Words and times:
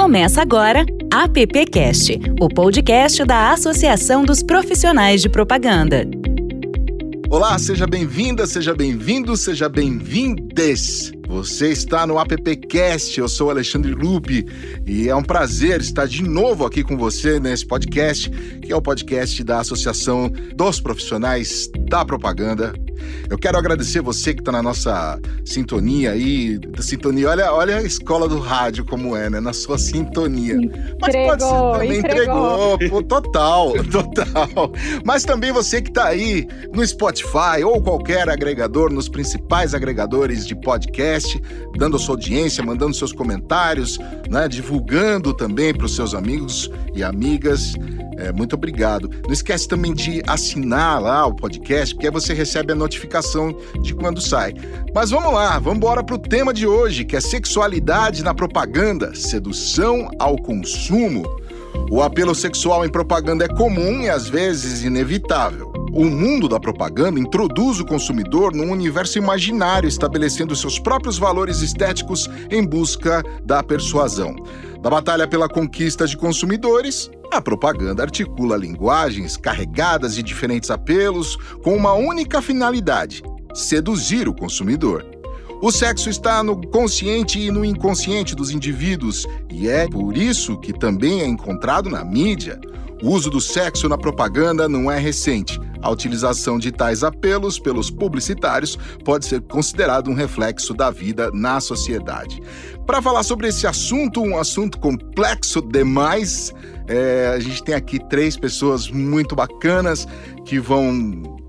Começa 0.00 0.40
agora 0.40 0.86
AppCast, 1.12 2.18
o 2.40 2.48
podcast 2.48 3.22
da 3.22 3.52
Associação 3.52 4.24
dos 4.24 4.42
Profissionais 4.42 5.20
de 5.20 5.28
Propaganda. 5.28 6.08
Olá, 7.28 7.58
seja 7.58 7.86
bem-vinda, 7.86 8.46
seja 8.46 8.74
bem-vindo, 8.74 9.36
seja 9.36 9.68
bem-vindes. 9.68 11.12
Você 11.28 11.70
está 11.70 12.06
no 12.06 12.18
AppCast, 12.18 13.20
eu 13.20 13.28
sou 13.28 13.50
Alexandre 13.50 13.92
Lupe 13.92 14.46
e 14.86 15.06
é 15.06 15.14
um 15.14 15.22
prazer 15.22 15.82
estar 15.82 16.08
de 16.08 16.22
novo 16.22 16.64
aqui 16.64 16.82
com 16.82 16.96
você 16.96 17.38
nesse 17.38 17.66
podcast, 17.66 18.30
que 18.30 18.72
é 18.72 18.76
o 18.76 18.80
podcast 18.80 19.44
da 19.44 19.60
Associação 19.60 20.32
dos 20.56 20.80
Profissionais 20.80 21.70
da 21.90 22.06
Propaganda 22.06 22.72
eu 23.28 23.38
quero 23.38 23.56
agradecer 23.58 24.00
você 24.00 24.34
que 24.34 24.40
está 24.40 24.52
na 24.52 24.62
nossa 24.62 25.18
sintonia 25.44 26.12
aí, 26.12 26.58
sintonia. 26.80 27.28
Olha, 27.30 27.52
olha 27.52 27.76
a 27.76 27.82
escola 27.82 28.28
do 28.28 28.38
rádio 28.38 28.84
como 28.84 29.16
é, 29.16 29.30
né? 29.30 29.40
Na 29.40 29.52
sua 29.52 29.78
sintonia. 29.78 30.54
Entregou, 30.54 30.98
Mas 31.00 31.14
pode 31.14 31.42
ser 31.42 31.48
também 31.48 31.98
entregou. 31.98 32.74
entregou. 32.74 33.02
total, 33.02 33.72
total. 33.90 34.72
Mas 35.04 35.24
também 35.24 35.52
você 35.52 35.80
que 35.80 35.90
está 35.90 36.06
aí 36.06 36.46
no 36.72 36.86
Spotify 36.86 37.62
ou 37.64 37.80
qualquer 37.80 38.28
agregador, 38.28 38.92
nos 38.92 39.08
principais 39.08 39.74
agregadores 39.74 40.46
de 40.46 40.54
podcast, 40.54 41.40
dando 41.76 41.98
sua 41.98 42.14
audiência, 42.14 42.64
mandando 42.64 42.94
seus 42.94 43.12
comentários, 43.12 43.98
né? 44.28 44.48
Divulgando 44.48 45.32
também 45.32 45.72
para 45.72 45.86
os 45.86 45.94
seus 45.94 46.14
amigos 46.14 46.70
e 46.94 47.02
amigas. 47.02 47.74
É, 48.18 48.30
muito 48.32 48.54
obrigado. 48.54 49.10
Não 49.24 49.32
esquece 49.32 49.66
também 49.66 49.94
de 49.94 50.22
assinar 50.26 51.00
lá 51.00 51.26
o 51.26 51.34
podcast, 51.34 51.94
porque 51.94 52.06
aí 52.06 52.12
você 52.12 52.34
recebe 52.34 52.72
a 52.72 52.74
notificação 52.74 52.89
de 53.80 53.94
quando 53.94 54.20
sai. 54.20 54.54
Mas 54.94 55.10
vamos 55.10 55.32
lá, 55.32 55.58
vamos 55.58 55.76
embora 55.76 56.02
para 56.02 56.16
o 56.16 56.18
tema 56.18 56.52
de 56.52 56.66
hoje, 56.66 57.04
que 57.04 57.16
é 57.16 57.20
sexualidade 57.20 58.22
na 58.22 58.34
propaganda, 58.34 59.14
sedução 59.14 60.10
ao 60.18 60.36
consumo. 60.36 61.24
O 61.90 62.02
apelo 62.02 62.34
sexual 62.34 62.84
em 62.84 62.88
propaganda 62.88 63.44
é 63.44 63.48
comum 63.48 64.02
e 64.02 64.10
às 64.10 64.28
vezes 64.28 64.82
inevitável. 64.82 65.72
O 65.92 66.04
mundo 66.04 66.48
da 66.48 66.60
propaganda 66.60 67.18
introduz 67.18 67.80
o 67.80 67.84
consumidor 67.84 68.54
num 68.54 68.70
universo 68.70 69.18
imaginário, 69.18 69.88
estabelecendo 69.88 70.54
seus 70.54 70.78
próprios 70.78 71.18
valores 71.18 71.62
estéticos 71.62 72.30
em 72.48 72.64
busca 72.64 73.24
da 73.44 73.60
persuasão. 73.60 74.36
Da 74.80 74.88
batalha 74.88 75.28
pela 75.28 75.46
conquista 75.46 76.06
de 76.06 76.16
consumidores, 76.16 77.10
a 77.30 77.38
propaganda 77.40 78.02
articula 78.02 78.56
linguagens 78.56 79.36
carregadas 79.36 80.14
de 80.14 80.22
diferentes 80.22 80.70
apelos 80.70 81.36
com 81.62 81.76
uma 81.76 81.92
única 81.92 82.40
finalidade: 82.40 83.22
seduzir 83.52 84.26
o 84.26 84.34
consumidor. 84.34 85.04
O 85.60 85.70
sexo 85.70 86.08
está 86.08 86.42
no 86.42 86.58
consciente 86.68 87.38
e 87.38 87.50
no 87.50 87.62
inconsciente 87.62 88.34
dos 88.34 88.50
indivíduos, 88.50 89.26
e 89.50 89.68
é 89.68 89.86
por 89.86 90.16
isso 90.16 90.58
que 90.58 90.72
também 90.72 91.20
é 91.20 91.26
encontrado 91.26 91.90
na 91.90 92.02
mídia. 92.02 92.58
O 93.02 93.10
uso 93.10 93.28
do 93.28 93.40
sexo 93.40 93.86
na 93.86 93.98
propaganda 93.98 94.66
não 94.66 94.90
é 94.90 94.98
recente. 94.98 95.60
A 95.82 95.90
utilização 95.90 96.58
de 96.58 96.70
tais 96.70 97.02
apelos 97.02 97.58
pelos 97.58 97.90
publicitários 97.90 98.78
pode 99.04 99.26
ser 99.26 99.40
considerado 99.42 100.10
um 100.10 100.14
reflexo 100.14 100.74
da 100.74 100.90
vida 100.90 101.30
na 101.32 101.60
sociedade. 101.60 102.40
Para 102.86 103.00
falar 103.00 103.22
sobre 103.22 103.48
esse 103.48 103.66
assunto, 103.66 104.20
um 104.20 104.38
assunto 104.38 104.78
complexo 104.78 105.62
demais, 105.62 106.52
é, 106.88 107.32
a 107.34 107.38
gente 107.38 107.62
tem 107.62 107.74
aqui 107.74 107.98
três 108.08 108.36
pessoas 108.36 108.90
muito 108.90 109.34
bacanas 109.34 110.06
que 110.44 110.58
vão 110.58 111.40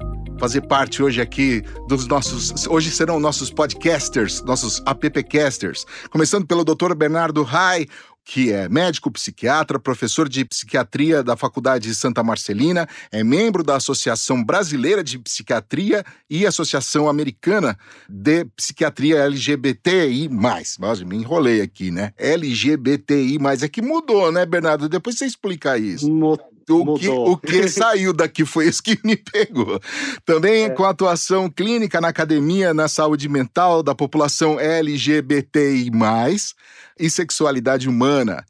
fazer 0.42 0.62
parte 0.62 1.04
hoje 1.04 1.22
aqui 1.22 1.64
dos 1.88 2.08
nossos. 2.08 2.66
Hoje 2.68 2.90
serão 2.90 3.20
nossos 3.20 3.52
podcasters, 3.52 4.42
nossos 4.42 4.82
appcasters. 4.88 5.86
Começando 6.10 6.48
pelo 6.48 6.66
Dr. 6.66 6.96
Bernardo 6.96 7.44
Rai, 7.44 7.86
que 8.24 8.52
é 8.52 8.70
médico 8.70 9.12
psiquiatra, 9.12 9.80
professor 9.80 10.30
de 10.30 10.46
psiquiatria 10.46 11.24
da 11.24 11.36
Faculdade 11.36 11.88
de 11.88 11.96
Santa 11.96 12.24
Marcelina, 12.24 12.88
é 13.12 13.24
membro 13.24 13.64
da 13.64 13.76
Associação 13.76 14.44
Brasileira 14.44 15.04
de 15.04 15.18
Psiquiatria 15.20 16.04
e 16.30 16.46
Associação 16.46 17.10
Americana 17.10 17.78
de 18.08 18.46
Psiquiatria 18.56 19.20
LGBTI+. 19.20 20.30
Nossa, 20.30 21.04
me 21.06 21.18
enrolei 21.18 21.62
aqui, 21.62 21.92
né? 21.92 22.14
LGBTI+. 22.18 23.38
É 23.62 23.68
que 23.68 23.82
mudou, 23.82 24.32
né, 24.32 24.46
Bernardo? 24.46 24.88
Depois 24.88 25.18
você 25.18 25.26
explica 25.26 25.78
isso. 25.78 26.10
O 26.70 26.96
que, 26.98 27.10
o 27.10 27.38
que, 27.38 27.68
saiu 27.68 28.14
daqui 28.14 28.46
foi 28.46 28.68
isso 28.68 28.82
que 28.82 28.98
me 29.04 29.18
pegou. 29.18 29.80
Também 30.26 30.66
é. 30.66 30.70
com 30.70 30.86
atuação 30.86 31.50
clínica 31.50 32.00
na 32.00 32.08
academia 32.08 32.74
na 32.74 32.88
saúde 32.88 33.28
mental 33.28 33.84
da 33.84 33.94
população 33.94 34.60
LGBTI, 34.60 35.92
e 37.02 37.10
sexualidade 37.10 37.90
humana. 37.90 38.46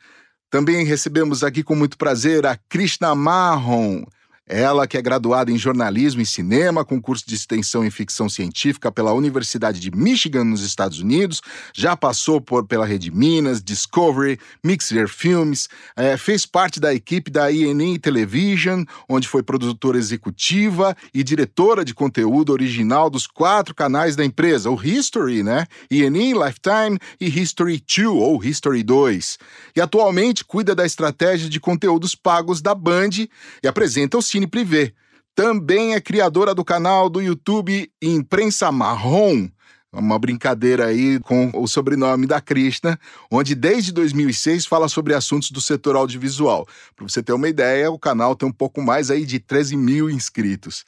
Também 0.49 0.85
recebemos 0.85 1.43
aqui 1.43 1.63
com 1.63 1.75
muito 1.75 1.97
prazer 1.97 2.45
a 2.45 2.57
Krishna 2.69 3.15
Marron 3.15 4.05
ela, 4.47 4.87
que 4.87 4.97
é 4.97 5.01
graduada 5.01 5.51
em 5.51 5.57
jornalismo 5.57 6.21
e 6.21 6.25
cinema, 6.25 6.83
com 6.83 7.01
curso 7.01 7.25
de 7.25 7.35
extensão 7.35 7.85
em 7.85 7.91
ficção 7.91 8.27
científica 8.27 8.91
pela 8.91 9.13
Universidade 9.13 9.79
de 9.79 9.91
Michigan, 9.91 10.43
nos 10.43 10.61
Estados 10.61 10.99
Unidos, 10.99 11.41
já 11.73 11.95
passou 11.95 12.41
por 12.41 12.65
pela 12.65 12.85
Rede 12.85 13.11
Minas, 13.11 13.63
Discovery, 13.63 14.39
Mixer 14.63 15.07
Films, 15.07 15.69
é, 15.95 16.17
fez 16.17 16.45
parte 16.45 16.79
da 16.79 16.93
equipe 16.93 17.31
da 17.31 17.51
INE 17.51 17.97
Television, 17.97 18.83
onde 19.07 19.27
foi 19.27 19.43
produtora 19.43 19.97
executiva 19.97 20.95
e 21.13 21.23
diretora 21.23 21.85
de 21.85 21.93
conteúdo 21.93 22.51
original 22.51 23.09
dos 23.09 23.27
quatro 23.27 23.73
canais 23.73 24.15
da 24.15 24.25
empresa, 24.25 24.69
o 24.69 24.81
History, 24.81 25.43
né? 25.43 25.65
INE, 25.89 26.33
Lifetime 26.33 26.97
e 27.19 27.27
History 27.27 27.81
2, 27.87 28.07
ou 28.07 28.43
History 28.43 28.83
2. 28.83 29.37
E 29.75 29.81
atualmente 29.81 30.43
cuida 30.43 30.75
da 30.75 30.85
estratégia 30.85 31.49
de 31.49 31.59
conteúdos 31.59 32.15
pagos 32.15 32.61
da 32.61 32.75
Band 32.75 33.27
e 33.63 33.67
apresenta 33.67 34.17
o 34.17 34.21
Cine 34.31 34.47
Privé. 34.47 34.93
Também 35.35 35.93
é 35.93 35.99
criadora 35.99 36.55
do 36.55 36.63
canal 36.63 37.09
do 37.09 37.21
YouTube 37.21 37.91
Imprensa 38.01 38.71
Marrom, 38.71 39.49
uma 39.91 40.17
brincadeira 40.17 40.85
aí 40.85 41.19
com 41.19 41.51
o 41.53 41.67
sobrenome 41.67 42.25
da 42.25 42.39
Krishna, 42.39 42.97
onde 43.29 43.53
desde 43.53 43.91
2006 43.91 44.65
fala 44.65 44.87
sobre 44.87 45.13
assuntos 45.13 45.51
do 45.51 45.59
setor 45.59 45.97
audiovisual. 45.97 46.65
Para 46.95 47.09
você 47.09 47.21
ter 47.21 47.33
uma 47.33 47.49
ideia, 47.49 47.91
o 47.91 47.99
canal 47.99 48.33
tem 48.33 48.47
um 48.47 48.53
pouco 48.53 48.81
mais 48.81 49.11
aí 49.11 49.25
de 49.25 49.37
13 49.37 49.75
mil 49.75 50.09
inscritos. 50.09 50.85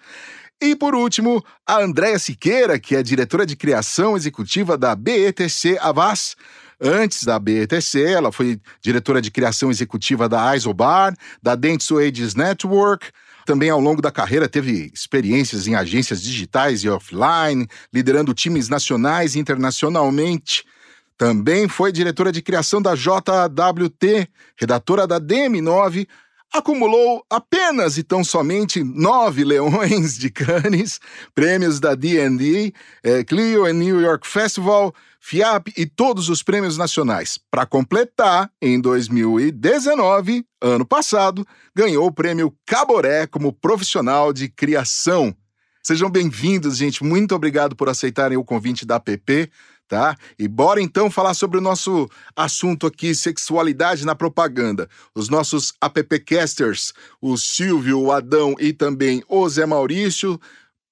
E 0.61 0.73
por 0.73 0.95
último, 0.95 1.43
a 1.67 1.81
Andréa 1.81 2.17
Siqueira, 2.17 2.79
que 2.79 2.95
é 2.95 3.03
diretora 3.03 3.45
de 3.45 3.57
criação 3.57 4.15
executiva 4.15 4.77
da 4.77 4.95
BETC 4.95 5.77
Avas. 5.81 6.37
Antes 6.79 7.25
da 7.25 7.37
BETC, 7.37 8.01
ela 8.03 8.31
foi 8.31 8.57
diretora 8.81 9.21
de 9.21 9.29
criação 9.29 9.69
executiva 9.69 10.29
da 10.29 10.55
Isobar, 10.55 11.13
da 11.41 11.55
Dentsu 11.55 11.97
Ages 11.97 12.35
Network, 12.35 13.07
também, 13.45 13.69
ao 13.69 13.79
longo 13.79 14.01
da 14.01 14.11
carreira, 14.11 14.47
teve 14.47 14.91
experiências 14.93 15.67
em 15.67 15.75
agências 15.75 16.21
digitais 16.21 16.83
e 16.83 16.89
offline, 16.89 17.67
liderando 17.93 18.33
times 18.33 18.69
nacionais 18.69 19.35
e 19.35 19.39
internacionalmente. 19.39 20.63
Também 21.17 21.67
foi 21.67 21.91
diretora 21.91 22.31
de 22.31 22.41
criação 22.41 22.81
da 22.81 22.95
JWT, 22.95 24.27
redatora 24.57 25.05
da 25.05 25.19
DM9, 25.19 26.07
acumulou 26.53 27.25
apenas 27.31 27.97
e 27.97 28.03
tão 28.03 28.23
somente 28.23 28.83
nove 28.83 29.43
leões 29.43 30.15
de 30.15 30.29
Cannes, 30.29 30.99
prêmios 31.33 31.79
da 31.79 31.95
D&D, 31.95 32.71
eh, 33.03 33.23
Clio 33.23 33.67
e 33.67 33.73
New 33.73 33.99
York 33.99 34.27
Festival, 34.27 34.93
FIAP 35.19 35.69
e 35.75 35.87
todos 35.87 36.29
os 36.29 36.43
prêmios 36.43 36.77
nacionais. 36.77 37.39
Para 37.49 37.65
completar, 37.65 38.51
em 38.61 38.79
2019, 38.79 40.45
ano 40.61 40.85
passado, 40.85 41.45
ganhou 41.75 42.05
o 42.05 42.13
prêmio 42.13 42.55
Caboré 42.67 43.25
como 43.25 43.51
profissional 43.51 44.31
de 44.31 44.47
criação. 44.47 45.35
Sejam 45.81 46.09
bem-vindos, 46.09 46.77
gente. 46.77 47.03
Muito 47.03 47.33
obrigado 47.33 47.75
por 47.75 47.89
aceitarem 47.89 48.37
o 48.37 48.43
convite 48.43 48.85
da 48.85 48.97
APP 48.97 49.49
tá? 49.93 50.17
E 50.39 50.47
bora 50.47 50.81
então 50.81 51.11
falar 51.11 51.35
sobre 51.35 51.59
o 51.59 51.61
nosso 51.61 52.09
assunto 52.35 52.87
aqui, 52.87 53.13
sexualidade 53.13 54.03
na 54.07 54.15
propaganda. 54.15 54.89
Os 55.13 55.29
nossos 55.29 55.71
appcasters, 55.79 56.93
o 57.21 57.37
Silvio, 57.37 58.01
o 58.01 58.11
Adão 58.11 58.55
e 58.59 58.73
também 58.73 59.23
o 59.29 59.47
Zé 59.47 59.67
Maurício, 59.67 60.41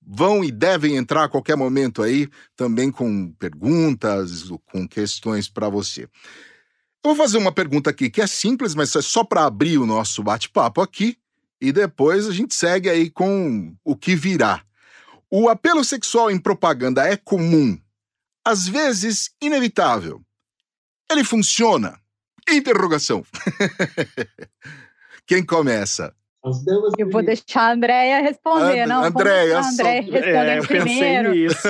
vão 0.05 0.43
e 0.43 0.51
devem 0.51 0.97
entrar 0.97 1.23
a 1.23 1.27
qualquer 1.27 1.57
momento 1.57 2.03
aí, 2.03 2.29
também 2.55 2.91
com 2.91 3.31
perguntas, 3.39 4.51
com 4.71 4.87
questões 4.87 5.49
para 5.49 5.67
você. 5.67 6.03
Eu 6.03 7.15
vou 7.15 7.15
fazer 7.15 7.39
uma 7.39 7.51
pergunta 7.51 7.89
aqui 7.89 8.07
que 8.07 8.21
é 8.21 8.27
simples, 8.27 8.75
mas 8.75 8.95
é 8.95 9.01
só 9.01 9.23
para 9.23 9.45
abrir 9.45 9.79
o 9.79 9.87
nosso 9.87 10.21
bate-papo 10.21 10.79
aqui 10.79 11.17
e 11.59 11.71
depois 11.71 12.27
a 12.27 12.31
gente 12.31 12.53
segue 12.53 12.87
aí 12.87 13.09
com 13.09 13.73
o 13.83 13.95
que 13.95 14.15
virá. 14.15 14.61
O 15.27 15.49
apelo 15.49 15.83
sexual 15.83 16.29
em 16.29 16.37
propaganda 16.37 17.07
é 17.07 17.17
comum 17.17 17.80
às 18.45 18.67
vezes 18.67 19.29
inevitável. 19.41 20.21
Ele 21.09 21.23
funciona? 21.23 21.99
Interrogação. 22.49 23.25
Quem 25.25 25.45
começa? 25.45 26.15
Eu 26.97 27.07
vou 27.11 27.21
deixar 27.21 27.69
a 27.69 27.71
Andréia 27.73 28.19
responder, 28.19 28.81
And, 28.81 28.88
não? 28.88 29.03
Andréia, 29.03 29.59
Andréia 29.59 30.01
responder 30.01 30.57
é, 30.57 30.61
primeiro. 30.61 31.31
Nisso. 31.35 31.67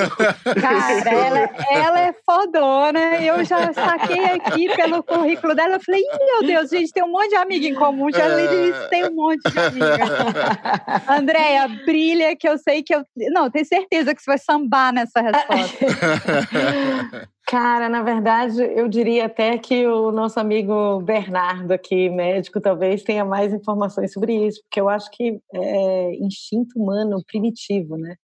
Cara, 0.61 1.09
ela, 1.09 1.49
ela 1.69 1.99
é 1.99 2.13
fodona. 2.25 2.99
Eu 3.21 3.43
já 3.43 3.73
saquei 3.73 4.23
aqui 4.23 4.73
pelo 4.73 5.03
currículo 5.03 5.53
dela. 5.53 5.75
Eu 5.75 5.79
falei, 5.81 6.01
meu 6.01 6.47
Deus, 6.47 6.69
gente, 6.69 6.93
tem 6.93 7.03
um 7.03 7.11
monte 7.11 7.29
de 7.29 7.35
amiga 7.35 7.67
em 7.67 7.75
comum. 7.75 8.09
Já 8.11 8.23
é... 8.23 8.87
tem 8.87 9.09
um 9.09 9.13
monte 9.13 9.41
de 9.51 9.59
amiga. 9.59 10.05
Andréia, 11.05 11.67
brilha, 11.85 12.33
que 12.37 12.47
eu 12.47 12.57
sei 12.57 12.81
que 12.81 12.95
eu. 12.95 13.03
Não, 13.29 13.51
tenho 13.51 13.65
certeza 13.65 14.15
que 14.15 14.21
você 14.21 14.31
vai 14.31 14.37
sambar 14.37 14.93
nessa 14.93 15.19
resposta. 15.19 15.85
Cara, 17.51 17.89
na 17.89 18.01
verdade, 18.01 18.63
eu 18.63 18.87
diria 18.87 19.25
até 19.25 19.57
que 19.57 19.85
o 19.85 20.09
nosso 20.09 20.39
amigo 20.39 21.01
Bernardo 21.01 21.73
aqui, 21.73 22.09
médico, 22.09 22.61
talvez 22.61 23.03
tenha 23.03 23.25
mais 23.25 23.53
informações 23.53 24.13
sobre 24.13 24.47
isso, 24.47 24.61
porque 24.61 24.79
eu 24.79 24.87
acho 24.87 25.11
que 25.11 25.37
é 25.53 26.15
instinto 26.15 26.79
humano 26.79 27.21
primitivo, 27.27 27.97
né? 27.97 28.15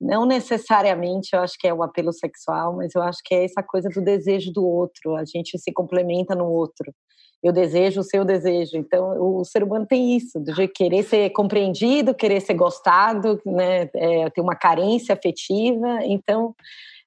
Não 0.00 0.24
necessariamente 0.24 1.30
eu 1.32 1.40
acho 1.40 1.54
que 1.58 1.66
é 1.66 1.74
o 1.74 1.82
apelo 1.82 2.12
sexual, 2.12 2.76
mas 2.76 2.94
eu 2.94 3.02
acho 3.02 3.18
que 3.24 3.34
é 3.34 3.44
essa 3.44 3.60
coisa 3.60 3.88
do 3.88 4.00
desejo 4.00 4.52
do 4.52 4.64
outro, 4.64 5.16
a 5.16 5.24
gente 5.24 5.58
se 5.58 5.72
complementa 5.72 6.36
no 6.36 6.46
outro. 6.46 6.94
Eu 7.42 7.52
desejo 7.52 8.02
o 8.02 8.04
seu 8.04 8.24
desejo. 8.24 8.76
Então, 8.76 9.16
o 9.40 9.44
ser 9.44 9.64
humano 9.64 9.84
tem 9.84 10.16
isso, 10.16 10.38
de 10.38 10.68
querer 10.68 11.02
ser 11.02 11.30
compreendido, 11.30 12.14
querer 12.14 12.40
ser 12.40 12.54
gostado, 12.54 13.40
né? 13.44 13.90
É, 13.96 14.30
ter 14.30 14.40
uma 14.40 14.54
carência 14.54 15.12
afetiva. 15.12 15.98
Então, 16.04 16.54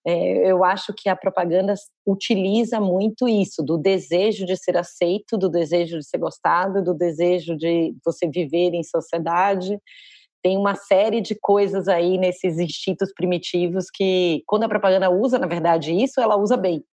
é, 0.09 0.49
eu 0.49 0.63
acho 0.63 0.93
que 0.93 1.09
a 1.09 1.17
propaganda 1.17 1.73
utiliza 2.05 2.79
muito 2.79 3.27
isso, 3.27 3.61
do 3.61 3.77
desejo 3.77 4.45
de 4.45 4.55
ser 4.55 4.77
aceito, 4.77 5.37
do 5.37 5.49
desejo 5.49 5.99
de 5.99 6.07
ser 6.07 6.17
gostado, 6.17 6.81
do 6.81 6.93
desejo 6.93 7.57
de 7.57 7.93
você 8.05 8.25
viver 8.25 8.73
em 8.73 8.83
sociedade. 8.83 9.77
Tem 10.41 10.55
uma 10.55 10.75
série 10.75 11.19
de 11.19 11.35
coisas 11.35 11.89
aí 11.89 12.17
nesses 12.17 12.57
instintos 12.57 13.11
primitivos 13.13 13.87
que, 13.93 14.43
quando 14.47 14.63
a 14.63 14.69
propaganda 14.69 15.09
usa, 15.09 15.37
na 15.37 15.45
verdade, 15.45 15.91
isso, 15.91 16.21
ela 16.21 16.37
usa 16.37 16.55
bem. 16.55 16.85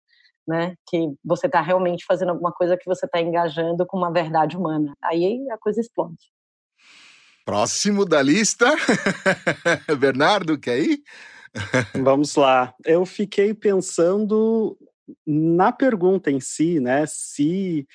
Né? 0.47 0.73
Que 0.89 1.13
você 1.23 1.45
está 1.45 1.61
realmente 1.61 2.03
fazendo 2.07 2.29
alguma 2.29 2.51
coisa 2.51 2.75
que 2.75 2.87
você 2.87 3.05
está 3.05 3.21
engajando 3.21 3.85
com 3.85 3.95
uma 3.95 4.11
verdade 4.11 4.57
humana. 4.57 4.91
Aí 5.03 5.45
a 5.51 5.57
coisa 5.59 5.79
explode. 5.79 6.33
Próximo 7.45 8.05
da 8.05 8.23
lista, 8.23 8.65
Bernardo, 9.99 10.57
quer 10.57 10.79
ir? 10.79 11.03
Vamos 12.01 12.35
lá. 12.35 12.73
Eu 12.85 13.05
fiquei 13.05 13.53
pensando 13.53 14.77
na 15.25 15.71
pergunta 15.71 16.31
em 16.31 16.39
si, 16.39 16.79
né? 16.79 17.05
Se 17.05 17.87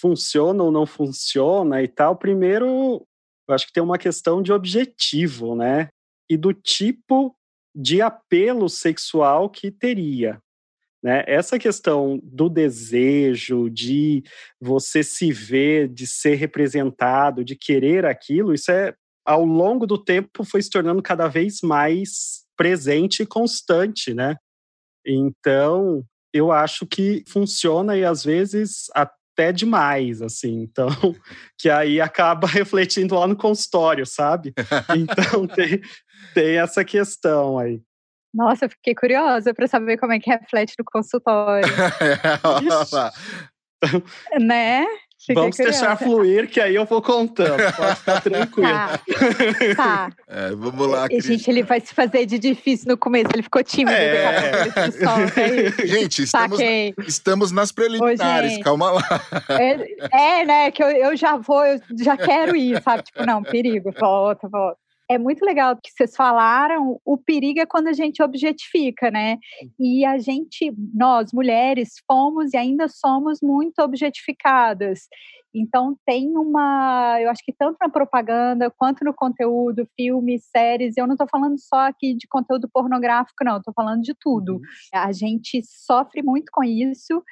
funciona 0.00 0.62
ou 0.62 0.70
não 0.70 0.86
funciona 0.86 1.82
e 1.82 1.88
tal. 1.88 2.16
Primeiro, 2.16 3.06
eu 3.48 3.54
acho 3.54 3.66
que 3.66 3.72
tem 3.72 3.82
uma 3.82 3.98
questão 3.98 4.42
de 4.42 4.52
objetivo, 4.52 5.54
né? 5.56 5.88
E 6.30 6.36
do 6.36 6.52
tipo 6.52 7.34
de 7.74 8.00
apelo 8.00 8.68
sexual 8.68 9.48
que 9.48 9.70
teria. 9.70 10.40
Né? 11.02 11.22
Essa 11.26 11.58
questão 11.58 12.20
do 12.22 12.48
desejo, 12.48 13.70
de 13.70 14.24
você 14.60 15.04
se 15.04 15.30
ver, 15.32 15.88
de 15.88 16.06
ser 16.06 16.34
representado, 16.34 17.44
de 17.44 17.54
querer 17.54 18.04
aquilo, 18.04 18.52
isso 18.52 18.70
é 18.70 18.94
ao 19.24 19.44
longo 19.44 19.86
do 19.86 20.02
tempo 20.02 20.42
foi 20.42 20.60
se 20.60 20.70
tornando 20.70 21.02
cada 21.02 21.28
vez 21.28 21.60
mais 21.62 22.47
presente 22.58 23.22
e 23.22 23.26
constante, 23.26 24.12
né? 24.12 24.36
Então, 25.06 26.04
eu 26.34 26.52
acho 26.52 26.84
que 26.84 27.24
funciona 27.26 27.96
e 27.96 28.04
às 28.04 28.22
vezes 28.24 28.86
até 28.94 29.52
demais, 29.52 30.20
assim. 30.20 30.62
Então, 30.62 30.88
que 31.56 31.70
aí 31.70 32.00
acaba 32.00 32.46
refletindo 32.50 33.14
lá 33.14 33.26
no 33.26 33.36
consultório, 33.36 34.04
sabe? 34.04 34.52
Então, 34.94 35.46
tem, 35.54 35.80
tem 36.34 36.58
essa 36.58 36.84
questão 36.84 37.58
aí. 37.58 37.80
Nossa, 38.34 38.66
eu 38.66 38.70
fiquei 38.70 38.94
curiosa 38.94 39.54
para 39.54 39.66
saber 39.66 39.96
como 39.96 40.12
é 40.12 40.20
que 40.20 40.28
reflete 40.28 40.74
no 40.78 40.84
consultório. 40.84 41.66
né? 44.38 44.84
Fiquei 45.18 45.34
Vamos 45.34 45.56
curiosa. 45.56 45.78
deixar 45.80 45.96
fluir, 45.96 46.48
que 46.48 46.60
aí 46.60 46.76
eu 46.76 46.84
vou 46.84 47.02
contando. 47.02 47.58
Pode 47.76 47.96
ficar 47.96 48.20
tranquilo. 48.20 48.68
Tá. 48.68 49.00
tá. 49.76 50.12
É, 50.30 50.50
vamos 50.50 50.86
lá, 50.86 51.08
Cris. 51.08 51.24
Gente, 51.24 51.50
ele 51.50 51.62
vai 51.62 51.80
se 51.80 51.92
fazer 51.94 52.26
de 52.26 52.38
difícil 52.38 52.86
no 52.88 52.98
começo. 52.98 53.28
Ele 53.32 53.42
ficou 53.42 53.64
tímido. 53.64 53.96
É. 53.96 54.52
gente, 55.86 56.22
estamos, 56.22 56.60
estamos 57.06 57.50
nas 57.50 57.72
preliminares. 57.72 58.58
Ô, 58.58 58.60
Calma 58.60 58.90
lá. 58.92 59.02
É, 59.48 60.40
é, 60.40 60.44
né? 60.44 60.70
Que 60.70 60.82
eu, 60.82 60.88
eu 60.88 61.16
já 61.16 61.36
vou, 61.36 61.64
eu 61.64 61.80
já 61.98 62.16
quero 62.16 62.54
ir, 62.54 62.80
sabe? 62.82 63.04
Tipo, 63.04 63.24
não, 63.24 63.42
perigo. 63.42 63.90
Volta, 63.98 64.48
volta 64.48 64.78
é 65.10 65.18
muito 65.18 65.44
legal 65.44 65.76
que 65.76 65.90
vocês 65.90 66.14
falaram. 66.14 67.00
O 67.04 67.16
perigo 67.16 67.60
é 67.60 67.66
quando 67.66 67.88
a 67.88 67.92
gente 67.92 68.22
objetifica, 68.22 69.10
né? 69.10 69.38
E 69.78 70.04
a 70.04 70.18
gente, 70.18 70.72
nós 70.94 71.32
mulheres, 71.32 71.94
fomos 72.06 72.52
e 72.52 72.56
ainda 72.56 72.88
somos 72.88 73.40
muito 73.42 73.80
objetificadas. 73.80 75.08
Então 75.54 75.96
tem 76.04 76.36
uma, 76.36 77.18
eu 77.20 77.30
acho 77.30 77.42
que 77.42 77.52
tanto 77.52 77.78
na 77.80 77.88
propaganda 77.88 78.70
quanto 78.70 79.02
no 79.02 79.14
conteúdo, 79.14 79.88
filmes, 79.96 80.44
séries, 80.54 80.96
eu 80.96 81.06
não 81.06 81.14
estou 81.14 81.26
falando 81.28 81.58
só 81.58 81.88
aqui 81.88 82.14
de 82.14 82.28
conteúdo 82.28 82.68
pornográfico, 82.70 83.44
não, 83.44 83.56
estou 83.56 83.72
falando 83.74 84.02
de 84.02 84.14
tudo. 84.20 84.54
Uhum. 84.54 84.60
A 84.94 85.10
gente 85.12 85.62
sofre 85.64 86.22
muito 86.22 86.50
com 86.52 86.62
isso 86.62 87.22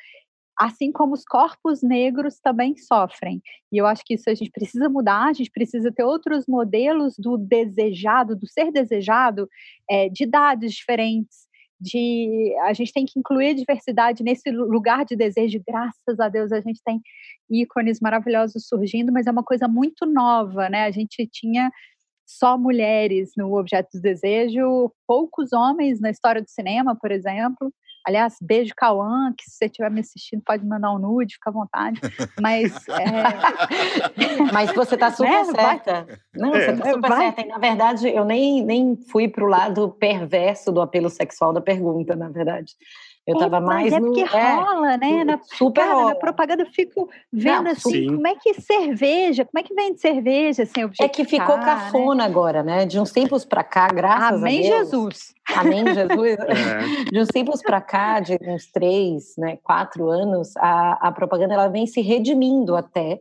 assim 0.59 0.91
como 0.91 1.13
os 1.13 1.25
corpos 1.25 1.83
negros 1.83 2.39
também 2.41 2.77
sofrem. 2.77 3.43
E 3.71 3.77
eu 3.77 3.87
acho 3.87 4.03
que 4.05 4.15
isso 4.15 4.31
a 4.31 4.35
gente 4.35 4.51
precisa 4.51 4.89
mudar, 4.89 5.27
a 5.27 5.33
gente 5.33 5.51
precisa 5.51 5.93
ter 5.93 6.05
outros 6.05 6.47
modelos 6.49 7.15
do 7.19 7.37
desejado, 7.37 8.35
do 8.35 8.47
ser 8.47 8.73
desejado, 8.73 9.49
é, 9.89 10.09
de 10.09 10.25
idades 10.25 10.73
diferentes. 10.73 11.47
De, 11.79 12.55
a 12.63 12.73
gente 12.73 12.91
tem 12.91 13.05
que 13.05 13.19
incluir 13.19 13.49
a 13.49 13.55
diversidade 13.55 14.25
nesse 14.25 14.51
lugar 14.51 15.05
de 15.05 15.15
desejo. 15.15 15.63
Graças 15.67 16.19
a 16.19 16.29
Deus 16.31 16.51
a 16.51 16.61
gente 16.61 16.81
tem 16.83 17.03
ícones 17.51 18.01
maravilhosos 18.01 18.67
surgindo, 18.67 19.13
mas 19.13 19.27
é 19.27 19.31
uma 19.31 19.45
coisa 19.45 19.69
muito 19.69 20.07
nova, 20.07 20.71
né? 20.71 20.85
A 20.85 20.91
gente 20.91 21.29
tinha 21.31 21.71
só 22.27 22.57
mulheres 22.59 23.33
no 23.37 23.57
objeto 23.57 23.91
do 23.95 24.01
desejo, 24.01 24.91
poucos 25.07 25.53
homens 25.53 26.01
na 26.01 26.11
história 26.11 26.43
do 26.43 26.49
cinema, 26.49 26.97
por 26.99 27.13
exemplo. 27.13 27.71
Aliás, 28.07 28.37
beijo, 28.41 28.73
Cauã, 28.77 29.33
que 29.37 29.43
se 29.45 29.57
você 29.57 29.65
estiver 29.65 29.91
me 29.91 29.99
assistindo, 29.99 30.41
pode 30.41 30.65
mandar 30.65 30.93
um 30.93 30.99
nude, 30.99 31.35
fica 31.35 31.51
à 31.51 31.53
vontade. 31.53 32.01
Mas. 32.41 32.73
É... 32.89 34.53
Mas 34.55 34.73
você 34.73 34.95
está 34.95 35.11
super 35.13 35.29
né? 35.29 35.45
certa. 35.45 36.21
Não, 36.33 36.55
é. 36.55 36.67
você 36.67 36.71
está 36.71 36.93
super 36.93 37.09
Vai. 37.09 37.19
certa. 37.19 37.41
E, 37.41 37.47
na 37.47 37.59
verdade, 37.59 38.09
eu 38.09 38.25
nem, 38.25 38.65
nem 38.65 38.97
fui 39.11 39.27
para 39.27 39.45
o 39.45 39.49
lado 39.49 39.91
perverso 39.91 40.71
do 40.71 40.81
apelo 40.81 41.11
sexual 41.11 41.53
da 41.53 41.61
pergunta, 41.61 42.15
na 42.15 42.29
verdade. 42.29 42.77
Eu 43.27 43.35
estava 43.35 43.61
mais 43.61 43.93
é 43.93 43.99
no. 43.99 44.07
porque 44.07 44.21
é, 44.21 44.55
rola, 44.55 44.97
né? 44.97 45.25
Na, 45.25 45.41
super 45.43 45.83
cara, 45.83 45.95
rola. 45.95 46.09
na 46.11 46.15
propaganda 46.15 46.63
eu 46.63 46.67
fico 46.67 47.11
vendo 47.33 47.65
Não, 47.65 47.73
assim, 47.73 47.91
sim. 47.91 48.07
como 48.07 48.27
é 48.27 48.37
que 48.37 48.55
cerveja, 48.55 49.45
como 49.45 49.59
é 49.59 49.63
que 49.65 49.75
vende 49.75 50.01
cerveja 50.01 50.65
sem 50.65 50.85
objetivo? 50.85 51.07
É 51.07 51.09
que 51.09 51.25
ficou 51.25 51.57
né? 51.57 51.65
cafona 51.65 52.23
né? 52.23 52.25
agora, 52.25 52.63
né? 52.63 52.87
De 52.87 53.01
uns 53.01 53.11
tempos 53.11 53.45
para 53.45 53.65
cá, 53.65 53.89
graças 53.89 54.41
Amém, 54.41 54.61
a 54.61 54.77
Deus. 54.77 54.91
Jesus. 54.91 55.35
Amém, 55.55 55.85
Jesus. 55.93 56.37
É. 56.47 57.11
De 57.11 57.21
uns 57.21 57.29
tempos 57.29 57.63
para 57.63 57.81
cá, 57.81 58.21
de 58.21 58.39
uns 58.43 58.71
três, 58.71 59.35
né, 59.37 59.59
quatro 59.63 60.09
anos, 60.09 60.57
a, 60.57 61.09
a 61.09 61.13
propaganda 61.13 61.55
ela 61.55 61.69
vem 61.69 61.87
se 61.87 62.01
redimindo 62.01 62.77
até 62.77 63.21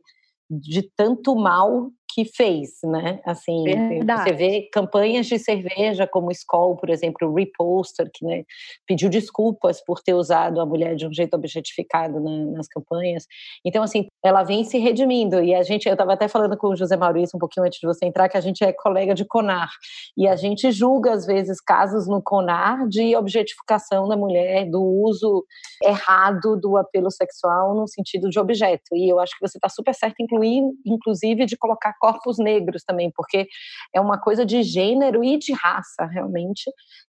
de 0.50 0.84
tanto 0.96 1.36
mal 1.36 1.90
que 2.16 2.24
fez, 2.24 2.80
né? 2.86 3.20
Assim, 3.26 3.66
Verdade. 3.66 4.24
você 4.24 4.34
vê 4.34 4.70
campanhas 4.72 5.26
de 5.26 5.38
cerveja 5.38 6.08
como 6.08 6.32
Skoll, 6.32 6.78
por 6.78 6.90
exemplo, 6.90 7.28
o 7.28 7.36
Reposter, 7.36 8.10
que 8.14 8.24
né, 8.24 8.46
pediu 8.88 9.10
desculpas 9.10 9.84
por 9.84 10.02
ter 10.02 10.14
usado 10.14 10.62
a 10.62 10.66
mulher 10.66 10.96
de 10.96 11.06
um 11.06 11.14
jeito 11.14 11.34
objetificado 11.34 12.22
na, 12.22 12.46
nas 12.54 12.70
campanhas. 12.70 13.26
Então, 13.66 13.84
assim, 13.84 14.08
ela 14.26 14.42
vem 14.42 14.64
se 14.64 14.80
redimindo. 14.80 15.40
E 15.44 15.54
a 15.54 15.62
gente, 15.62 15.88
eu 15.88 15.94
estava 15.94 16.14
até 16.14 16.28
falando 16.28 16.58
com 16.58 16.70
o 16.70 16.76
José 16.76 16.98
Maurício 16.98 17.38
um 17.38 17.40
pouquinho 17.40 17.66
antes 17.66 17.80
de 17.80 17.86
você 17.86 18.06
entrar, 18.06 18.28
que 18.28 18.36
a 18.36 18.42
gente 18.42 18.64
é 18.64 18.74
colega 18.74 19.14
de 19.14 19.24
CONAR. 19.24 19.70
E 20.18 20.28
a 20.28 20.36
gente 20.36 20.72
julga, 20.72 21.14
às 21.14 21.28
vezes, 21.28 21.62
casos 21.62 22.08
no 22.08 22.24
CONAR 22.24 22.88
de 22.90 23.16
objetificação 23.16 24.08
da 24.08 24.18
mulher, 24.18 24.68
do 24.68 24.82
uso 24.82 25.46
errado 25.84 26.60
do 26.60 26.76
apelo 26.76 27.12
sexual 27.12 27.76
no 27.76 27.88
sentido 27.88 28.28
de 28.28 28.40
objeto. 28.40 28.96
E 28.96 29.08
eu 29.08 29.20
acho 29.20 29.34
que 29.38 29.48
você 29.48 29.60
está 29.60 29.70
super 29.70 29.94
certo, 29.94 30.16
incluir, 30.20 30.64
inclusive, 30.84 31.46
de 31.46 31.56
colocar 31.56 31.94
corpos 32.00 32.40
negros 32.40 32.84
também, 32.84 33.12
porque 33.16 33.46
é 33.94 34.02
uma 34.02 34.20
coisa 34.20 34.44
de 34.44 34.64
gênero 34.64 35.24
e 35.24 35.38
de 35.38 35.54
raça, 35.54 36.06
realmente, 36.06 36.64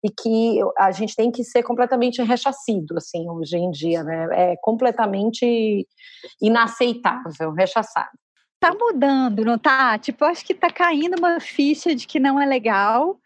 e 0.04 0.10
que 0.10 0.60
a 0.78 0.92
gente 0.92 1.16
tem 1.16 1.30
que 1.30 1.44
ser 1.44 1.62
completamente 1.62 2.22
rechacido, 2.24 2.96
assim, 2.98 3.30
hoje 3.30 3.58
em 3.58 3.70
dia, 3.70 4.02
né? 4.04 4.28
É 4.32 4.56
completamente 4.62 5.86
inaceitável, 6.42 7.01
rechaçado. 7.58 8.10
Tá 8.60 8.74
mudando, 8.74 9.44
não 9.44 9.58
tá? 9.58 9.98
Tipo, 9.98 10.26
acho 10.26 10.46
que 10.46 10.54
tá 10.54 10.70
caindo 10.70 11.18
uma 11.18 11.40
ficha 11.40 11.96
de 11.96 12.06
que 12.06 12.20
não 12.20 12.40
é 12.40 12.46
legal, 12.46 13.20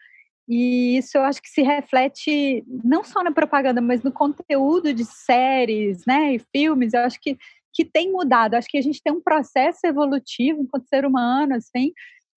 e 0.48 0.96
isso 0.96 1.18
eu 1.18 1.22
acho 1.22 1.42
que 1.42 1.48
se 1.48 1.62
reflete 1.62 2.64
não 2.84 3.02
só 3.02 3.22
na 3.22 3.32
propaganda, 3.32 3.80
mas 3.80 4.02
no 4.02 4.12
conteúdo 4.12 4.94
de 4.94 5.04
séries, 5.04 6.06
né, 6.06 6.34
e 6.34 6.38
filmes. 6.38 6.94
Eu 6.94 7.00
acho 7.00 7.20
que 7.20 7.36
que 7.76 7.84
tem 7.84 8.10
mudado. 8.10 8.54
Acho 8.54 8.68
que 8.68 8.78
a 8.78 8.82
gente 8.82 9.02
tem 9.02 9.12
um 9.12 9.20
processo 9.20 9.80
evolutivo 9.84 10.62
enquanto 10.62 10.88
ser 10.88 11.04
humano, 11.04 11.54
assim, 11.54 11.92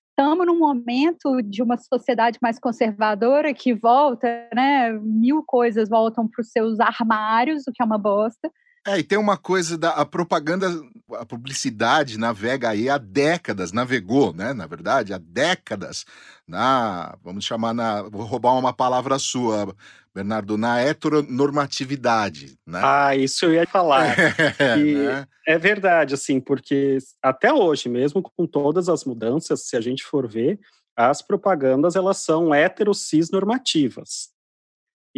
estamos 0.09 0.45
num 0.45 0.59
momento 0.59 1.41
de 1.41 1.63
uma 1.63 1.77
sociedade 1.77 2.37
mais 2.41 2.59
conservadora 2.59 3.53
que 3.53 3.73
volta, 3.73 4.27
né? 4.53 4.91
Mil 4.91 5.41
coisas 5.47 5.87
voltam 5.87 6.27
para 6.27 6.41
os 6.41 6.51
seus 6.51 6.77
armários, 6.81 7.65
o 7.65 7.71
que 7.71 7.81
é 7.81 7.85
uma 7.85 7.97
bosta. 7.97 8.51
É, 8.87 8.97
e 8.97 9.03
tem 9.03 9.17
uma 9.17 9.37
coisa 9.37 9.77
da 9.77 9.89
a 9.91 10.05
propaganda, 10.05 10.67
a 11.13 11.25
publicidade 11.25 12.17
navega 12.17 12.69
aí 12.69 12.89
há 12.89 12.97
décadas, 12.97 13.71
navegou, 13.71 14.33
né? 14.33 14.53
Na 14.53 14.65
verdade, 14.65 15.13
há 15.13 15.17
décadas, 15.17 16.05
na, 16.47 17.15
vamos 17.23 17.43
chamar 17.45 17.73
na, 17.73 18.03
vou 18.03 18.23
roubar 18.23 18.57
uma 18.57 18.73
palavra 18.73 19.19
sua, 19.19 19.75
Bernardo, 20.15 20.57
na 20.57 20.79
heteronormatividade, 20.79 22.57
né? 22.65 22.79
Ah, 22.83 23.15
isso 23.15 23.45
eu 23.45 23.53
ia 23.53 23.67
falar. 23.67 24.15
É, 24.59 24.75
né? 24.75 25.27
é 25.45 25.57
verdade, 25.57 26.13
assim, 26.13 26.39
porque 26.39 26.97
até 27.21 27.53
hoje, 27.53 27.89
mesmo 27.89 28.21
com 28.21 28.47
todas 28.47 28.87
as 28.87 29.03
mudanças, 29.03 29.67
se 29.67 29.75
a 29.75 29.81
gente 29.81 30.03
for 30.03 30.27
ver, 30.27 30.59
as 30.95 31.21
propagandas 31.21 31.95
elas 31.95 32.17
são 32.17 32.53
heterocis 32.53 33.29
normativas 33.29 34.29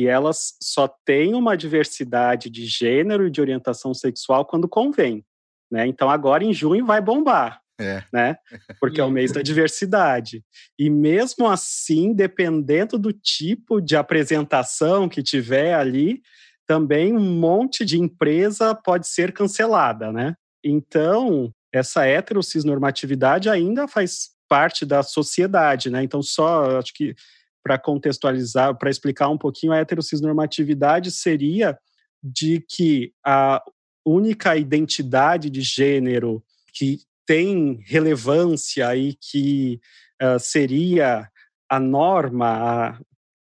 e 0.01 0.07
elas 0.07 0.55
só 0.59 0.87
têm 1.05 1.35
uma 1.35 1.55
diversidade 1.55 2.49
de 2.49 2.65
gênero 2.65 3.27
e 3.27 3.29
de 3.29 3.39
orientação 3.39 3.93
sexual 3.93 4.43
quando 4.43 4.67
convém. 4.67 5.23
Né? 5.71 5.85
Então, 5.85 6.09
agora 6.09 6.43
em 6.43 6.51
junho 6.51 6.83
vai 6.87 6.99
bombar. 6.99 7.61
É. 7.79 8.03
Né? 8.11 8.35
Porque 8.79 8.99
é 8.99 9.03
o 9.03 9.11
mês 9.11 9.31
da 9.31 9.43
diversidade. 9.43 10.43
E 10.77 10.89
mesmo 10.89 11.47
assim, 11.47 12.15
dependendo 12.15 12.97
do 12.97 13.13
tipo 13.13 13.79
de 13.79 13.95
apresentação 13.95 15.07
que 15.07 15.21
tiver 15.21 15.75
ali, 15.75 16.23
também 16.65 17.15
um 17.15 17.39
monte 17.39 17.85
de 17.85 17.99
empresa 17.99 18.73
pode 18.73 19.07
ser 19.07 19.31
cancelada, 19.31 20.11
né? 20.11 20.35
Então, 20.63 21.53
essa 21.71 22.07
heterocisnormatividade 22.07 23.49
ainda 23.49 23.87
faz 23.87 24.29
parte 24.49 24.83
da 24.83 25.03
sociedade, 25.03 25.91
né? 25.91 26.03
Então, 26.03 26.23
só 26.23 26.79
acho 26.79 26.91
que 26.93 27.15
para 27.63 27.77
contextualizar, 27.77 28.77
para 28.77 28.89
explicar 28.89 29.29
um 29.29 29.37
pouquinho, 29.37 29.73
a 29.73 29.77
heterocisnormatividade 29.77 31.11
seria 31.11 31.77
de 32.23 32.63
que 32.67 33.13
a 33.25 33.61
única 34.05 34.55
identidade 34.57 35.49
de 35.49 35.61
gênero 35.61 36.43
que 36.73 36.99
tem 37.25 37.81
relevância 37.85 38.95
e 38.95 39.13
que 39.13 39.79
uh, 40.21 40.39
seria 40.39 41.29
a 41.69 41.79
norma, 41.79 42.47
a, 42.47 42.99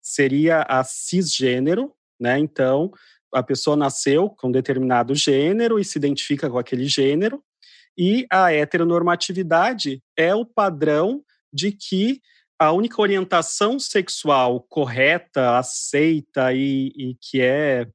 seria 0.01 0.61
a 0.61 0.83
cisgênero, 0.83 1.93
né? 2.19 2.39
Então, 2.39 2.91
a 3.33 3.41
pessoa 3.41 3.75
nasceu 3.75 4.29
com 4.29 4.51
determinado 4.51 5.15
gênero 5.15 5.79
e 5.79 5.83
se 5.83 5.97
identifica 5.97 6.49
com 6.49 6.57
aquele 6.57 6.85
gênero, 6.85 7.43
e 7.97 8.25
a 8.31 8.51
heteronormatividade 8.51 10.01
é 10.17 10.33
o 10.33 10.45
padrão 10.45 11.23
de 11.51 11.71
que 11.71 12.21
a 12.59 12.71
única 12.71 13.01
orientação 13.01 13.79
sexual 13.79 14.61
correta, 14.69 15.57
aceita 15.57 16.53
e, 16.53 16.93
e, 16.95 17.17
que 17.19 17.41
é 17.41 17.87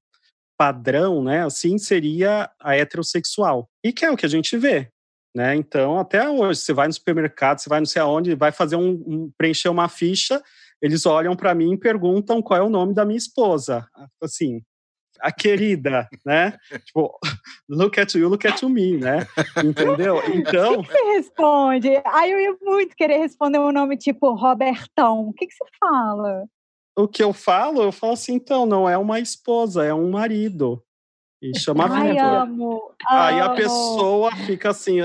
padrão, 0.59 1.23
né, 1.23 1.45
assim, 1.45 1.79
seria 1.79 2.51
a 2.61 2.77
heterossexual. 2.77 3.69
E 3.85 3.93
que 3.93 4.05
é 4.05 4.11
o 4.11 4.17
que 4.17 4.27
a 4.27 4.29
gente 4.29 4.57
vê, 4.57 4.91
né? 5.35 5.55
Então, 5.55 5.99
até 5.99 6.29
hoje, 6.29 6.61
você 6.61 6.73
vai 6.73 6.89
no 6.89 6.93
supermercado, 6.93 7.61
você 7.61 7.69
vai 7.69 7.79
não 7.79 7.87
sei 7.87 8.03
aonde, 8.03 8.35
vai 8.35 8.51
fazer 8.51 8.77
um, 8.77 8.91
um 9.07 9.33
preencher 9.39 9.69
uma 9.69 9.89
ficha, 9.89 10.43
eles 10.83 11.07
olham 11.07 11.37
para 11.37 11.55
mim 11.55 11.73
e 11.75 11.79
perguntam 11.79 12.43
qual 12.43 12.61
é 12.61 12.63
o 12.63 12.71
nome 12.71 12.95
da 12.95 13.05
minha 13.05 13.19
esposa. 13.19 13.89
Assim, 14.23 14.63
a 15.21 15.33
querida, 15.33 16.09
né? 16.25 16.57
Tipo, 16.85 17.19
look 17.69 17.99
at 17.99 18.15
you, 18.15 18.29
look 18.29 18.47
at 18.47 18.63
me, 18.63 18.97
né? 18.97 19.27
Entendeu? 19.65 20.23
Então. 20.33 20.81
O 20.81 20.83
que, 20.83 20.93
você 20.93 21.05
responde? 21.15 22.03
Aí 22.05 22.31
eu 22.31 22.41
ia 22.41 22.57
muito 22.63 22.97
querer 22.97 23.19
responder 23.19 23.59
um 23.59 23.73
nome 23.73 23.97
tipo 23.97 24.33
Robertão. 24.35 25.29
O 25.29 25.33
que, 25.33 25.47
que 25.47 25.55
você 25.55 25.65
fala? 25.79 26.45
O 26.97 27.07
que 27.07 27.23
eu 27.23 27.33
falo, 27.33 27.83
eu 27.83 27.93
falo 27.93 28.15
assim, 28.15 28.35
então, 28.35 28.67
não 28.67 28.89
é 28.89 28.99
uma 28.99 29.21
esposa, 29.21 29.85
é 29.85 29.95
um 29.95 30.11
marido. 30.11 30.83
E 31.41 31.57
chama 31.57 31.87
Ai, 31.89 32.13
Vitor. 32.13 32.25
amo, 32.25 32.95
Aí 33.09 33.41
amo. 33.41 33.53
a 33.53 33.55
pessoa 33.55 34.37
fica 34.45 34.71
assim, 34.71 34.99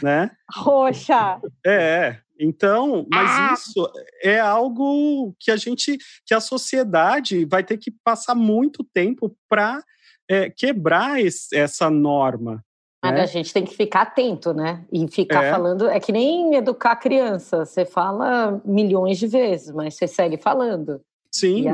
né? 0.00 0.30
Roxa. 0.54 1.40
É, 1.66 2.20
então, 2.38 3.06
mas 3.10 3.30
ah. 3.30 3.54
isso 3.54 3.92
é 4.22 4.40
algo 4.40 5.34
que 5.38 5.50
a 5.50 5.56
gente, 5.56 5.98
que 6.26 6.34
a 6.34 6.40
sociedade 6.40 7.44
vai 7.44 7.62
ter 7.62 7.78
que 7.78 7.92
passar 8.02 8.34
muito 8.34 8.84
tempo 8.92 9.36
para 9.48 9.82
é, 10.28 10.50
quebrar 10.50 11.20
esse, 11.20 11.54
essa 11.56 11.88
norma. 11.88 12.64
Mas 13.02 13.14
né? 13.14 13.20
a 13.22 13.26
gente 13.26 13.52
tem 13.52 13.64
que 13.64 13.76
ficar 13.76 14.02
atento, 14.02 14.54
né? 14.54 14.84
E 14.90 15.06
ficar 15.08 15.44
é. 15.44 15.50
falando. 15.50 15.88
É 15.88 16.00
que 16.00 16.10
nem 16.10 16.54
educar 16.54 16.92
a 16.92 16.96
criança. 16.96 17.64
Você 17.64 17.84
fala 17.84 18.60
milhões 18.64 19.18
de 19.18 19.26
vezes, 19.26 19.72
mas 19.72 19.94
você 19.94 20.06
segue 20.06 20.38
falando. 20.38 21.00
Sim. 21.30 21.66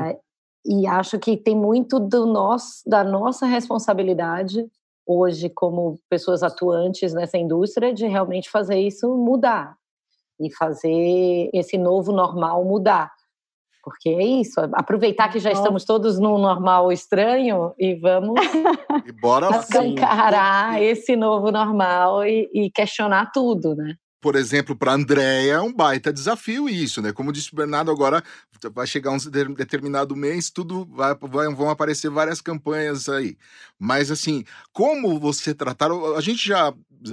E, 0.66 0.80
e 0.82 0.86
acho 0.86 1.18
que 1.18 1.36
tem 1.36 1.56
muito 1.56 2.00
do 2.00 2.26
nosso, 2.26 2.82
da 2.86 3.04
nossa 3.04 3.46
responsabilidade 3.46 4.66
hoje, 5.06 5.48
como 5.48 5.98
pessoas 6.08 6.42
atuantes 6.42 7.14
nessa 7.14 7.38
indústria, 7.38 7.94
de 7.94 8.06
realmente 8.06 8.50
fazer 8.50 8.78
isso 8.78 9.16
mudar 9.16 9.79
e 10.40 10.52
fazer 10.54 11.50
esse 11.52 11.76
novo 11.76 12.12
normal 12.12 12.64
mudar. 12.64 13.11
Porque 13.82 14.11
é 14.11 14.23
isso, 14.23 14.61
aproveitar 14.75 15.30
que 15.30 15.38
já 15.38 15.50
estamos 15.50 15.85
todos 15.85 16.18
num 16.18 16.37
normal 16.37 16.92
estranho 16.92 17.73
e 17.78 17.94
vamos 17.94 18.38
e 19.06 19.12
bora 19.20 19.49
encarar 19.85 20.82
esse 20.82 21.16
novo 21.16 21.50
normal 21.50 22.25
e, 22.26 22.50
e 22.52 22.70
questionar 22.70 23.30
tudo, 23.32 23.75
né? 23.75 23.94
Por 24.20 24.36
exemplo, 24.36 24.76
para 24.76 24.92
Andréia 24.92 25.54
é 25.54 25.60
um 25.60 25.72
baita 25.72 26.12
desafio 26.12 26.68
isso, 26.68 27.00
né? 27.00 27.12
Como 27.12 27.32
disse 27.32 27.52
o 27.52 27.56
Bernardo, 27.56 27.90
agora 27.90 28.22
vai 28.74 28.86
chegar 28.86 29.10
um 29.10 29.54
determinado 29.54 30.14
mês, 30.14 30.50
tudo 30.50 30.84
vai, 30.84 31.14
vai, 31.14 31.48
vão 31.54 31.70
aparecer 31.70 32.10
várias 32.10 32.40
campanhas 32.40 33.08
aí. 33.08 33.36
Mas 33.78 34.10
assim, 34.10 34.44
como 34.72 35.18
você 35.18 35.54
tratar. 35.54 35.90
A 36.16 36.20
gente 36.20 36.46
já. 36.46 36.72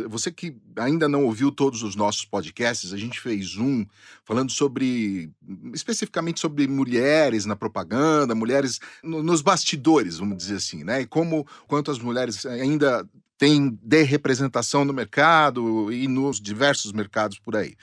Você 0.09 0.29
que 0.29 0.53
ainda 0.75 1.07
não 1.07 1.23
ouviu 1.23 1.49
todos 1.49 1.81
os 1.81 1.95
nossos 1.95 2.25
podcasts, 2.25 2.91
a 2.91 2.97
gente 2.97 3.21
fez 3.21 3.55
um 3.55 3.85
falando 4.25 4.51
sobre. 4.51 5.31
especificamente 5.73 6.41
sobre 6.41 6.67
mulheres 6.67 7.45
na 7.45 7.55
propaganda, 7.55 8.35
mulheres 8.35 8.81
no, 9.01 9.23
nos 9.23 9.41
bastidores, 9.41 10.17
vamos 10.17 10.37
dizer 10.37 10.55
assim, 10.55 10.83
né? 10.83 11.01
E 11.01 11.05
como 11.05 11.47
quanto 11.67 11.89
as 11.89 11.99
mulheres 11.99 12.45
ainda 12.45 13.07
tem 13.37 13.77
de 13.81 14.03
representação 14.03 14.83
no 14.83 14.93
mercado 14.93 15.91
e 15.91 16.07
nos 16.07 16.39
diversos 16.39 16.91
mercados 16.91 17.39
por 17.39 17.55
aí. 17.55 17.75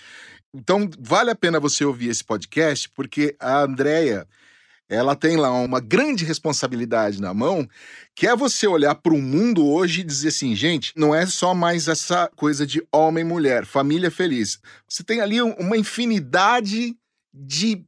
Então, 0.52 0.88
vale 0.98 1.30
a 1.30 1.34
pena 1.34 1.58
você 1.58 1.84
ouvir 1.84 2.08
esse 2.08 2.22
podcast, 2.22 2.88
porque 2.90 3.36
a 3.40 3.60
Andrea 3.60 4.26
ela 4.88 5.16
tem 5.16 5.36
lá 5.36 5.50
uma 5.50 5.80
grande 5.80 6.24
responsabilidade 6.24 7.20
na 7.20 7.32
mão, 7.32 7.66
que 8.14 8.26
é 8.26 8.36
você 8.36 8.66
olhar 8.66 8.94
para 8.94 9.14
o 9.14 9.20
mundo 9.20 9.66
hoje 9.66 10.00
e 10.00 10.04
dizer 10.04 10.28
assim, 10.28 10.54
gente, 10.54 10.92
não 10.94 11.14
é 11.14 11.26
só 11.26 11.54
mais 11.54 11.88
essa 11.88 12.30
coisa 12.36 12.66
de 12.66 12.86
homem 12.92 13.24
mulher, 13.24 13.64
família 13.64 14.10
feliz. 14.10 14.60
Você 14.88 15.02
tem 15.02 15.20
ali 15.20 15.40
uma 15.40 15.76
infinidade 15.76 16.94
de 17.32 17.84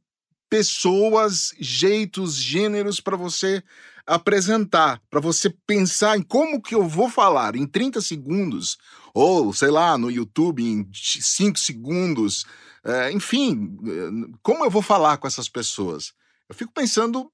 pessoas, 0.49 1.53
jeitos, 1.59 2.35
gêneros 2.35 2.99
para 2.99 3.15
você 3.15 3.63
apresentar, 4.07 5.01
para 5.09 5.19
você 5.19 5.49
pensar 5.67 6.17
em 6.17 6.21
como 6.21 6.61
que 6.61 6.73
eu 6.73 6.87
vou 6.87 7.09
falar 7.09 7.55
em 7.55 7.67
30 7.67 7.99
segundos, 8.01 8.77
ou 9.13 9.51
sei 9.53 9.69
lá, 9.69 9.97
no 9.97 10.09
YouTube 10.09 10.63
em 10.63 10.87
5 10.93 11.59
segundos, 11.59 12.45
é, 12.83 13.11
enfim, 13.11 13.77
eh, 13.85 14.37
como 14.41 14.63
eu 14.63 14.69
vou 14.69 14.81
falar 14.81 15.17
com 15.17 15.27
essas 15.27 15.49
pessoas? 15.49 16.13
Eu 16.47 16.55
fico 16.55 16.71
pensando 16.71 17.29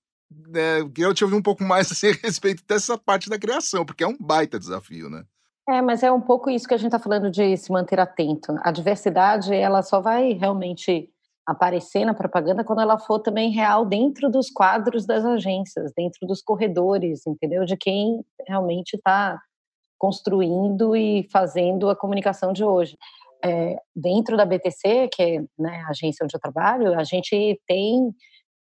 é, 0.56 0.84
que 0.94 1.02
eu 1.02 1.14
te 1.14 1.24
ouvir 1.24 1.36
um 1.36 1.42
pouco 1.42 1.64
mais 1.64 1.92
a 2.04 2.12
respeito 2.24 2.64
dessa 2.68 2.98
parte 2.98 3.30
da 3.30 3.38
criação, 3.38 3.86
porque 3.86 4.04
é 4.04 4.08
um 4.08 4.18
baita 4.20 4.58
desafio, 4.58 5.10
né? 5.10 5.24
É, 5.70 5.82
mas 5.82 6.04
é 6.04 6.12
um 6.12 6.20
pouco 6.20 6.50
isso 6.50 6.68
que 6.68 6.74
a 6.74 6.78
gente 6.78 6.88
está 6.88 7.00
falando 7.00 7.32
de 7.32 7.56
se 7.56 7.72
manter 7.72 8.00
atento. 8.00 8.54
A 8.64 8.72
diversidade, 8.72 9.54
ela 9.54 9.82
só 9.82 10.02
vai 10.02 10.34
realmente 10.34 11.10
aparecer 11.46 12.06
na 12.06 12.14
propaganda 12.14 12.64
quando 12.64 12.82
ela 12.82 12.98
for 12.98 13.20
também 13.20 13.52
real 13.52 13.86
dentro 13.86 14.30
dos 14.30 14.50
quadros 14.50 15.06
das 15.06 15.26
agências, 15.26 15.92
dentro 15.96 16.26
dos 16.26 16.42
corredores, 16.42 17.26
entendeu? 17.28 17.66
De 17.66 17.76
quem 17.76 18.24
realmente 18.48 18.96
está 18.96 19.40
construindo 19.98 20.96
e 20.96 21.28
fazendo 21.32 21.90
a 21.90 21.96
comunicação 21.96 22.54
de 22.54 22.64
hoje. 22.64 22.98
É, 23.44 23.76
dentro 23.94 24.38
da 24.38 24.46
BTC, 24.46 25.10
que 25.12 25.22
é 25.22 25.40
né, 25.60 25.84
a 25.86 25.90
agência 25.90 26.24
onde 26.24 26.36
eu 26.36 26.40
trabalho, 26.40 26.98
a 26.98 27.04
gente 27.04 27.60
tem 27.68 28.14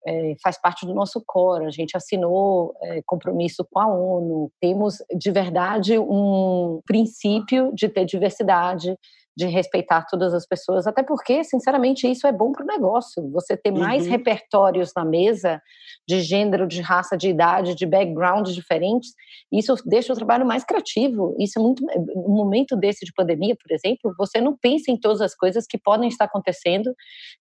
é, 0.06 0.35
faz 0.42 0.61
parte 0.61 0.87
do 0.87 0.94
nosso 0.94 1.23
core, 1.26 1.66
a 1.66 1.70
gente 1.70 1.97
assinou 1.97 2.75
é, 2.82 3.02
compromisso 3.04 3.66
com 3.70 3.80
a 3.80 3.87
ONU, 3.87 4.50
temos 4.61 5.02
de 5.16 5.30
verdade 5.30 5.99
um 5.99 6.80
princípio 6.87 7.73
de 7.75 7.88
ter 7.88 8.04
diversidade, 8.04 8.97
de 9.38 9.47
respeitar 9.47 10.04
todas 10.11 10.35
as 10.35 10.45
pessoas, 10.45 10.85
até 10.85 11.00
porque, 11.00 11.45
sinceramente, 11.45 12.11
isso 12.11 12.26
é 12.26 12.33
bom 12.33 12.50
para 12.50 12.64
o 12.64 12.66
negócio. 12.66 13.30
Você 13.30 13.57
ter 13.57 13.71
mais 13.71 14.04
uhum. 14.04 14.11
repertórios 14.11 14.90
na 14.97 15.04
mesa 15.04 15.62
de 16.09 16.21
gênero, 16.23 16.66
de 16.66 16.80
raça, 16.80 17.16
de 17.16 17.28
idade, 17.28 17.76
de 17.76 17.87
backgrounds 17.87 18.52
diferentes, 18.52 19.12
isso 19.52 19.76
deixa 19.87 20.12
o 20.12 20.16
trabalho 20.16 20.45
mais 20.45 20.64
criativo. 20.64 21.37
Isso 21.38 21.57
é 21.57 21.62
muito. 21.62 21.85
No 22.16 22.35
momento 22.35 22.76
desse 22.76 23.04
de 23.04 23.12
pandemia, 23.12 23.54
por 23.54 23.73
exemplo, 23.73 24.12
você 24.18 24.40
não 24.40 24.57
pensa 24.57 24.90
em 24.90 24.99
todas 24.99 25.21
as 25.21 25.37
coisas 25.37 25.68
que 25.68 25.78
podem 25.78 26.09
estar 26.09 26.25
acontecendo, 26.25 26.92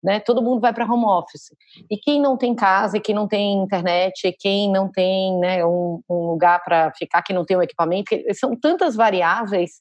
né? 0.02 0.18
Todo 0.18 0.42
mundo 0.42 0.60
vai 0.60 0.74
para 0.74 0.92
home 0.92 1.04
office. 1.04 1.54
E 1.88 1.96
quem 1.96 2.20
não 2.20 2.36
tem 2.36 2.56
casa, 2.56 2.96
e 2.96 3.00
quem 3.00 3.14
não 3.14 3.28
tem 3.28 3.62
internet, 3.62 4.26
e 4.26 4.32
quem 4.32 4.68
não 4.68 4.90
tem 4.90 5.38
né, 5.38 5.64
um, 5.64 6.00
um 6.10 6.26
lugar 6.26 6.60
para 6.64 6.92
ficar, 6.98 7.22
que 7.22 7.32
não 7.32 7.44
tem 7.44 7.56
um 7.56 7.62
equipamento, 7.62 8.16
são 8.32 8.56
tantas 8.56 8.96
variáveis 8.96 9.80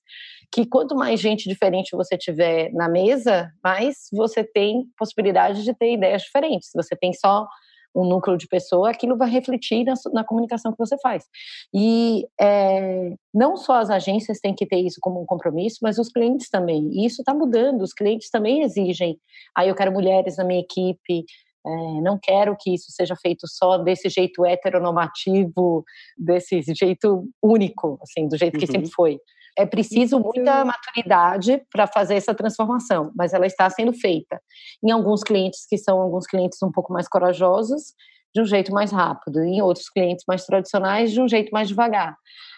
que 0.54 0.68
quanto 0.68 0.96
mais 0.96 1.20
gente 1.20 1.50
diferente 1.50 1.98
você 1.98 2.16
tiver 2.16 2.72
na 2.74 2.88
mesa, 2.88 3.52
mais 3.64 4.08
você 4.14 4.44
tem 4.44 4.86
possibilidade 4.96 5.64
de 5.64 5.74
ter 5.74 5.94
ideias 5.94 6.22
diferentes. 6.22 6.70
Se 6.70 6.78
você 6.78 6.96
tem 6.96 7.12
só 7.12 7.48
um 7.96 8.06
núcleo 8.08 8.38
de 8.38 8.48
pessoa, 8.48 8.92
aquilo 8.92 9.18
vai 9.18 9.30
refletir 9.30 9.84
na, 9.84 9.94
na 10.14 10.24
comunicação 10.24 10.72
que 10.72 10.78
você 10.78 10.96
faz. 11.00 11.26
E 11.74 12.28
é, 12.40 13.16
não 13.34 13.58
só 13.58 13.80
as 13.80 13.90
agências 13.90 14.40
têm 14.40 14.54
que 14.54 14.66
ter 14.66 14.78
isso 14.78 15.00
como 15.02 15.22
um 15.22 15.26
compromisso, 15.26 15.80
mas 15.82 15.98
os 15.98 16.10
clientes 16.10 16.50
também. 16.50 16.88
E 16.92 17.06
isso 17.06 17.22
está 17.22 17.34
mudando. 17.34 17.82
Os 17.82 17.94
clientes 17.94 18.30
também 18.30 18.62
exigem. 18.62 19.20
Aí 19.58 19.68
ah, 19.68 19.72
eu 19.72 19.76
quero 19.76 19.92
mulheres 19.92 20.38
na 20.38 20.44
minha 20.44 20.60
equipe. 20.60 21.26
É, 21.66 22.02
não 22.02 22.20
quero 22.22 22.56
que 22.60 22.74
isso 22.74 22.92
seja 22.92 23.16
feito 23.16 23.48
só 23.48 23.78
desse 23.78 24.10
jeito 24.10 24.46
heteronormativo, 24.46 25.84
desse 26.18 26.62
jeito 26.76 27.28
único, 27.42 27.98
assim, 28.04 28.28
do 28.28 28.38
jeito 28.38 28.60
que 28.60 28.66
uhum. 28.66 28.72
sempre 28.72 28.92
foi. 28.92 29.20
É 29.58 29.66
preciso 29.66 30.20
muita 30.20 30.66
maturidade 30.66 31.62
para 31.72 31.86
fazer 31.86 32.16
essa 32.16 32.34
transformação, 32.34 33.12
mas 33.16 33.34
ela 33.34 33.46
está 33.46 33.70
sendo 33.70 33.94
feita. 33.94 34.42
Em 34.84 34.92
alguns 34.92 35.24
clientes 35.24 35.66
que 35.70 35.78
são 35.78 36.02
alguns 36.02 36.26
clientes 36.26 36.62
um 36.64 36.72
pouco 36.72 36.92
mais 36.92 37.08
corajosos, 37.08 37.94
de 38.34 38.42
um 38.42 38.46
jeito 38.46 38.74
mais 38.74 38.92
rápido, 38.92 39.44
em 39.44 39.62
outros 39.62 39.90
clientes 39.90 40.26
mais 40.28 40.44
tradicionais, 40.46 41.12
de 41.12 41.22
um 41.22 41.28
jeito 41.28 41.52
mais 41.52 41.68
devagar. 41.68 42.18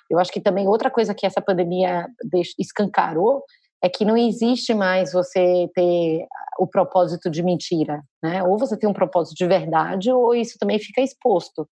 Eu 0.10 0.20
acho 0.20 0.32
que 0.32 0.40
também 0.40 0.68
outra 0.68 0.90
coisa 0.90 1.14
que 1.14 1.26
essa 1.26 1.42
pandemia 1.42 2.08
escancarou 2.58 3.44
é 3.84 3.90
que 3.90 4.06
não 4.06 4.16
existe 4.16 4.74
mais 4.74 5.12
você 5.12 5.70
ter 5.76 6.26
o 6.58 6.66
propósito 6.66 7.30
de 7.30 7.44
mentira, 7.44 8.02
né? 8.24 8.42
Ou 8.44 8.58
você 8.58 8.78
tem 8.78 8.90
um 8.90 8.94
propósito 8.94 9.36
de 9.36 9.46
verdade, 9.46 10.12
ou 10.12 10.34
isso 10.34 10.58
também 10.58 10.80
fica 10.80 11.02
exposto. 11.02 11.68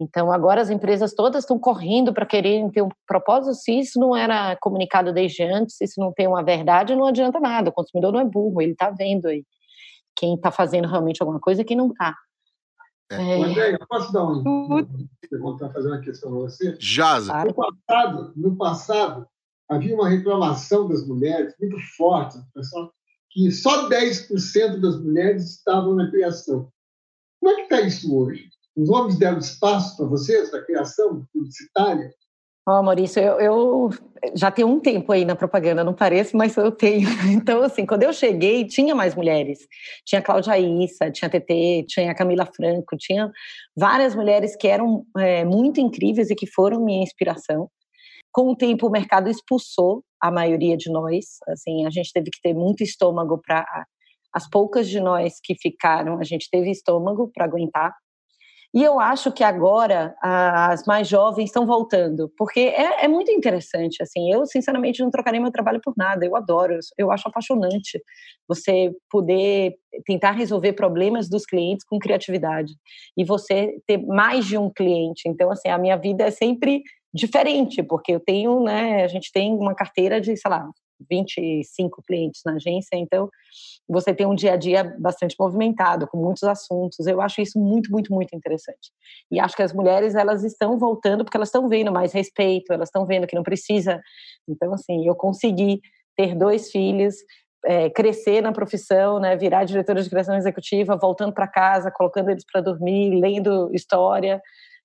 Então, 0.00 0.32
agora 0.32 0.62
as 0.62 0.70
empresas 0.70 1.12
todas 1.12 1.44
estão 1.44 1.58
correndo 1.58 2.12
para 2.12 2.24
quererem 2.24 2.70
ter 2.70 2.80
um 2.80 2.88
propósito. 3.06 3.54
Se 3.54 3.78
isso 3.78 4.00
não 4.00 4.16
era 4.16 4.56
comunicado 4.56 5.12
desde 5.12 5.42
antes, 5.42 5.76
se 5.76 5.84
isso 5.84 6.00
não 6.00 6.10
tem 6.10 6.26
uma 6.26 6.42
verdade, 6.42 6.96
não 6.96 7.06
adianta 7.06 7.38
nada. 7.38 7.68
O 7.68 7.72
consumidor 7.72 8.10
não 8.10 8.20
é 8.20 8.24
burro, 8.24 8.62
ele 8.62 8.72
está 8.72 8.90
vendo 8.90 9.28
aí 9.28 9.44
quem 10.16 10.34
está 10.34 10.50
fazendo 10.50 10.88
realmente 10.88 11.22
alguma 11.22 11.38
coisa 11.38 11.60
e 11.60 11.64
quem 11.64 11.76
não 11.76 11.88
está. 11.88 12.16
É. 13.10 13.16
É... 13.16 13.44
André, 13.44 13.74
eu 13.74 13.86
posso 13.86 14.12
dar 14.12 14.24
uma 14.24 14.86
pergunta, 15.28 15.70
fazer 15.70 15.88
uma 15.88 16.00
questão 16.00 16.30
para 16.30 16.40
você? 16.40 16.76
Jaza. 16.80 17.44
No 17.44 17.54
passado, 17.54 18.32
no 18.36 18.56
passado, 18.56 19.26
havia 19.68 19.94
uma 19.94 20.08
reclamação 20.08 20.88
das 20.88 21.06
mulheres 21.06 21.54
muito 21.60 21.76
forte, 21.96 22.38
pessoal, 22.54 22.92
que 23.30 23.50
só 23.50 23.88
10% 23.88 24.80
das 24.80 24.98
mulheres 25.00 25.56
estavam 25.56 25.94
na 25.94 26.10
criação. 26.10 26.70
Como 27.38 27.52
é 27.52 27.56
que 27.56 27.62
está 27.62 27.80
isso 27.80 28.16
hoje? 28.16 28.48
Os 28.80 28.88
homens 28.88 29.18
deram 29.18 29.38
espaço 29.38 29.96
para 29.96 30.06
vocês, 30.06 30.50
na 30.50 30.62
criação 30.62 31.26
publicitária? 31.32 32.10
Ó, 32.66 32.78
oh, 32.78 32.82
Maurício, 32.82 33.20
eu, 33.20 33.40
eu, 33.40 33.90
já 34.34 34.50
tenho 34.50 34.68
um 34.68 34.80
tempo 34.80 35.12
aí 35.12 35.24
na 35.24 35.36
propaganda, 35.36 35.84
não 35.84 35.92
parece, 35.92 36.34
mas 36.34 36.56
eu 36.56 36.70
tenho. 36.72 37.08
Então, 37.30 37.62
assim, 37.62 37.84
quando 37.84 38.04
eu 38.04 38.12
cheguei, 38.12 38.64
tinha 38.64 38.94
mais 38.94 39.14
mulheres. 39.14 39.66
Tinha 40.06 40.20
a 40.20 40.22
Cláudia 40.22 40.58
Issa, 40.58 41.10
tinha 41.10 41.28
a 41.28 41.30
TT, 41.30 41.84
tinha 41.88 42.10
a 42.10 42.14
Camila 42.14 42.46
Franco, 42.46 42.96
tinha 42.96 43.30
várias 43.76 44.14
mulheres 44.14 44.56
que 44.56 44.68
eram 44.68 45.04
é, 45.18 45.44
muito 45.44 45.80
incríveis 45.80 46.30
e 46.30 46.34
que 46.34 46.46
foram 46.46 46.84
minha 46.84 47.02
inspiração. 47.02 47.68
Com 48.32 48.52
o 48.52 48.56
tempo, 48.56 48.86
o 48.86 48.90
mercado 48.90 49.28
expulsou 49.28 50.02
a 50.20 50.30
maioria 50.30 50.76
de 50.76 50.90
nós. 50.90 51.38
Assim, 51.48 51.86
a 51.86 51.90
gente 51.90 52.12
teve 52.12 52.30
que 52.30 52.40
ter 52.40 52.54
muito 52.54 52.82
estômago 52.82 53.40
para 53.44 53.66
as 54.32 54.48
poucas 54.48 54.88
de 54.88 55.00
nós 55.00 55.34
que 55.42 55.54
ficaram, 55.54 56.18
a 56.18 56.24
gente 56.24 56.48
teve 56.50 56.70
estômago 56.70 57.30
para 57.34 57.44
aguentar. 57.44 57.92
E 58.72 58.84
eu 58.84 59.00
acho 59.00 59.32
que 59.32 59.42
agora 59.42 60.14
as 60.22 60.84
mais 60.86 61.08
jovens 61.08 61.46
estão 61.46 61.66
voltando, 61.66 62.32
porque 62.38 62.60
é, 62.60 63.04
é, 63.04 63.08
muito 63.08 63.30
interessante. 63.32 64.00
Assim, 64.00 64.32
eu 64.32 64.46
sinceramente 64.46 65.02
não 65.02 65.10
trocaria 65.10 65.40
meu 65.40 65.50
trabalho 65.50 65.80
por 65.82 65.92
nada. 65.96 66.24
Eu 66.24 66.36
adoro, 66.36 66.78
eu 66.96 67.10
acho 67.10 67.28
apaixonante 67.28 68.00
você 68.48 68.92
poder 69.10 69.74
tentar 70.06 70.32
resolver 70.32 70.74
problemas 70.74 71.28
dos 71.28 71.44
clientes 71.44 71.84
com 71.84 71.98
criatividade 71.98 72.72
e 73.16 73.24
você 73.24 73.74
ter 73.88 73.98
mais 73.98 74.46
de 74.46 74.56
um 74.56 74.70
cliente. 74.70 75.22
Então, 75.26 75.50
assim, 75.50 75.68
a 75.68 75.78
minha 75.78 75.96
vida 75.96 76.24
é 76.24 76.30
sempre 76.30 76.82
diferente, 77.12 77.82
porque 77.82 78.12
eu 78.12 78.20
tenho, 78.20 78.62
né, 78.62 79.02
a 79.02 79.08
gente 79.08 79.32
tem 79.32 79.52
uma 79.52 79.74
carteira 79.74 80.20
de, 80.20 80.36
sei 80.36 80.48
lá, 80.48 80.68
25 81.08 82.02
clientes 82.02 82.42
na 82.44 82.54
agência, 82.54 82.96
então 82.96 83.28
você 83.88 84.14
tem 84.14 84.26
um 84.26 84.34
dia 84.34 84.52
a 84.52 84.56
dia 84.56 84.96
bastante 84.98 85.34
movimentado, 85.38 86.06
com 86.06 86.18
muitos 86.18 86.44
assuntos. 86.44 87.06
Eu 87.06 87.20
acho 87.20 87.40
isso 87.40 87.58
muito, 87.58 87.90
muito, 87.90 88.12
muito 88.12 88.34
interessante. 88.34 88.92
E 89.30 89.40
acho 89.40 89.56
que 89.56 89.62
as 89.62 89.72
mulheres, 89.72 90.14
elas 90.14 90.44
estão 90.44 90.78
voltando 90.78 91.24
porque 91.24 91.36
elas 91.36 91.48
estão 91.48 91.68
vendo 91.68 91.90
mais 91.92 92.12
respeito, 92.12 92.72
elas 92.72 92.88
estão 92.88 93.06
vendo 93.06 93.26
que 93.26 93.34
não 93.34 93.42
precisa. 93.42 94.00
Então, 94.48 94.72
assim, 94.72 95.06
eu 95.06 95.14
consegui 95.14 95.80
ter 96.16 96.34
dois 96.34 96.70
filhos, 96.70 97.16
é, 97.64 97.90
crescer 97.90 98.40
na 98.40 98.52
profissão, 98.52 99.18
né, 99.18 99.36
virar 99.36 99.64
diretora 99.64 100.02
de 100.02 100.08
criação 100.08 100.36
executiva, 100.36 100.96
voltando 100.96 101.32
para 101.32 101.48
casa, 101.48 101.90
colocando 101.90 102.30
eles 102.30 102.44
para 102.50 102.60
dormir, 102.60 103.20
lendo 103.20 103.70
história. 103.74 104.40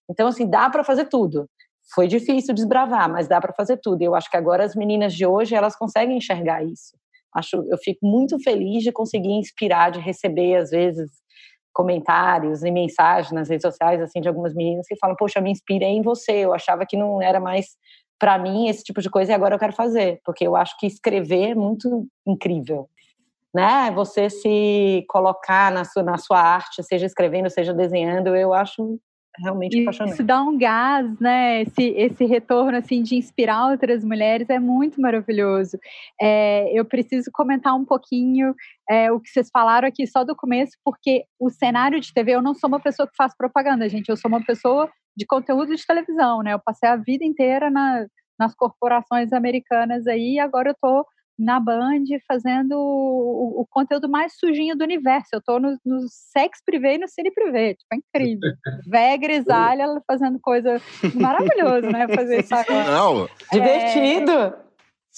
Então, 0.09 0.27
assim, 0.27 0.47
dá 0.47 0.69
para 0.69 0.83
fazer 0.83 1.05
tudo. 1.05 1.49
Foi 1.93 2.07
difícil 2.07 2.53
desbravar, 2.53 3.09
mas 3.11 3.27
dá 3.27 3.39
para 3.39 3.53
fazer 3.53 3.77
tudo. 3.77 4.01
E 4.01 4.05
eu 4.05 4.15
acho 4.15 4.29
que 4.29 4.37
agora 4.37 4.63
as 4.63 4.75
meninas 4.75 5.13
de 5.13 5.25
hoje 5.25 5.55
elas 5.55 5.75
conseguem 5.75 6.17
enxergar 6.17 6.63
isso. 6.63 6.97
Acho, 7.33 7.57
eu 7.69 7.77
fico 7.77 8.05
muito 8.05 8.39
feliz 8.41 8.83
de 8.83 8.91
conseguir 8.91 9.33
inspirar, 9.33 9.91
de 9.91 9.99
receber 9.99 10.55
às 10.55 10.69
vezes 10.71 11.11
comentários 11.73 12.63
e 12.63 12.71
mensagens 12.71 13.33
nas 13.33 13.49
redes 13.49 13.63
sociais 13.63 14.01
assim 14.01 14.21
de 14.21 14.29
algumas 14.29 14.53
meninas 14.55 14.87
que 14.87 14.95
falam: 14.97 15.15
"Poxa, 15.17 15.41
me 15.41 15.51
inspirei 15.51 15.89
em 15.89 16.01
você. 16.01 16.31
Eu 16.31 16.53
achava 16.53 16.85
que 16.85 16.97
não 16.97 17.21
era 17.21 17.39
mais 17.39 17.67
para 18.17 18.37
mim 18.39 18.69
esse 18.69 18.83
tipo 18.83 19.01
de 19.01 19.09
coisa 19.09 19.33
e 19.33 19.35
agora 19.35 19.55
eu 19.55 19.59
quero 19.59 19.73
fazer, 19.73 20.21
porque 20.23 20.47
eu 20.47 20.55
acho 20.55 20.77
que 20.79 20.87
escrever 20.87 21.51
é 21.51 21.55
muito 21.55 22.07
incrível." 22.25 22.89
Né? 23.53 23.91
Você 23.91 24.29
se 24.29 25.05
colocar 25.09 25.71
na 25.71 25.85
sua, 25.85 26.03
na 26.03 26.17
sua 26.17 26.39
arte, 26.39 26.83
seja 26.83 27.05
escrevendo, 27.05 27.49
seja 27.49 27.73
desenhando, 27.73 28.35
eu 28.35 28.53
acho 28.53 28.99
realmente 29.39 29.81
apaixonante. 29.81 30.13
Isso 30.13 30.23
dá 30.23 30.41
um 30.41 30.57
gás, 30.57 31.19
né? 31.19 31.61
Esse, 31.61 31.83
esse 31.89 32.25
retorno 32.25 32.77
assim 32.77 33.01
de 33.01 33.15
inspirar 33.15 33.69
outras 33.69 34.03
mulheres 34.03 34.49
é 34.49 34.59
muito 34.59 35.01
maravilhoso. 35.01 35.77
É, 36.21 36.71
eu 36.77 36.85
preciso 36.85 37.29
comentar 37.33 37.75
um 37.75 37.85
pouquinho 37.85 38.55
é, 38.89 39.11
o 39.11 39.19
que 39.19 39.29
vocês 39.29 39.49
falaram 39.51 39.87
aqui 39.87 40.05
só 40.05 40.23
do 40.23 40.35
começo, 40.35 40.73
porque 40.83 41.25
o 41.39 41.49
cenário 41.49 41.99
de 41.99 42.13
TV, 42.13 42.31
eu 42.31 42.41
não 42.41 42.53
sou 42.53 42.67
uma 42.67 42.79
pessoa 42.79 43.07
que 43.07 43.15
faz 43.15 43.35
propaganda, 43.35 43.89
gente. 43.89 44.09
Eu 44.09 44.17
sou 44.17 44.29
uma 44.29 44.43
pessoa 44.43 44.89
de 45.15 45.25
conteúdo 45.25 45.75
de 45.75 45.85
televisão, 45.85 46.41
né? 46.41 46.53
Eu 46.53 46.59
passei 46.59 46.89
a 46.89 46.95
vida 46.95 47.23
inteira 47.23 47.69
na, 47.69 48.05
nas 48.39 48.53
corporações 48.53 49.31
americanas 49.31 50.05
aí, 50.07 50.35
e 50.35 50.39
agora 50.39 50.69
eu 50.71 50.75
tô 50.81 51.05
na 51.37 51.59
Band 51.59 52.03
fazendo 52.27 52.73
o, 52.73 53.61
o, 53.61 53.67
conteúdo 53.69 54.09
mais 54.09 54.33
sujinho 54.37 54.75
do 54.75 54.83
universo. 54.83 55.29
Eu 55.33 55.41
tô 55.41 55.59
no, 55.59 55.77
no 55.85 56.05
Sex 56.07 56.61
Privé 56.65 56.95
e 56.95 56.97
no 56.97 57.07
Cine 57.07 57.31
Privé. 57.31 57.73
Tipo, 57.73 57.93
é 57.93 57.97
incrível. 57.97 58.51
Véia 58.87 59.17
grisalha 59.17 59.85
fazendo 60.07 60.39
coisa 60.39 60.81
maravilhosa, 61.13 61.89
né? 61.89 62.07
Fazer 62.07 62.39
isso 62.39 62.55
agora. 62.55 62.91
Não. 62.91 63.29
Divertido. 63.51 64.31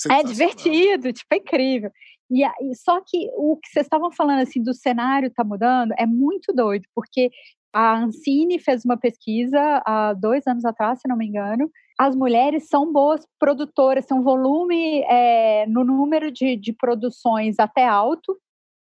É, 0.10 0.20
é 0.20 0.24
divertido, 0.24 1.14
tipo, 1.14 1.34
é 1.34 1.38
incrível. 1.38 1.92
E, 2.30 2.44
e 2.44 2.76
só 2.76 3.00
que 3.06 3.30
o 3.36 3.58
que 3.58 3.70
vocês 3.70 3.86
estavam 3.86 4.12
falando 4.12 4.42
assim 4.42 4.62
do 4.62 4.74
cenário 4.74 5.32
tá 5.32 5.44
mudando 5.44 5.94
é 5.98 6.06
muito 6.06 6.54
doido, 6.54 6.86
porque 6.94 7.32
a 7.78 7.96
Ancine 7.96 8.58
fez 8.58 8.84
uma 8.84 8.98
pesquisa 8.98 9.84
há 9.86 10.12
dois 10.12 10.48
anos 10.48 10.66
atrás, 10.66 11.00
se 11.00 11.08
não 11.08 11.16
me 11.16 11.28
engano, 11.28 11.70
as 11.96 12.16
mulheres 12.16 12.68
são 12.68 12.92
boas 12.92 13.24
produtoras, 13.40 14.12
um 14.12 14.24
volume 14.24 15.04
é, 15.04 15.68
no 15.68 15.84
número 15.84 16.32
de, 16.32 16.56
de 16.56 16.74
produções 16.74 17.60
até 17.60 17.88
alto, 17.88 18.36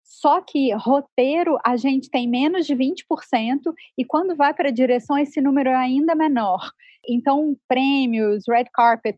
só 0.05 0.42
que 0.42 0.74
roteiro 0.74 1.57
a 1.64 1.74
gente 1.74 2.11
tem 2.11 2.28
menos 2.28 2.66
de 2.66 2.76
20% 2.76 3.72
e 3.96 4.05
quando 4.05 4.37
vai 4.37 4.52
para 4.52 4.70
direção 4.70 5.16
esse 5.16 5.40
número 5.40 5.70
é 5.70 5.74
ainda 5.74 6.14
menor. 6.14 6.61
Então, 7.09 7.57
prêmios, 7.66 8.44
red 8.46 8.66
carpet, 8.74 9.16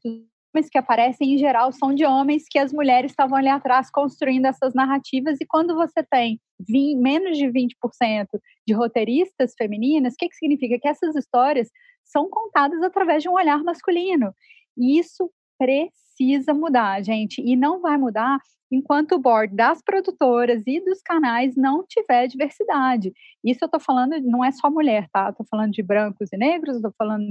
os 0.55 0.69
que 0.69 0.79
aparecem 0.79 1.35
em 1.35 1.39
geral 1.39 1.73
são 1.73 1.95
de 1.95 2.05
homens 2.05 2.45
que 2.49 2.59
as 2.59 2.73
mulheres 2.73 3.11
estavam 3.11 3.37
ali 3.37 3.49
atrás 3.49 3.91
construindo 3.91 4.47
essas 4.47 4.75
narrativas 4.75 5.41
e 5.41 5.47
quando 5.47 5.75
você 5.75 6.03
tem 6.03 6.41
20, 6.61 6.97
menos 7.01 7.37
de 7.37 7.47
20% 7.47 8.27
de 8.67 8.75
roteiristas 8.75 9.55
femininas, 9.57 10.15
o 10.15 10.17
que, 10.17 10.29
que 10.29 10.37
significa? 10.37 10.79
Que 10.79 10.89
essas 10.89 11.17
histórias 11.17 11.69
são 12.05 12.29
contadas 12.29 12.83
através 12.83 13.23
de 13.23 13.29
um 13.29 13.35
olhar 13.35 13.63
masculino. 13.65 14.33
E 14.77 14.99
isso 14.99 15.31
precisa 15.59 16.55
mudar, 16.55 17.03
gente, 17.03 17.41
e 17.41 17.57
não 17.57 17.81
vai 17.81 17.97
mudar 17.97 18.39
enquanto 18.71 19.13
o 19.13 19.19
board 19.19 19.55
das 19.55 19.83
produtoras 19.83 20.63
e 20.67 20.81
dos 20.81 21.01
canais 21.03 21.55
não 21.57 21.85
tiver 21.87 22.27
diversidade. 22.27 23.13
Isso 23.45 23.61
eu 23.63 23.67
estou 23.67 23.81
falando, 23.81 24.21
não 24.21 24.45
é 24.45 24.51
só 24.51 24.71
mulher, 24.71 25.09
tá? 25.13 25.31
Estou 25.31 25.47
falando 25.49 25.73
de 25.73 25.83
brancos 25.83 26.33
e 26.33 26.37
negros, 26.37 26.77
estou 26.77 26.93
falando 26.99 27.27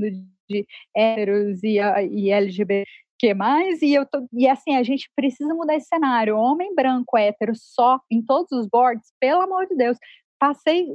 de 0.49 0.65
héteros 0.95 1.63
e, 1.63 1.79
e 2.11 2.31
LGBT 2.31 2.85
que 3.23 3.33
mais? 3.33 3.81
E 3.81 3.93
eu 3.93 4.05
tô, 4.05 4.27
e 4.33 4.49
assim 4.49 4.75
a 4.75 4.83
gente 4.83 5.09
precisa 5.15 5.53
mudar 5.53 5.75
esse 5.75 5.87
cenário. 5.87 6.35
Homem 6.35 6.75
branco 6.75 7.17
hétero 7.17 7.53
só 7.55 7.97
em 8.11 8.21
todos 8.21 8.51
os 8.51 8.67
boards 8.67 9.13
pelo 9.17 9.41
amor 9.41 9.65
de 9.65 9.77
Deus. 9.77 9.97
Passei 10.37 10.85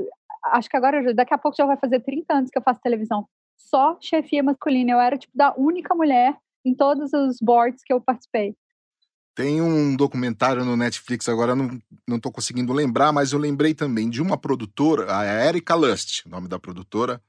acho 0.52 0.68
que 0.68 0.76
agora 0.76 1.14
daqui 1.14 1.32
a 1.32 1.38
pouco 1.38 1.56
já 1.56 1.64
vai 1.64 1.78
fazer 1.78 2.00
30 2.00 2.34
anos 2.34 2.50
que 2.50 2.58
eu 2.58 2.62
faço 2.62 2.82
televisão. 2.82 3.26
Só 3.56 3.96
chefia 3.98 4.42
masculina. 4.42 4.92
Eu 4.92 5.00
era 5.00 5.16
tipo 5.16 5.32
da 5.34 5.54
única 5.56 5.94
mulher 5.94 6.36
em 6.66 6.74
todos 6.74 7.14
os 7.14 7.38
boards 7.40 7.82
que 7.82 7.94
eu 7.94 7.98
participei. 7.98 8.54
Tem 9.34 9.62
um 9.62 9.96
documentário 9.96 10.66
no 10.66 10.76
Netflix, 10.76 11.30
agora 11.30 11.56
não, 11.56 11.78
não 12.06 12.20
tô 12.20 12.30
conseguindo 12.30 12.74
lembrar, 12.74 13.10
mas 13.10 13.32
eu 13.32 13.38
lembrei 13.38 13.72
também 13.72 14.10
de 14.10 14.20
uma 14.20 14.36
produtora, 14.36 15.16
a 15.16 15.46
Erika 15.46 15.74
Lust, 15.74 16.26
nome 16.28 16.46
da 16.46 16.58
produtora. 16.58 17.22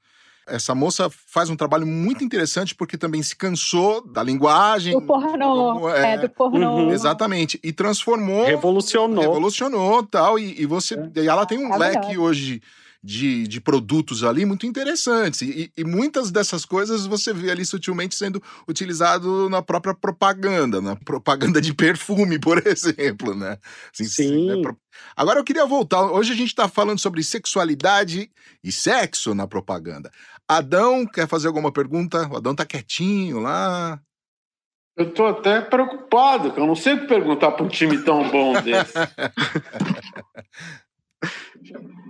Essa 0.49 0.73
moça 0.73 1.09
faz 1.09 1.49
um 1.49 1.55
trabalho 1.55 1.85
muito 1.85 2.23
interessante 2.23 2.75
porque 2.75 2.97
também 2.97 3.21
se 3.23 3.35
cansou 3.35 4.05
da 4.05 4.23
linguagem. 4.23 4.93
Do 4.93 5.01
pornô. 5.01 5.89
É, 5.89 6.13
é 6.13 6.17
do 6.17 6.29
pornô. 6.29 6.75
Uhum. 6.75 6.91
Exatamente. 6.91 7.59
E 7.63 7.71
transformou. 7.71 8.45
Revolucionou. 8.45 9.21
Revolucionou 9.21 10.03
tal. 10.03 10.37
E, 10.39 10.61
e 10.61 10.65
você. 10.65 10.95
É. 10.95 11.21
E 11.21 11.27
ela 11.27 11.45
tem 11.45 11.57
um 11.57 11.73
é 11.73 11.77
leque 11.77 12.17
hoje 12.17 12.61
de, 13.01 13.47
de 13.47 13.61
produtos 13.61 14.23
ali 14.23 14.45
muito 14.45 14.65
interessantes. 14.65 15.41
E, 15.41 15.71
e, 15.75 15.83
muitas 15.83 16.31
dessas 16.31 16.65
coisas 16.65 17.05
você 17.05 17.33
vê 17.33 17.49
ali 17.49 17.65
sutilmente 17.65 18.15
sendo 18.15 18.43
utilizado 18.67 19.49
na 19.49 19.61
própria 19.61 19.93
propaganda, 19.93 20.81
na 20.81 20.95
propaganda 20.95 21.61
de 21.61 21.73
perfume, 21.73 22.37
por 22.37 22.61
exemplo, 22.67 23.33
né? 23.33 23.57
Assim, 23.93 24.05
Sim. 24.05 24.63
Né? 24.63 24.71
Agora 25.15 25.39
eu 25.39 25.43
queria 25.43 25.65
voltar. 25.65 26.11
Hoje 26.11 26.33
a 26.33 26.35
gente 26.35 26.49
está 26.49 26.67
falando 26.67 26.99
sobre 26.99 27.23
sexualidade 27.23 28.29
e 28.63 28.71
sexo 28.71 29.33
na 29.33 29.47
propaganda. 29.47 30.11
Adão 30.49 31.05
quer 31.05 31.27
fazer 31.27 31.47
alguma 31.47 31.71
pergunta? 31.71 32.27
O 32.27 32.37
Adão 32.37 32.55
tá 32.55 32.65
quietinho 32.65 33.39
lá. 33.39 34.01
Eu 34.97 35.09
estou 35.09 35.27
até 35.27 35.61
preocupado, 35.61 36.51
que 36.51 36.59
eu 36.59 36.65
não 36.65 36.75
sei 36.75 36.95
o 36.95 37.01
que 37.01 37.07
perguntar 37.07 37.51
para 37.51 37.63
um 37.63 37.69
time 37.69 38.03
tão 38.03 38.27
bom 38.29 38.53
desse. 38.59 38.93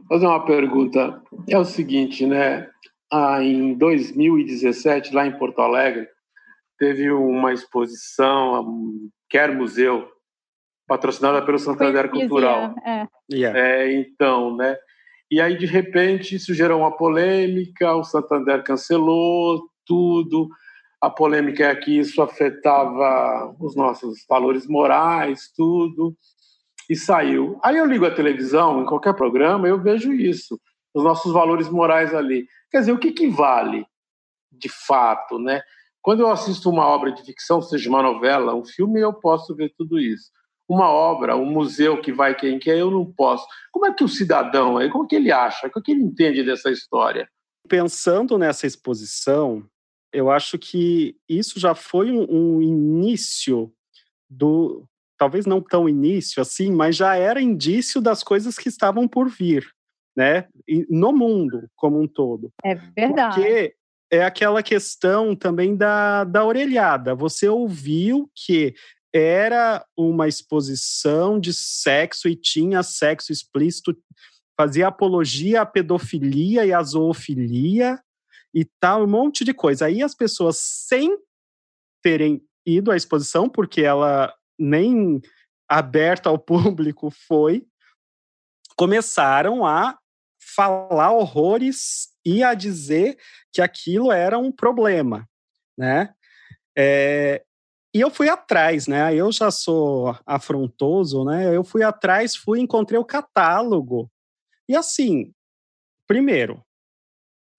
fazer 0.08 0.26
uma 0.26 0.46
pergunta. 0.46 1.22
É 1.50 1.58
o 1.58 1.66
seguinte, 1.66 2.26
né? 2.26 2.70
Ah, 3.12 3.44
em 3.44 3.74
2017, 3.74 5.14
lá 5.14 5.28
em 5.28 5.38
Porto 5.38 5.62
Alegre, 5.62 6.08
teve 6.78 7.12
uma 7.12 7.52
exposição, 7.52 8.62
um 8.62 9.10
Quer 9.30 9.54
Museu, 9.54 10.10
patrocinada 10.88 11.42
pelo 11.46 11.60
Santander 11.60 12.10
Cultural. 12.10 12.74
É. 12.86 13.08
Yeah. 13.32 13.60
é. 13.60 13.94
então, 14.00 14.56
né? 14.56 14.78
E 15.32 15.40
aí, 15.40 15.58
de 15.58 15.66
repente, 15.66 16.36
isso 16.36 16.54
gerou 16.54 16.80
uma 16.80 16.96
polêmica, 16.96 17.96
o 17.96 18.04
Santander 18.04 18.64
cancelou 18.64 19.70
tudo. 19.86 20.50
A 21.02 21.10
polêmica 21.10 21.66
é 21.66 21.76
que 21.76 21.98
isso 21.98 22.22
afetava 22.22 23.56
os 23.60 23.76
nossos 23.76 24.26
valores 24.28 24.68
morais, 24.68 25.52
tudo 25.56 26.16
e 26.90 26.96
saiu. 26.96 27.60
Aí 27.64 27.78
eu 27.78 27.86
ligo 27.86 28.06
a 28.06 28.14
televisão, 28.14 28.82
em 28.82 28.86
qualquer 28.86 29.14
programa, 29.14 29.68
eu 29.68 29.80
vejo 29.80 30.12
isso, 30.12 30.60
os 30.94 31.04
nossos 31.04 31.32
valores 31.32 31.70
morais 31.70 32.14
ali. 32.16 32.48
Quer 32.72 32.80
dizer, 32.80 32.92
o 32.92 32.98
que, 32.98 33.12
que 33.12 33.28
vale 33.28 33.86
de 34.52 34.68
fato, 34.68 35.38
né? 35.38 35.62
Quando 36.02 36.22
eu 36.22 36.32
assisto 36.32 36.70
uma 36.70 36.88
obra 36.88 37.12
de 37.12 37.24
ficção, 37.24 37.62
seja 37.62 37.90
uma 37.90 38.02
novela, 38.02 38.56
um 38.56 38.66
filme, 38.66 39.00
eu 39.00 39.14
posso 39.14 39.56
ver 39.56 39.72
tudo 39.78 40.00
isso. 40.00 40.32
Uma 40.70 40.90
obra, 40.90 41.36
um 41.36 41.50
museu 41.50 42.00
que 42.00 42.14
vai 42.14 42.36
quem 42.36 42.60
quer, 42.60 42.78
eu 42.78 42.92
não 42.92 43.06
posso. 43.06 43.46
Como 43.72 43.88
é 43.88 43.94
que 43.94 44.04
o 44.04 44.08
cidadão 44.08 44.78
aí, 44.78 44.90
como 44.90 45.06
é 45.06 45.08
que 45.08 45.16
ele 45.16 45.32
acha, 45.32 45.68
o 45.68 45.82
que 45.82 45.92
ele 45.92 46.04
entende 46.04 46.44
dessa 46.44 46.70
história? 46.70 47.28
Pensando 47.68 48.38
nessa 48.38 48.68
exposição, 48.68 49.68
eu 50.14 50.30
acho 50.30 50.58
que 50.58 51.16
isso 51.28 51.60
já 51.60 51.74
foi 51.74 52.12
um, 52.12 52.26
um 52.30 52.62
início 52.62 53.72
do, 54.30 54.86
talvez 55.18 55.46
não 55.46 55.62
tão 55.62 55.90
início 55.90 56.42
assim, 56.42 56.72
mas 56.72 56.96
já 56.96 57.16
era 57.16 57.42
indício 57.42 58.00
das 58.00 58.24
coisas 58.24 58.58
que 58.58 58.70
estavam 58.70 59.08
por 59.08 59.30
vir, 59.30 59.68
né? 60.16 60.48
no 60.90 61.12
mundo 61.12 61.70
como 61.76 62.00
um 62.00 62.08
todo. 62.08 62.52
É 62.64 62.74
verdade. 62.76 63.36
Porque 63.36 63.76
é 64.12 64.24
aquela 64.24 64.64
questão 64.64 65.36
também 65.36 65.76
da, 65.76 66.24
da 66.24 66.44
orelhada. 66.46 67.14
Você 67.14 67.48
ouviu 67.48 68.30
que 68.34 68.74
era 69.14 69.86
uma 69.98 70.28
exposição 70.28 71.40
de 71.40 71.54
sexo 71.54 72.28
e 72.28 72.36
tinha 72.36 72.84
sexo 72.84 73.32
explícito, 73.32 73.98
fazia 74.58 74.88
apologia 74.88 75.62
à 75.62 75.66
pedofilia 75.66 76.66
e 76.66 76.74
à 76.74 76.84
zoofilia 76.84 78.00
e 78.54 78.66
tal, 78.80 79.04
um 79.04 79.08
monte 79.08 79.44
de 79.44 79.54
coisa. 79.54 79.86
Aí 79.86 80.04
as 80.04 80.14
pessoas, 80.14 80.58
sem 80.58 81.18
terem 82.04 82.42
ido 82.66 82.92
à 82.92 82.96
exposição, 82.96 83.50
porque 83.50 83.82
ela 83.82 84.34
nem 84.58 85.22
aberta 85.68 86.30
ao 86.30 86.38
público 86.40 87.10
foi, 87.10 87.66
começaram 88.76 89.66
a 89.66 89.98
falar 90.56 91.12
horrores 91.12 92.10
e 92.26 92.44
a 92.44 92.54
dizer 92.54 93.18
que 93.52 93.62
aquilo 93.62 94.12
era 94.12 94.38
um 94.38 94.52
problema, 94.52 95.28
né? 95.78 96.14
É, 96.78 97.44
e 97.94 98.00
eu 98.00 98.12
fui 98.12 98.30
atrás, 98.30 98.88
né? 98.88 99.14
Eu 99.16 99.32
já 99.32 99.50
sou 99.50 100.16
afrontoso, 100.26 101.24
né? 101.26 101.56
Eu 101.56 101.64
fui 101.64 101.84
atrás, 101.84 102.36
fui 102.36 102.60
encontrei 102.60 103.00
o 103.00 103.06
catálogo. 103.06 104.10
E 104.68 104.76
assim, 104.76 105.32
primeiro, 106.08 106.64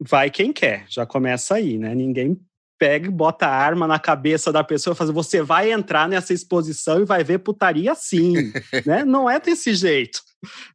vai 0.01 0.31
quem 0.31 0.53
quer, 0.53 0.87
já 0.89 1.05
começa 1.05 1.57
aí, 1.57 1.77
né? 1.79 1.95
Ninguém 1.95 2.41
pega 2.79 3.09
e 3.09 3.11
bota 3.11 3.47
a 3.47 3.55
arma 3.55 3.87
na 3.87 3.99
cabeça 3.99 4.53
da 4.53 4.65
pessoa 4.65 4.95
e 4.95 4.97
fala: 4.97 5.13
você 5.13 5.43
vai 5.43 5.73
entrar 5.73 6.09
nessa 6.09 6.33
exposição 6.33 7.01
e 7.01 7.05
vai 7.05 7.23
ver 7.25 7.41
putaria 7.41 7.95
sim, 7.95 8.33
né? 8.87 9.05
Não 9.05 9.29
é 9.29 9.41
desse 9.41 9.75
jeito. 9.75 10.21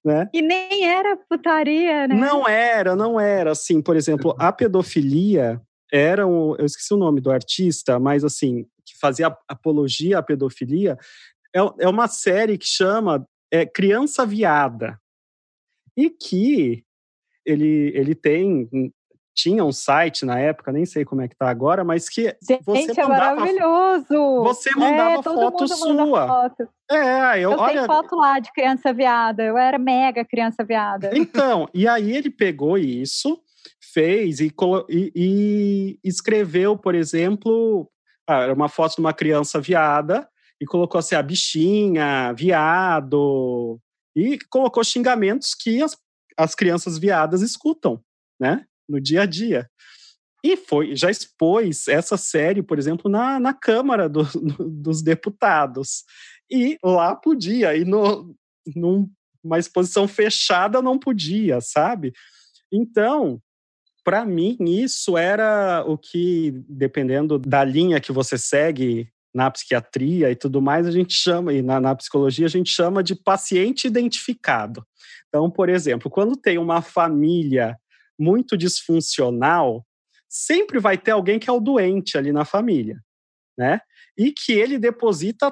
Né? 0.03 0.29
E 0.31 0.43
nem 0.43 0.85
era 0.85 1.17
putaria, 1.27 2.07
né? 2.07 2.13
Não 2.13 2.47
era, 2.47 2.95
não 2.95 3.19
era. 3.19 3.51
Assim, 3.51 3.81
por 3.81 3.95
exemplo, 3.95 4.35
a 4.37 4.51
pedofilia 4.51 5.59
era 5.91 6.27
um, 6.27 6.55
eu 6.57 6.65
esqueci 6.65 6.93
o 6.93 6.97
nome 6.97 7.19
do 7.19 7.31
artista, 7.31 7.97
mas 7.99 8.23
assim, 8.23 8.67
que 8.95 8.99
fazia 8.99 9.35
apologia 9.47 10.19
à 10.19 10.23
pedofilia, 10.23 10.97
é, 11.55 11.59
é 11.79 11.89
uma 11.89 12.07
série 12.07 12.57
que 12.57 12.65
chama 12.65 13.27
é, 13.51 13.65
Criança 13.65 14.25
Viada. 14.25 14.99
E 15.97 16.09
que 16.09 16.83
ele, 17.45 17.91
ele 17.95 18.15
tem 18.15 18.67
tinha 19.35 19.65
um 19.65 19.71
site 19.71 20.25
na 20.25 20.39
época, 20.39 20.71
nem 20.71 20.85
sei 20.85 21.03
como 21.03 21.21
é 21.21 21.27
que 21.27 21.35
tá 21.35 21.49
agora, 21.49 21.83
mas 21.83 22.07
que 22.07 22.35
Gente, 22.41 22.63
você 22.63 23.01
é 23.01 23.03
mandava, 23.03 23.31
é 23.31 23.35
maravilhoso. 23.35 24.43
Você 24.43 24.69
mandava 24.75 25.19
é, 25.19 25.23
foto 25.23 25.67
sua. 25.67 26.27
Foto. 26.27 26.69
É, 26.89 27.39
eu, 27.39 27.51
eu 27.51 27.59
olha, 27.59 27.73
tenho 27.73 27.85
foto 27.85 28.15
lá 28.15 28.39
de 28.39 28.51
criança 28.53 28.93
viada. 28.93 29.43
Eu 29.43 29.57
era 29.57 29.77
mega 29.77 30.23
criança 30.23 30.63
viada. 30.63 31.11
Então, 31.13 31.67
e 31.73 31.85
aí 31.85 32.15
ele 32.15 32.29
pegou 32.29 32.77
isso, 32.77 33.37
fez 33.93 34.39
e, 34.39 34.53
e, 34.89 35.11
e 36.01 36.07
escreveu, 36.07 36.77
por 36.77 36.95
exemplo, 36.95 37.91
ah, 38.27 38.43
era 38.43 38.53
uma 38.53 38.69
foto 38.69 38.95
de 38.95 39.01
uma 39.01 39.13
criança 39.13 39.59
viada 39.59 40.27
e 40.61 40.65
colocou 40.65 40.99
assim 40.99 41.15
a 41.15 41.21
bichinha, 41.21 42.33
viado 42.33 43.79
e 44.15 44.39
colocou 44.49 44.83
xingamentos 44.83 45.53
que 45.53 45.81
as, 45.81 45.97
as 46.37 46.55
crianças 46.55 46.97
viadas 46.97 47.41
escutam, 47.41 48.01
né? 48.39 48.65
no 48.87 49.01
dia 49.01 49.23
a 49.23 49.25
dia. 49.25 49.69
E 50.43 50.55
foi, 50.55 50.95
já 50.95 51.09
expôs 51.09 51.87
essa 51.87 52.17
série, 52.17 52.61
por 52.61 52.77
exemplo, 52.77 53.09
na, 53.09 53.39
na 53.39 53.53
Câmara 53.53 54.07
do, 54.07 54.23
dos 54.79 55.01
Deputados. 55.01 56.03
E 56.49 56.77
lá 56.83 57.15
podia, 57.15 57.75
e 57.75 57.83
no, 57.83 58.35
numa 58.75 59.57
exposição 59.57 60.07
fechada 60.07 60.81
não 60.81 60.99
podia, 60.99 61.59
sabe? 61.61 62.13
Então, 62.71 63.41
para 64.05 64.23
mim, 64.23 64.55
isso 64.59 65.17
era 65.17 65.83
o 65.87 65.97
que, 65.97 66.51
dependendo 66.69 67.39
da 67.39 67.63
linha 67.63 67.99
que 67.99 68.11
você 68.11 68.37
segue 68.37 69.11
na 69.33 69.49
psiquiatria 69.49 70.29
e 70.29 70.35
tudo 70.35 70.61
mais, 70.61 70.85
a 70.85 70.91
gente 70.91 71.13
chama, 71.13 71.51
e 71.51 71.63
na, 71.63 71.81
na 71.81 71.95
psicologia, 71.95 72.45
a 72.45 72.49
gente 72.49 72.69
chama 72.69 73.03
de 73.03 73.15
paciente 73.15 73.87
identificado. 73.87 74.85
Então, 75.27 75.49
por 75.49 75.69
exemplo, 75.69 76.09
quando 76.09 76.37
tem 76.37 76.59
uma 76.59 76.83
família 76.83 77.75
muito 78.17 78.55
disfuncional, 78.55 79.83
sempre 80.29 80.79
vai 80.79 80.99
ter 80.99 81.11
alguém 81.11 81.39
que 81.39 81.49
é 81.49 81.53
o 81.53 81.59
doente 81.59 82.15
ali 82.15 82.31
na 82.31 82.45
família, 82.45 83.01
né? 83.57 83.81
E 84.15 84.31
que 84.31 84.53
ele 84.53 84.77
deposita 84.77 85.51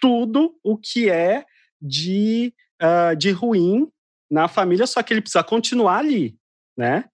tudo 0.00 0.58
o 0.64 0.78
que 0.78 1.10
é 1.10 1.44
de, 1.80 2.54
uh, 2.82 3.14
de 3.14 3.32
ruim 3.32 3.86
na 4.30 4.48
família, 4.48 4.86
só 4.86 5.02
que 5.02 5.12
ele 5.12 5.20
precisa 5.20 5.44
continuar 5.44 5.98
ali, 5.98 6.38
né? 6.74 7.04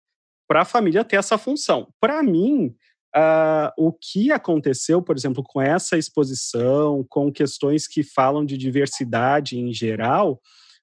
Para 0.49 0.63
a 0.63 0.65
família 0.65 1.05
ter 1.05 1.17
essa 1.17 1.37
função. 1.37 1.93
Para 2.01 2.23
mim, 2.23 2.75
uh, 3.15 3.71
o 3.77 3.93
que 3.93 4.33
aconteceu, 4.33 5.03
por 5.03 5.17
exemplo, 5.17 5.45
com 5.45 5.61
essa 5.61 5.97
exposição, 5.97 7.05
com 7.09 7.31
questões 7.31 7.87
que 7.87 8.03
falam 8.03 8.45
de 8.45 8.57
diversidade 8.57 9.59
em 9.59 9.73
geral, 9.73 10.41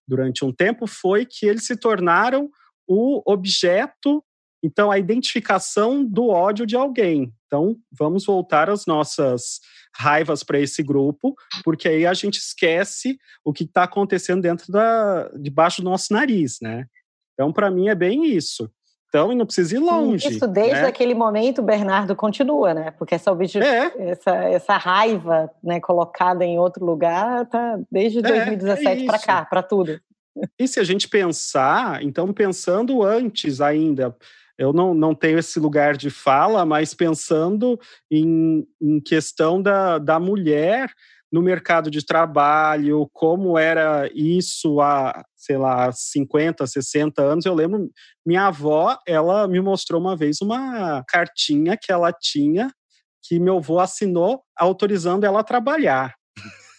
durante 0.07 0.45
um 0.45 0.53
tempo, 0.53 0.85
foi 0.87 1.25
que 1.25 1.45
eles 1.45 1.65
se 1.65 1.75
tornaram 1.75 2.49
o 2.87 3.21
objeto, 3.25 4.23
então, 4.63 4.91
a 4.91 4.97
identificação 4.97 6.03
do 6.03 6.27
ódio 6.27 6.65
de 6.65 6.75
alguém. 6.75 7.33
Então, 7.47 7.77
vamos 7.91 8.25
voltar 8.25 8.69
às 8.69 8.85
nossas 8.85 9.59
raivas 9.95 10.43
para 10.43 10.59
esse 10.59 10.83
grupo, 10.83 11.35
porque 11.63 11.87
aí 11.87 12.05
a 12.05 12.13
gente 12.13 12.37
esquece 12.37 13.17
o 13.43 13.53
que 13.53 13.63
está 13.63 13.83
acontecendo 13.83 14.41
dentro 14.41 14.71
da, 14.71 15.29
debaixo 15.39 15.81
do 15.81 15.89
nosso 15.89 16.11
nariz, 16.13 16.57
né? 16.61 16.85
Então, 17.33 17.51
para 17.51 17.71
mim, 17.71 17.89
é 17.89 17.95
bem 17.95 18.25
isso. 18.25 18.69
Então, 19.15 19.31
e 19.31 19.35
não 19.35 19.45
precisa 19.45 19.75
ir 19.75 19.79
longe. 19.79 20.27
Isso 20.27 20.45
desde 20.45 20.81
né? 20.81 20.87
aquele 20.87 21.15
momento, 21.15 21.61
Bernardo 21.61 22.13
continua, 22.17 22.73
né? 22.73 22.91
Porque 22.91 23.15
essa, 23.15 23.31
é. 23.31 24.09
essa, 24.09 24.35
essa 24.35 24.77
raiva 24.77 25.49
né, 25.63 25.79
colocada 25.79 26.43
em 26.43 26.59
outro 26.59 26.85
lugar 26.85 27.45
tá 27.45 27.79
desde 27.89 28.21
2017 28.21 28.87
é, 28.87 29.03
é 29.03 29.05
para 29.05 29.19
cá, 29.19 29.45
para 29.45 29.63
tudo. 29.63 30.01
E 30.59 30.67
se 30.67 30.81
a 30.81 30.83
gente 30.83 31.07
pensar, 31.07 32.03
então 32.03 32.33
pensando 32.33 33.01
antes 33.01 33.61
ainda, 33.61 34.13
eu 34.57 34.73
não, 34.73 34.93
não 34.93 35.15
tenho 35.15 35.39
esse 35.39 35.61
lugar 35.61 35.95
de 35.95 36.09
fala, 36.09 36.65
mas 36.65 36.93
pensando 36.93 37.79
em, 38.11 38.67
em 38.81 38.99
questão 38.99 39.61
da, 39.61 39.97
da 39.97 40.19
mulher 40.19 40.91
no 41.35 41.41
mercado 41.41 41.91
de 41.91 42.01
trabalho, 42.01 43.09
como 43.11 43.57
era 43.57 44.09
isso 44.15 44.79
há, 44.79 45.21
sei 45.35 45.57
lá, 45.57 45.91
50, 45.91 46.65
60 46.65 47.21
anos. 47.21 47.45
Eu 47.45 47.53
lembro, 47.53 47.91
minha 48.25 48.47
avó, 48.47 48.97
ela 49.05 49.45
me 49.45 49.59
mostrou 49.59 49.99
uma 49.99 50.15
vez 50.15 50.37
uma 50.41 51.03
cartinha 51.05 51.75
que 51.75 51.91
ela 51.91 52.13
tinha, 52.13 52.71
que 53.21 53.37
meu 53.37 53.57
avô 53.57 53.81
assinou 53.81 54.43
autorizando 54.57 55.25
ela 55.25 55.41
a 55.41 55.43
trabalhar. 55.43 56.15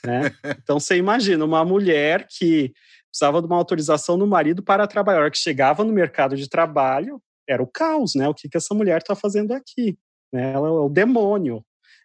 Né? 0.03 0.23
Então, 0.62 0.81
você 0.81 0.97
imagina, 0.97 1.45
uma 1.45 1.62
mulher 1.62 2.27
que 2.27 2.73
precisava 3.11 3.42
de 3.42 3.47
uma 3.47 3.57
autorização 3.57 4.19
do 4.19 4.27
marido 4.27 4.62
para 4.62 4.87
trabalhar, 4.87 5.31
que 5.31 5.37
chegava 5.37 5.85
no 5.85 5.92
mercado 5.92 6.35
de 6.35 6.49
trabalho, 6.49 7.21
era 7.47 7.62
o 7.62 7.66
caos, 7.66 8.14
né? 8.14 8.27
O 8.27 8.33
que, 8.33 8.49
que 8.49 8.57
essa 8.57 8.75
mulher 8.75 9.03
está 9.03 9.14
fazendo 9.14 9.53
aqui? 9.53 9.99
Né? 10.33 10.53
Ela 10.53 10.69
é 10.69 10.71
o 10.71 10.88
demônio. 10.88 11.62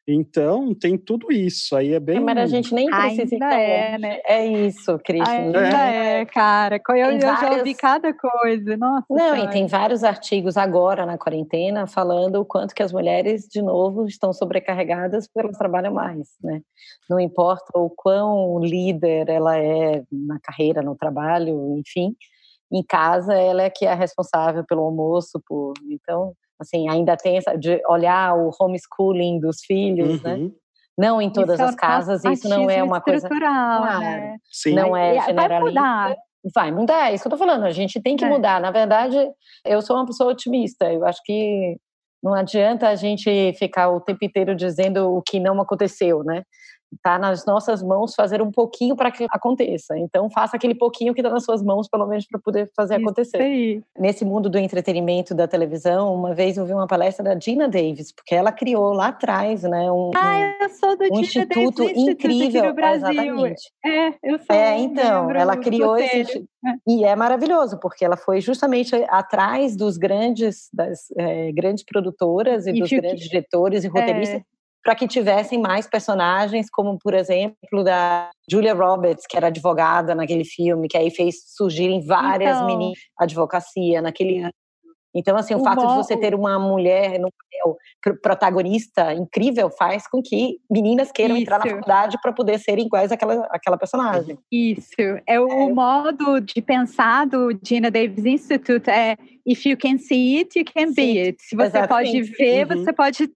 Então, 0.08 0.74
tem 0.74 0.98
tudo 0.98 1.32
isso. 1.32 1.76
Aí 1.76 1.94
é 1.94 2.00
bem. 2.00 2.20
Mas 2.20 2.38
a 2.38 2.46
gente 2.48 2.74
nem 2.74 2.90
precisa 2.90 3.36
Ainda 3.36 3.54
é, 3.54 3.98
né? 3.98 4.20
É 4.26 4.46
isso, 4.46 4.98
Cristian. 5.00 5.32
Ainda 5.32 5.60
é, 5.60 6.22
é 6.22 6.26
cara. 6.26 6.82
Eu, 6.90 6.96
eu 6.96 7.20
várias... 7.20 7.40
já 7.40 7.58
ouvi 7.58 7.76
cada 7.76 8.12
coisa. 8.14 8.78
Nossa. 8.78 9.06
Não, 9.10 9.36
cara. 9.36 9.40
e 9.44 9.50
tem 9.50 9.68
vários 9.68 10.04
artigos 10.04 10.58
agora 10.58 11.06
na 11.06 11.18
quarentena 11.18 11.86
falando 11.86 12.38
o 12.38 12.46
quanto 12.46 12.74
que 12.74 12.82
as 12.82 12.92
mulheres, 12.92 13.48
de 13.48 13.62
novo, 13.62 14.08
estão 14.08 14.34
sobrecarregadas 14.34 15.28
porque 15.28 15.46
elas 15.46 15.58
trabalham 15.58 15.94
mais, 15.94 16.30
né? 16.44 16.62
Não 17.08 17.20
importa 17.20 17.78
o 17.78 17.90
quão 17.90 18.60
líder 18.60 19.30
ela 19.30 19.58
é 19.58 20.04
na 20.12 20.40
carreira, 20.40 20.82
no 20.82 20.96
trabalho, 20.96 21.78
enfim. 21.78 22.16
Em 22.72 22.84
casa, 22.84 23.34
ela 23.34 23.64
é 23.64 23.70
que 23.70 23.86
é 23.86 23.94
responsável 23.94 24.64
pelo 24.66 24.82
almoço, 24.82 25.42
por. 25.46 25.74
Então, 25.90 26.34
assim, 26.62 26.90
ainda 26.90 27.18
tem 27.18 27.38
essa 27.38 27.56
de 27.58 27.82
olhar 27.88 28.36
o 28.36 28.52
homeschooling 28.60 29.40
dos 29.40 29.62
filhos, 29.66 30.22
né? 30.22 30.36
uhum. 30.36 30.46
né? 30.46 30.52
Não 30.98 31.22
em 31.22 31.32
todas 31.32 31.56
isso 31.56 31.64
é 31.64 31.70
as 31.70 31.76
casas, 31.76 32.24
isso 32.26 32.48
não 32.48 32.70
é 32.70 32.84
uma 32.84 33.02
coisa 33.02 33.28
claro, 33.28 34.00
né? 34.00 34.38
Sim. 34.52 34.74
não 34.74 34.96
é 34.96 35.20
generalista. 35.22 35.48
Vai 35.48 35.60
mudar. 35.62 36.16
Vai 36.54 36.72
mudar, 36.72 37.12
é 37.12 37.14
isso 37.14 37.24
que 37.24 37.28
eu 37.28 37.32
tô 37.32 37.38
falando. 37.38 37.64
A 37.66 37.72
gente 37.72 38.02
tem 38.02 38.16
que 38.16 38.26
é. 38.26 38.30
mudar. 38.30 38.60
Na 38.60 38.72
verdade, 38.72 39.18
eu 39.66 39.82
sou 39.82 39.96
uma 39.96 40.06
pessoa 40.06 40.32
otimista. 40.32 40.92
Eu 40.92 41.06
acho 41.06 41.22
que 41.24 41.78
não 42.22 42.34
adianta 42.34 42.88
a 42.88 42.96
gente 42.96 43.54
ficar 43.54 43.90
o 43.90 44.02
tempo 44.02 44.24
inteiro 44.24 44.56
dizendo 44.56 45.16
o 45.16 45.22
que 45.22 45.40
não 45.40 45.60
aconteceu, 45.60 46.24
né? 46.24 46.44
Está 46.96 47.18
nas 47.18 47.46
nossas 47.46 47.82
mãos 47.82 48.14
fazer 48.14 48.42
um 48.42 48.52
pouquinho 48.52 48.96
para 48.96 49.12
que 49.12 49.26
aconteça. 49.30 49.98
Então, 49.98 50.30
faça 50.30 50.58
aquele 50.58 50.76
pouquinho 50.76 51.14
que 51.14 51.22
está 51.22 51.30
nas 51.30 51.44
suas 51.44 51.64
mãos, 51.64 51.88
pelo 51.88 52.06
menos, 52.06 52.26
para 52.28 52.40
poder 52.40 52.70
fazer 52.76 52.96
Isso 52.96 53.04
acontecer. 53.04 53.42
Aí. 53.42 53.82
Nesse 53.98 54.26
mundo 54.26 54.50
do 54.50 54.58
entretenimento, 54.58 55.34
da 55.34 55.48
televisão, 55.48 56.14
uma 56.14 56.34
vez 56.34 56.58
eu 56.58 56.66
vi 56.66 56.74
uma 56.74 56.88
palestra 56.88 57.24
da 57.24 57.40
Gina 57.40 57.68
Davis, 57.68 58.12
porque 58.12 58.36
ela 58.36 58.52
criou 58.52 58.94
lá 58.94 59.08
atrás, 59.08 59.64
né, 59.64 59.92
um, 59.92 60.12
ah, 60.16 60.54
eu 60.62 60.70
sou 60.70 60.98
do 60.98 61.04
um 61.12 61.20
instituto 61.20 61.84
Davis, 61.84 61.98
incrível, 61.98 62.74
Brasil. 62.74 63.10
exatamente. 63.12 63.72
É, 63.86 64.08
eu 64.24 64.40
sou. 64.40 64.56
É, 64.56 64.80
então, 64.80 65.32
ela 65.32 65.58
criou 65.58 65.98
esse 65.98 66.40
é. 66.40 66.74
e 66.88 67.04
é 67.04 67.16
maravilhoso 67.16 67.80
porque 67.80 68.06
ela 68.06 68.18
foi 68.18 68.42
justamente 68.42 68.96
atrás 69.10 69.76
dos 69.76 69.98
grandes, 69.98 70.70
das 70.74 71.12
é, 71.18 71.52
grandes 71.52 71.84
produtoras 71.84 72.68
e, 72.68 72.72
e 72.72 72.80
dos 72.80 72.90
grandes 72.90 73.28
diretores 73.28 73.84
e 73.84 73.88
roteiristas. 73.88 74.42
É 74.42 74.61
para 74.84 74.96
que 74.96 75.08
tivessem 75.08 75.60
mais 75.60 75.88
personagens, 75.88 76.70
como 76.70 76.98
por 76.98 77.14
exemplo 77.14 77.84
da 77.84 78.30
Julia 78.50 78.74
Roberts, 78.74 79.26
que 79.28 79.38
era 79.38 79.48
advogada 79.48 80.16
naquele 80.16 80.46
filme, 80.46 80.88
que 80.88 80.98
aí 80.98 81.12
fez 81.12 81.36
surgirem 81.56 82.06
várias 82.06 82.58
então, 82.58 82.68
mini 82.68 82.94
advocacia 83.20 84.02
naquele 84.02 84.50
então, 85.14 85.36
assim, 85.36 85.54
o, 85.54 85.60
o 85.60 85.64
fato 85.64 85.86
de 85.86 85.96
você 85.96 86.16
ter 86.16 86.34
uma 86.34 86.58
mulher 86.58 87.20
no 87.20 87.30
papel 87.32 87.78
protagonista 88.22 89.14
incrível 89.14 89.70
faz 89.70 90.08
com 90.08 90.22
que 90.22 90.58
meninas 90.70 91.12
queiram 91.12 91.36
Isso. 91.36 91.44
entrar 91.44 91.60
na 91.60 91.70
faculdade 91.70 92.18
para 92.22 92.32
poder 92.32 92.58
serem 92.60 92.86
iguais 92.86 93.12
àquela, 93.12 93.46
àquela 93.52 93.78
personagem. 93.78 94.38
Isso. 94.52 94.96
É 95.28 95.40
o 95.40 95.70
é. 95.70 95.74
modo 95.74 96.40
de 96.40 96.62
pensar 96.62 97.28
do 97.28 97.52
Gina 97.64 97.92
Davis 97.92 98.26
Institute 98.26 98.90
é 98.90 99.18
if 99.46 99.66
you 99.66 99.78
can 99.78 99.98
see 99.98 100.38
it, 100.38 100.58
you 100.58 100.66
can 100.66 100.88
Sim, 100.88 101.14
be 101.14 101.20
it. 101.20 101.42
Se 101.42 101.56
você 101.56 101.78
exatamente. 101.78 102.12
pode 102.12 102.22
ver, 102.38 102.68
uhum. 102.68 102.84
você 102.84 102.94
pode 102.94 103.32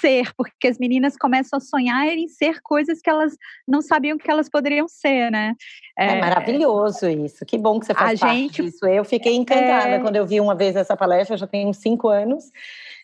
ser, 0.00 0.32
porque 0.34 0.68
as 0.68 0.78
meninas 0.78 1.16
começam 1.16 1.56
a 1.56 1.60
sonhar 1.60 2.06
em 2.08 2.28
ser 2.28 2.60
coisas 2.62 3.00
que 3.00 3.10
elas 3.10 3.36
não 3.66 3.80
sabiam 3.80 4.18
que 4.18 4.30
elas 4.30 4.48
poderiam 4.48 4.88
ser, 4.88 5.30
né? 5.30 5.54
É, 5.98 6.12
é 6.12 6.20
maravilhoso 6.20 7.08
isso. 7.08 7.44
Que 7.44 7.58
bom 7.58 7.80
que 7.80 7.86
você 7.86 7.94
faz 7.94 8.22
a 8.22 8.26
parte 8.26 8.38
gente, 8.38 8.62
disso. 8.62 8.86
Eu 8.86 9.04
fiquei 9.04 9.34
encantada 9.34 9.88
é, 9.88 10.00
quando 10.00 10.16
eu 10.16 10.26
vi 10.26 10.40
uma 10.40 10.54
vez 10.54 10.76
essa 10.76 10.96
palestra, 10.96 11.36
já 11.36 11.46
tem 11.46 11.72
cinco 11.72 12.08
anos. 12.08 12.44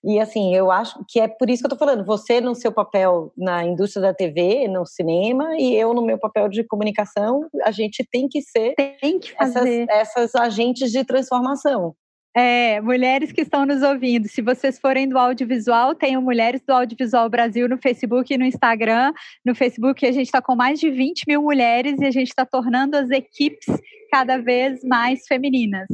E 0.04 0.18
assim, 0.18 0.54
eu 0.54 0.70
acho 0.70 0.98
que 1.08 1.20
é 1.20 1.28
por 1.28 1.48
isso 1.48 1.62
que 1.62 1.66
eu 1.66 1.70
tô 1.70 1.76
falando. 1.76 2.04
Você 2.04 2.40
no 2.40 2.54
seu 2.54 2.72
papel 2.72 3.32
na 3.36 3.64
indústria 3.64 4.02
da 4.02 4.14
TV, 4.14 4.66
no 4.66 4.84
cinema, 4.84 5.56
e 5.56 5.76
eu 5.76 5.94
no 5.94 6.02
meu 6.02 6.18
papel 6.18 6.48
de 6.48 6.64
comunicação, 6.64 7.48
a 7.64 7.70
gente 7.70 8.04
tem 8.10 8.28
que 8.28 8.42
ser 8.42 8.74
tem 8.74 9.18
que 9.20 9.32
fazer. 9.32 9.86
Essas, 9.88 10.16
essas 10.16 10.34
agentes 10.34 10.90
de 10.90 11.04
transformação. 11.04 11.94
É, 12.35 12.81
mulheres 12.81 13.31
que 13.31 13.42
estão 13.42 13.66
nos 13.66 13.83
ouvindo, 13.83 14.27
se 14.27 14.40
vocês 14.40 14.79
forem 14.79 15.07
do 15.07 15.18
audiovisual, 15.18 15.95
tem 15.95 16.16
o 16.16 16.23
Mulheres 16.23 16.62
do 16.66 16.73
Audiovisual 16.73 17.29
Brasil 17.29 17.68
no 17.68 17.77
Facebook 17.77 18.33
e 18.33 18.38
no 18.38 18.45
Instagram. 18.45 19.12
No 19.45 19.55
Facebook 19.55 20.07
a 20.07 20.12
gente 20.12 20.27
está 20.27 20.40
com 20.40 20.57
mais 20.57 20.81
de 20.81 20.90
20 20.90 21.25
mil 21.29 21.42
mulheres 21.42 22.01
e 22.01 22.07
a 22.07 22.11
gente 22.11 22.29
está 22.29 22.47
tornando 22.47 22.97
as 22.97 23.11
equipes 23.11 23.66
cada 24.11 24.38
vez 24.38 24.83
mais 24.83 25.27
femininas. 25.27 25.87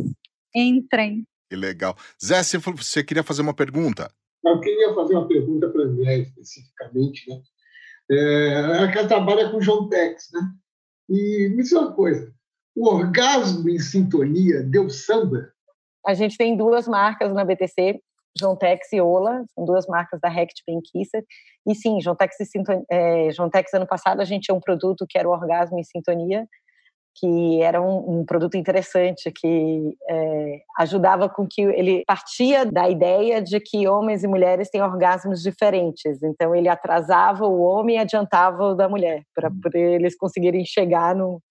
Entrem. 0.55 1.25
Que 1.51 1.57
legal. 1.57 1.97
Zé, 2.25 2.41
você 2.43 3.03
queria 3.03 3.25
fazer 3.25 3.43
uma 3.43 3.55
pergunta? 3.55 4.09
Eu 4.45 4.61
queria 4.61 4.95
fazer 4.95 5.15
uma 5.15 5.27
pergunta 5.27 5.69
para 5.69 5.83
a 5.83 5.87
André, 5.87 6.19
especificamente. 6.19 7.29
Né? 7.29 7.41
É, 8.11 8.53
ela 8.77 9.09
trabalha 9.09 9.51
com 9.51 9.61
João 9.61 9.89
Tex, 9.89 10.29
né? 10.33 10.41
E 11.09 11.49
me 11.51 11.63
diz 11.63 11.73
uma 11.73 11.93
coisa: 11.93 12.33
o 12.77 12.89
orgasmo 12.89 13.69
em 13.69 13.79
sintonia 13.79 14.63
deu 14.63 14.89
samba? 14.89 15.53
A 16.07 16.15
gente 16.15 16.37
tem 16.37 16.57
duas 16.57 16.87
marcas 16.87 17.33
na 17.33 17.45
BTC, 17.45 18.01
Jontex 18.39 18.93
e 18.93 19.01
Ola, 19.01 19.45
são 19.55 19.65
duas 19.65 19.87
marcas 19.87 20.21
da 20.21 20.29
Rect 20.29 20.63
Kisser. 20.93 21.25
E 21.67 21.75
sim, 21.75 21.99
Jontex, 21.99 22.39
e 22.41 22.45
Sintonia, 22.45 22.85
é, 22.91 23.31
Jontex 23.31 23.73
ano 23.75 23.87
passado 23.87 24.21
a 24.21 24.25
gente 24.25 24.45
tinha 24.45 24.55
um 24.55 24.61
produto 24.61 25.07
que 25.09 25.19
era 25.19 25.29
o 25.29 25.33
Orgasmo 25.33 25.79
em 25.79 25.85
Sintonia, 25.85 26.47
que 27.19 27.61
era 27.63 27.83
um, 27.83 28.21
um 28.21 28.25
produto 28.25 28.57
interessante 28.57 29.31
que 29.33 29.95
é, 30.09 30.61
ajudava 30.79 31.29
com 31.29 31.47
que 31.49 31.63
ele 31.63 32.05
partia 32.07 32.65
da 32.65 32.89
ideia 32.89 33.43
de 33.43 33.59
que 33.59 33.89
homens 33.89 34.23
e 34.23 34.29
mulheres 34.29 34.71
têm 34.71 34.83
orgasmos 34.83 35.43
diferentes. 35.43 36.23
Então 36.23 36.55
ele 36.55 36.69
atrasava 36.69 37.45
o 37.45 37.61
homem 37.61 37.97
e 37.97 37.99
adiantava 37.99 38.69
o 38.69 38.75
da 38.75 38.89
mulher 38.89 39.23
para 39.35 39.49
hum. 39.49 39.61
eles 39.75 40.17
conseguirem 40.17 40.65
chegar 40.65 41.15
no 41.15 41.43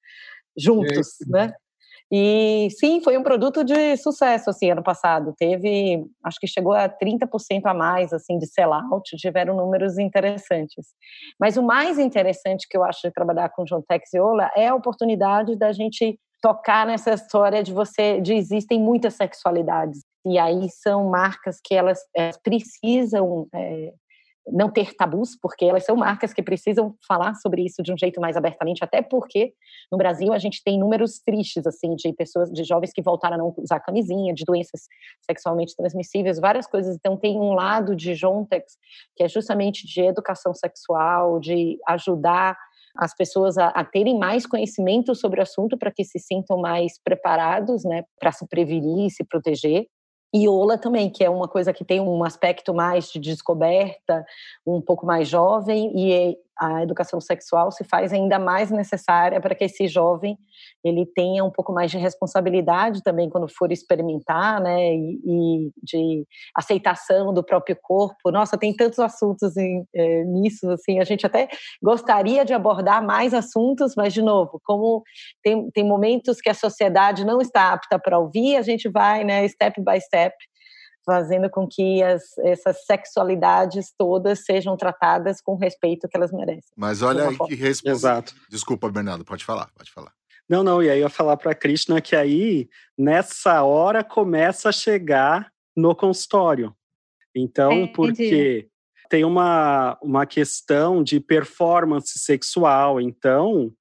juntos, 0.58 1.22
é 1.22 1.30
né? 1.30 1.54
E 2.12 2.70
sim, 2.80 3.02
foi 3.02 3.18
um 3.18 3.24
produto 3.24 3.64
de 3.64 3.98
sucesso 3.98 4.50
assim 4.50 4.72
ano 4.72 4.84
passado. 4.84 5.34
Teve, 5.38 6.06
acho 6.24 6.40
que 6.40 6.48
chegou 6.48 6.74
a 6.74 6.88
30% 6.88 7.62
a 7.66 7.74
mais 7.74 8.14
assim 8.14 8.38
de 8.38 8.48
sellout, 8.48 9.16
tiveram 9.18 9.56
números 9.56 9.98
interessantes. 9.98 10.88
Mas 11.40 11.58
o 11.58 11.64
mais 11.64 12.00
interessante 12.00 12.68
que 12.70 12.78
eu 12.78 12.84
acho 12.84 13.02
de 13.04 13.12
trabalhar 13.12 13.50
com 13.50 13.66
John 13.66 13.84
Ola 14.16 14.50
é 14.56 14.68
a 14.68 14.76
oportunidade 14.76 15.58
da 15.58 15.72
gente 15.72 16.18
tocar 16.42 16.86
nessa 16.86 17.14
história 17.14 17.62
de 17.64 17.74
você 17.74 18.22
de 18.22 18.34
existem 18.34 18.80
muitas 18.80 19.16
sexualidades 19.16 20.02
e 20.28 20.38
aí 20.38 20.70
são 20.70 21.10
marcas 21.10 21.60
que 21.64 21.74
elas, 21.74 22.00
elas 22.14 22.38
precisam 22.38 23.48
é, 23.54 23.94
não 24.52 24.70
ter 24.70 24.94
tabus, 24.96 25.38
porque 25.42 25.66
elas 25.66 25.84
são 25.86 25.96
marcas 25.96 26.34
que 26.34 26.42
precisam 26.42 26.96
falar 27.08 27.36
sobre 27.36 27.64
isso 27.64 27.84
de 27.84 27.94
um 27.94 27.98
jeito 27.98 28.22
mais 28.22 28.38
abertamente, 28.38 28.84
até 28.84 29.02
porque 29.02 29.54
no 29.92 29.98
Brasil 29.98 30.32
a 30.34 30.38
gente 30.38 30.64
tem 30.64 30.80
números 30.80 31.20
tristes 31.20 31.66
assim 31.68 31.96
de 31.96 32.14
pessoas, 32.14 32.50
de 32.52 32.64
jovens 32.64 32.92
que 32.94 33.02
voltaram 33.02 33.36
a 33.36 33.38
não 33.38 33.54
usar 33.58 33.80
camisinha, 33.80 34.34
de 34.34 34.46
doenças 34.46 34.82
sexualmente 35.26 35.76
transmissíveis, 35.76 36.40
várias 36.40 36.68
coisas. 36.68 36.96
Então 36.96 37.18
tem 37.18 37.38
um 37.38 37.54
lado 37.54 37.96
de 37.96 38.14
Jontex 38.14 38.78
que 39.16 39.24
é 39.24 39.28
justamente 39.28 39.86
de 39.86 40.02
educação 40.02 40.54
sexual, 40.54 41.40
de 41.40 41.78
ajudar 41.88 42.58
as 42.98 43.16
pessoas 43.16 43.58
a, 43.58 43.68
a, 43.68 43.86
terem 43.86 44.18
mais 44.18 44.46
conhecimento 44.46 45.14
sobre 45.14 45.40
o 45.40 45.44
assunto 45.44 45.78
para 45.78 45.92
que 45.92 46.04
se 46.04 46.20
sintam 46.20 46.58
mais 46.58 47.00
preparados, 47.04 47.84
né, 47.84 48.04
para 48.20 48.32
se 48.32 48.48
prevenir 48.48 49.08
e 49.08 49.12
se 49.12 49.24
proteger. 49.24 49.86
E 50.34 50.48
Ola 50.48 50.78
também, 50.78 51.10
que 51.10 51.24
é 51.24 51.30
uma 51.30 51.48
coisa 51.48 51.72
que 51.72 51.86
tem 51.86 52.02
um 52.02 52.24
aspecto 52.24 52.74
mais 52.74 53.10
de 53.10 53.20
descoberta, 53.20 54.26
um 54.66 54.82
pouco 54.82 55.06
mais 55.06 55.28
jovem, 55.28 55.92
e 55.96 56.38
a 56.60 56.84
educação 56.84 57.20
sexual 57.22 57.72
se 57.72 57.84
faz 57.84 58.12
ainda 58.14 58.40
mais 58.40 58.72
necessária 58.72 59.40
para 59.40 59.56
que 59.56 59.64
esse 59.64 59.88
jovem 59.88 60.38
ele 60.84 61.06
tenha 61.06 61.44
um 61.44 61.52
pouco 61.52 61.74
mais 61.74 61.92
de 61.92 61.98
responsabilidade 61.98 63.04
também 63.04 63.30
quando 63.30 63.48
for 63.48 63.72
experimentar, 63.72 64.62
né, 64.62 64.94
e, 64.94 65.20
e 65.26 65.72
de 65.84 66.26
aceitação 66.56 67.34
do 67.34 67.44
próprio 67.44 67.78
corpo. 67.82 68.32
Nossa, 68.32 68.58
tem 68.58 68.76
tantos 68.76 69.00
assuntos 69.00 69.56
em, 69.58 69.86
é, 69.94 70.24
nisso, 70.24 70.70
assim, 70.72 71.00
a 71.00 71.04
gente 71.04 71.26
até 71.26 71.48
gostaria 71.82 72.46
de 72.46 72.54
abordar 72.54 73.06
mais 73.06 73.34
assuntos, 73.34 73.94
mas 73.96 74.14
de 74.14 74.22
novo, 74.22 74.60
como 74.64 75.04
tem, 75.44 75.70
tem 75.72 75.84
momentos 75.84 76.40
que 76.42 76.50
a 76.50 76.54
sociedade 76.54 77.26
não 77.26 77.42
está 77.42 77.74
apta 77.74 78.00
para 78.00 78.20
ouvir, 78.20 78.56
a 78.56 78.62
gente 78.62 78.90
vai, 78.90 79.24
né, 79.24 79.48
step 79.48 79.82
by 79.82 80.00
step 80.00 80.36
fazendo 81.08 81.50
com 81.50 81.66
que 81.66 82.04
as, 82.04 82.38
essas 82.40 82.86
sexualidades 82.86 83.94
todas 83.98 84.44
sejam 84.44 84.76
tratadas 84.76 85.40
com 85.40 85.54
o 85.54 85.58
respeito 85.58 86.06
que 86.06 86.18
elas 86.18 86.34
merecem. 86.34 86.70
Mas 86.76 87.02
olha 87.02 87.30
aí 87.30 87.38
que 87.38 87.56
resposta. 87.56 87.90
Exato. 87.90 88.36
Desculpa, 88.50 88.92
Bernardo, 88.92 89.24
pode 89.24 89.46
falar, 89.46 89.70
pode 89.74 89.90
falar. 89.90 90.12
Não, 90.50 90.64
não, 90.64 90.84
e 90.84 90.90
aí 90.90 91.00
eu 91.00 91.04
ia 91.04 91.10
falar 91.10 91.38
para 91.38 91.52
a 91.52 91.56
Krishna 91.56 92.02
que 92.02 92.16
aí, 92.16 92.68
nessa 92.98 93.64
hora, 93.64 94.04
começa 94.04 94.68
a 94.68 94.74
chegar 94.74 95.50
no 95.76 95.96
consultório. 95.96 96.76
Então, 97.34 97.72
é, 97.72 97.88
porque 97.88 98.68
tem 99.10 99.24
uma, 99.24 99.98
uma 100.02 100.26
questão 100.26 101.02
de 101.02 101.22
performance 101.22 102.20
sexual. 102.20 103.00
Então, 103.00 103.72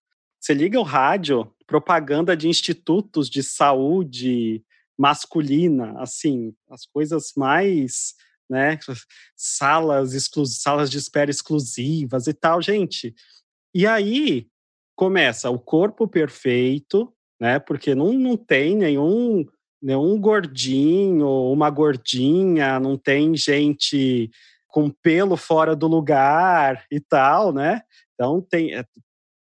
você 0.40 0.54
liga 0.54 0.78
o 0.78 0.84
rádio, 0.84 1.52
propaganda 1.66 2.36
de 2.36 2.48
institutos 2.48 3.28
de 3.28 3.42
saúde, 3.42 4.62
masculina, 4.98 5.94
assim, 6.00 6.54
as 6.70 6.86
coisas 6.86 7.32
mais, 7.36 8.14
né, 8.48 8.78
salas, 9.36 10.12
salas 10.46 10.90
de 10.90 10.98
espera 10.98 11.30
exclusivas 11.30 12.26
e 12.26 12.34
tal, 12.34 12.62
gente. 12.62 13.14
E 13.74 13.86
aí 13.86 14.48
começa 14.94 15.50
o 15.50 15.58
corpo 15.58 16.08
perfeito, 16.08 17.12
né, 17.40 17.58
porque 17.58 17.94
não, 17.94 18.12
não 18.12 18.36
tem 18.36 18.76
nenhum 18.76 19.44
nenhum 19.82 20.18
gordinho, 20.18 21.28
uma 21.52 21.70
gordinha, 21.70 22.80
não 22.80 22.96
tem 22.96 23.36
gente 23.36 24.30
com 24.66 24.90
pelo 24.90 25.36
fora 25.36 25.76
do 25.76 25.86
lugar 25.86 26.84
e 26.90 26.98
tal, 26.98 27.52
né? 27.52 27.82
Então 28.14 28.40
tem 28.40 28.74
é 28.74 28.84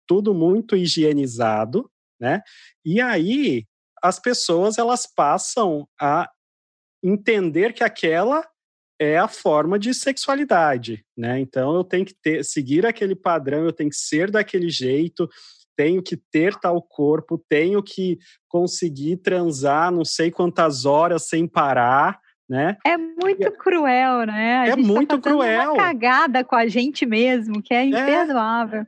tudo 0.07 0.35
muito 0.35 0.77
higienizado, 0.77 1.89
né? 2.21 2.43
E 2.85 3.01
aí 3.01 3.65
as 4.03 4.19
pessoas 4.19 4.79
elas 4.79 5.07
passam 5.07 5.87
a 6.01 6.29
entender 7.03 7.73
que 7.73 7.85
aquela 7.85 8.47
é 9.01 9.19
a 9.19 9.27
forma 9.27 9.79
de 9.79 9.93
sexualidade, 9.93 11.05
né? 11.17 11.41
Então 11.41 11.75
eu 11.75 11.85
tenho 11.85 12.05
que 12.05 12.15
ter, 12.15 12.45
seguir 12.45 12.87
aquele 12.87 13.17
padrão, 13.17 13.65
eu 13.65 13.73
tenho 13.73 13.91
que 13.91 13.97
ser 13.97 14.31
daquele 14.31 14.69
jeito, 14.69 15.29
tenho 15.77 16.03
que 16.03 16.17
ter 16.17 16.55
tal 16.55 16.81
corpo, 16.81 17.43
tenho 17.49 17.83
que 17.83 18.19
conseguir 18.49 19.17
transar 19.17 19.91
não 19.91 20.05
sei 20.05 20.31
quantas 20.31 20.85
horas 20.85 21.27
sem 21.27 21.49
parar, 21.49 22.21
né? 22.49 22.77
É 22.87 22.97
muito 22.97 23.51
cruel, 23.53 24.27
né? 24.27 24.59
A 24.59 24.67
é 24.67 24.71
tá 24.71 24.77
muito 24.77 25.19
tá 25.19 25.31
cruel. 25.31 25.73
Uma 25.73 25.85
cagada 25.85 26.45
com 26.45 26.55
a 26.55 26.67
gente 26.67 27.07
mesmo, 27.07 27.63
que 27.63 27.75
é, 27.75 27.79
é. 27.79 27.87
imperdoável. 27.87 28.83
É 28.83 28.87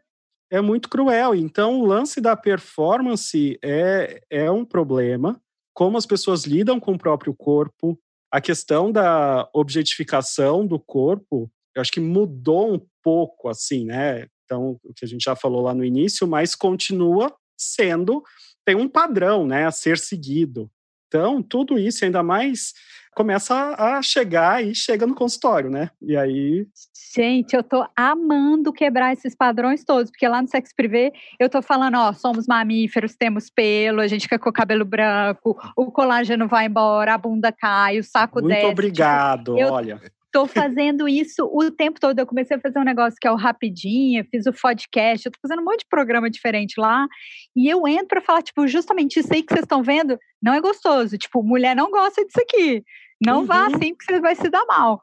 é 0.50 0.60
muito 0.60 0.88
cruel. 0.88 1.34
Então, 1.34 1.80
o 1.80 1.86
lance 1.86 2.20
da 2.20 2.36
performance 2.36 3.58
é, 3.62 4.22
é 4.30 4.50
um 4.50 4.64
problema. 4.64 5.40
Como 5.72 5.96
as 5.96 6.06
pessoas 6.06 6.44
lidam 6.44 6.78
com 6.78 6.92
o 6.92 6.98
próprio 6.98 7.34
corpo, 7.34 7.98
a 8.30 8.40
questão 8.40 8.90
da 8.90 9.48
objetificação 9.52 10.66
do 10.66 10.78
corpo, 10.78 11.50
eu 11.74 11.80
acho 11.80 11.92
que 11.92 12.00
mudou 12.00 12.74
um 12.74 12.80
pouco, 13.02 13.48
assim, 13.48 13.84
né? 13.84 14.26
Então, 14.44 14.78
o 14.84 14.94
que 14.94 15.04
a 15.04 15.08
gente 15.08 15.24
já 15.24 15.34
falou 15.34 15.62
lá 15.62 15.74
no 15.74 15.84
início, 15.84 16.26
mas 16.26 16.54
continua 16.54 17.34
sendo, 17.56 18.22
tem 18.64 18.76
um 18.76 18.88
padrão, 18.88 19.46
né, 19.46 19.66
a 19.66 19.70
ser 19.70 19.98
seguido. 19.98 20.70
Então, 21.08 21.42
tudo 21.42 21.78
isso, 21.78 22.04
ainda 22.04 22.22
mais 22.22 22.72
começa 23.14 23.74
a 23.78 24.02
chegar 24.02 24.64
e 24.64 24.74
chega 24.74 25.06
no 25.06 25.14
consultório, 25.14 25.70
né? 25.70 25.90
E 26.02 26.16
aí. 26.16 26.66
Gente, 27.14 27.54
eu 27.54 27.62
tô 27.62 27.86
amando 27.96 28.72
quebrar 28.72 29.12
esses 29.12 29.34
padrões 29.36 29.84
todos, 29.84 30.10
porque 30.10 30.26
lá 30.26 30.42
no 30.42 30.48
Sexo 30.48 30.74
Privé 30.76 31.12
eu 31.38 31.48
tô 31.48 31.62
falando, 31.62 31.96
ó, 31.96 32.12
somos 32.12 32.46
mamíferos, 32.46 33.14
temos 33.14 33.48
pelo, 33.48 34.00
a 34.00 34.08
gente 34.08 34.22
fica 34.22 34.38
com 34.38 34.50
o 34.50 34.52
cabelo 34.52 34.84
branco, 34.84 35.56
o 35.76 35.92
colágeno 35.92 36.48
vai 36.48 36.66
embora, 36.66 37.14
a 37.14 37.18
bunda 37.18 37.52
cai, 37.52 38.00
o 38.00 38.04
saco 38.04 38.40
Muito 38.40 38.48
desce. 38.48 38.66
Muito 38.66 38.76
tipo, 38.76 38.80
obrigado, 38.80 39.54
tipo, 39.54 39.72
olha. 39.72 40.00
Tô 40.34 40.48
fazendo 40.48 41.08
isso 41.08 41.48
o 41.52 41.70
tempo 41.70 42.00
todo. 42.00 42.18
Eu 42.18 42.26
comecei 42.26 42.56
a 42.56 42.60
fazer 42.60 42.80
um 42.80 42.84
negócio 42.84 43.16
que 43.20 43.28
é 43.28 43.30
o 43.30 43.36
Rapidinho, 43.36 44.26
fiz 44.28 44.46
o 44.46 44.52
podcast, 44.52 45.24
eu 45.24 45.30
tô 45.30 45.38
fazendo 45.40 45.62
um 45.62 45.64
monte 45.64 45.82
de 45.82 45.88
programa 45.88 46.28
diferente 46.28 46.74
lá. 46.76 47.06
E 47.54 47.68
eu 47.68 47.86
entro 47.86 48.08
para 48.08 48.20
falar, 48.20 48.42
tipo, 48.42 48.66
justamente 48.66 49.20
isso 49.20 49.32
aí 49.32 49.44
que 49.44 49.54
vocês 49.54 49.62
estão 49.62 49.80
vendo, 49.80 50.18
não 50.42 50.52
é 50.52 50.60
gostoso. 50.60 51.16
Tipo, 51.16 51.40
mulher 51.40 51.76
não 51.76 51.88
gosta 51.88 52.24
disso 52.24 52.40
aqui. 52.40 52.82
Não 53.24 53.42
uhum. 53.42 53.46
vá 53.46 53.66
assim, 53.66 53.94
porque 53.94 54.12
você 54.12 54.20
vai 54.20 54.34
se 54.34 54.50
dar 54.50 54.66
mal. 54.66 55.00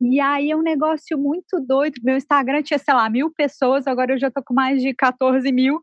E 0.00 0.18
aí 0.18 0.50
é 0.50 0.56
um 0.56 0.62
negócio 0.62 1.16
muito 1.16 1.60
doido. 1.60 2.00
Meu 2.02 2.16
Instagram 2.16 2.60
tinha, 2.64 2.78
sei 2.78 2.92
lá, 2.92 3.08
mil 3.08 3.30
pessoas, 3.30 3.86
agora 3.86 4.14
eu 4.14 4.18
já 4.18 4.32
tô 4.32 4.42
com 4.42 4.52
mais 4.52 4.82
de 4.82 4.92
14 4.92 5.52
mil. 5.52 5.80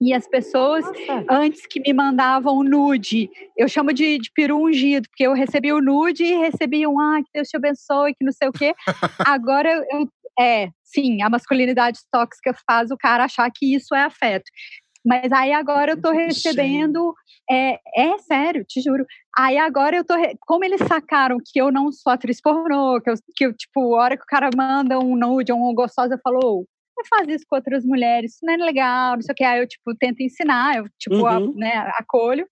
E 0.00 0.14
as 0.14 0.28
pessoas, 0.28 0.84
Nossa. 0.84 1.24
antes 1.28 1.66
que 1.66 1.80
me 1.80 1.92
mandavam 1.92 2.62
nude, 2.62 3.28
eu 3.56 3.68
chamo 3.68 3.92
de, 3.92 4.18
de 4.18 4.30
peru 4.32 4.62
ungido, 4.62 5.08
porque 5.08 5.26
eu 5.26 5.32
recebi 5.32 5.72
o 5.72 5.80
nude 5.80 6.22
e 6.22 6.38
recebi 6.38 6.86
um, 6.86 7.00
ah, 7.00 7.18
que 7.18 7.30
Deus 7.34 7.48
te 7.48 7.56
abençoe, 7.56 8.14
que 8.14 8.24
não 8.24 8.32
sei 8.32 8.48
o 8.48 8.52
quê. 8.52 8.74
Agora 9.26 9.68
eu, 9.90 10.08
é, 10.38 10.68
sim, 10.84 11.20
a 11.20 11.28
masculinidade 11.28 11.98
tóxica 12.12 12.54
faz 12.64 12.92
o 12.92 12.96
cara 12.96 13.24
achar 13.24 13.50
que 13.52 13.74
isso 13.74 13.92
é 13.94 14.02
afeto. 14.02 14.48
Mas 15.04 15.32
aí 15.32 15.52
agora 15.52 15.92
eu 15.92 16.00
tô 16.00 16.10
recebendo. 16.10 17.14
É, 17.50 17.78
é 17.96 18.18
sério, 18.18 18.64
te 18.64 18.80
juro. 18.80 19.06
Aí 19.36 19.56
agora 19.56 19.96
eu 19.96 20.04
tô. 20.04 20.14
Como 20.40 20.64
eles 20.64 20.80
sacaram 20.86 21.38
que 21.42 21.58
eu 21.58 21.72
não 21.72 21.90
sou 21.90 22.12
atriz 22.12 22.40
pornô, 22.42 23.00
que 23.00 23.10
eu, 23.10 23.14
que 23.34 23.46
eu 23.46 23.54
tipo, 23.54 23.94
a 23.94 24.02
hora 24.02 24.16
que 24.16 24.22
o 24.22 24.26
cara 24.26 24.50
manda 24.54 24.98
um 24.98 25.16
nude 25.16 25.50
ou 25.50 25.70
um 25.70 25.74
gostosa, 25.74 26.20
falou, 26.22 26.66
não 26.98 27.04
faz 27.08 27.28
isso 27.28 27.44
com 27.48 27.56
outras 27.56 27.84
mulheres, 27.84 28.34
isso 28.34 28.44
não 28.44 28.54
é 28.54 28.56
legal, 28.56 29.14
não 29.14 29.22
sei 29.22 29.32
o 29.32 29.36
que. 29.36 29.44
Aí 29.44 29.60
eu, 29.60 29.68
tipo, 29.68 29.94
tento 29.96 30.20
ensinar, 30.20 30.76
eu, 30.76 30.84
tipo, 30.98 31.16
uhum. 31.16 31.26
a, 31.26 31.40
né, 31.54 31.92
acolho. 31.96 32.46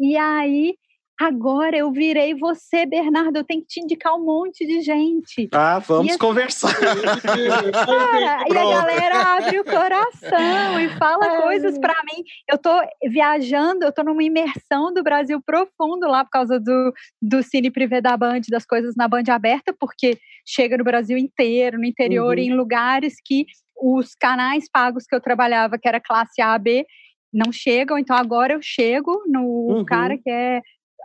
E 0.00 0.16
aí 0.16 0.74
Agora 1.22 1.76
eu 1.76 1.92
virei 1.92 2.34
você, 2.34 2.84
Bernardo. 2.84 3.36
Eu 3.36 3.44
tenho 3.44 3.60
que 3.60 3.68
te 3.68 3.80
indicar 3.80 4.12
um 4.14 4.24
monte 4.24 4.66
de 4.66 4.80
gente. 4.80 5.48
Ah, 5.52 5.78
vamos 5.78 6.08
assim, 6.08 6.18
conversar. 6.18 6.74
Cara, 6.74 8.44
e 8.50 8.58
a 8.58 8.64
galera 8.64 9.36
abre 9.36 9.60
o 9.60 9.64
coração 9.64 10.80
e 10.80 10.88
fala 10.98 11.26
é. 11.26 11.42
coisas 11.42 11.78
para 11.78 11.94
mim. 12.04 12.24
Eu 12.50 12.58
tô 12.58 12.70
viajando, 13.08 13.84
eu 13.84 13.92
tô 13.92 14.02
numa 14.02 14.24
imersão 14.24 14.92
do 14.92 15.02
Brasil 15.02 15.40
profundo 15.46 16.08
lá 16.08 16.24
por 16.24 16.30
causa 16.30 16.58
do, 16.58 16.92
do 17.20 17.40
Cine 17.40 17.70
Privé 17.70 18.00
da 18.00 18.16
Band, 18.16 18.40
das 18.48 18.66
coisas 18.66 18.96
na 18.96 19.06
Band 19.06 19.24
aberta, 19.28 19.72
porque 19.78 20.18
chega 20.44 20.76
no 20.76 20.82
Brasil 20.82 21.16
inteiro, 21.16 21.78
no 21.78 21.84
interior, 21.84 22.36
uhum. 22.36 22.42
em 22.42 22.52
lugares 22.52 23.14
que 23.24 23.46
os 23.82 24.14
canais 24.14 24.64
pagos 24.72 25.04
que 25.06 25.14
eu 25.14 25.20
trabalhava, 25.20 25.76
que 25.76 25.88
era 25.88 26.00
classe 26.00 26.40
A, 26.40 26.56
B, 26.56 26.86
não 27.32 27.50
chegam, 27.50 27.98
então 27.98 28.14
agora 28.14 28.52
eu 28.52 28.60
chego 28.62 29.22
no 29.26 29.42
uhum. 29.42 29.84
cara 29.84 30.16
que 30.16 30.30
é 30.30 30.60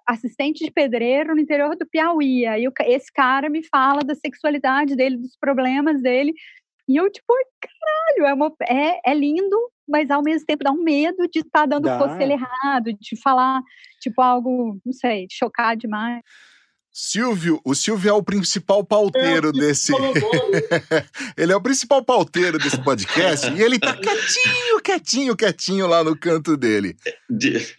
assistente 0.06 0.64
de 0.64 0.72
pedreiro 0.72 1.34
no 1.34 1.42
interior 1.42 1.76
do 1.76 1.88
Piauí. 1.88 2.46
Aí 2.46 2.66
esse 2.86 3.12
cara 3.12 3.50
me 3.50 3.64
fala 3.64 4.02
da 4.02 4.14
sexualidade 4.14 4.96
dele, 4.96 5.18
dos 5.18 5.36
problemas 5.40 6.02
dele. 6.02 6.34
E 6.88 6.96
eu, 6.96 7.12
tipo, 7.12 7.34
caralho, 7.60 8.30
é, 8.30 8.34
uma, 8.34 8.54
é, 8.62 9.12
é 9.12 9.14
lindo, 9.14 9.58
mas 9.88 10.10
ao 10.10 10.22
mesmo 10.22 10.46
tempo 10.46 10.64
dá 10.64 10.72
um 10.72 10.84
medo 10.84 11.28
de 11.30 11.40
estar 11.40 11.62
tá 11.62 11.66
dando 11.66 11.98
conselho 11.98 12.32
errado, 12.32 12.94
de 12.94 13.22
falar, 13.22 13.62
tipo, 14.00 14.22
algo, 14.22 14.80
não 14.86 14.94
sei, 14.94 15.28
de 15.28 15.36
chocar 15.36 15.76
demais. 15.76 16.22
Silvio, 17.00 17.62
o 17.64 17.76
Silvio 17.76 18.10
é 18.10 18.14
o 18.14 18.24
principal 18.24 18.84
pauteiro 18.84 19.50
é, 19.50 19.52
desse. 19.52 19.94
ele 21.38 21.52
é 21.52 21.56
o 21.56 21.62
principal 21.62 22.04
pauteiro 22.04 22.58
desse 22.58 22.84
podcast 22.84 23.52
e 23.52 23.62
ele 23.62 23.78
tá 23.78 23.94
quietinho, 23.96 24.82
quietinho, 24.84 25.38
quietinho 25.38 25.86
lá 25.86 26.04
no 26.04 26.18
canto 26.18 26.58
dele. 26.58 26.96
É, 27.06 27.14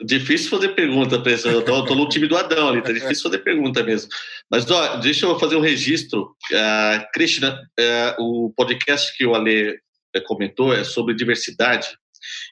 difícil 0.05 0.49
fazer 0.49 0.69
pergunta, 0.69 1.21
pessoal. 1.21 1.53
Eu 1.53 1.65
tô, 1.65 1.85
tô, 1.85 1.97
no 1.97 2.09
time 2.09 2.29
do 2.29 2.37
Adão 2.37 2.69
ali, 2.69 2.81
tá 2.81 2.93
difícil 2.93 3.25
fazer 3.25 3.39
pergunta 3.39 3.83
mesmo. 3.83 4.09
Mas 4.49 4.71
ó, 4.71 4.99
deixa 4.99 5.27
eu 5.27 5.37
fazer 5.37 5.57
um 5.57 5.63
registro. 5.63 6.37
Uh, 6.53 7.05
Krishna, 7.13 7.61
uh, 7.77 8.23
o 8.23 8.53
podcast 8.57 9.13
que 9.17 9.27
o 9.27 9.35
Ale 9.35 9.71
uh, 9.71 10.25
comentou 10.27 10.73
é 10.73 10.85
sobre 10.85 11.17
diversidade 11.17 11.89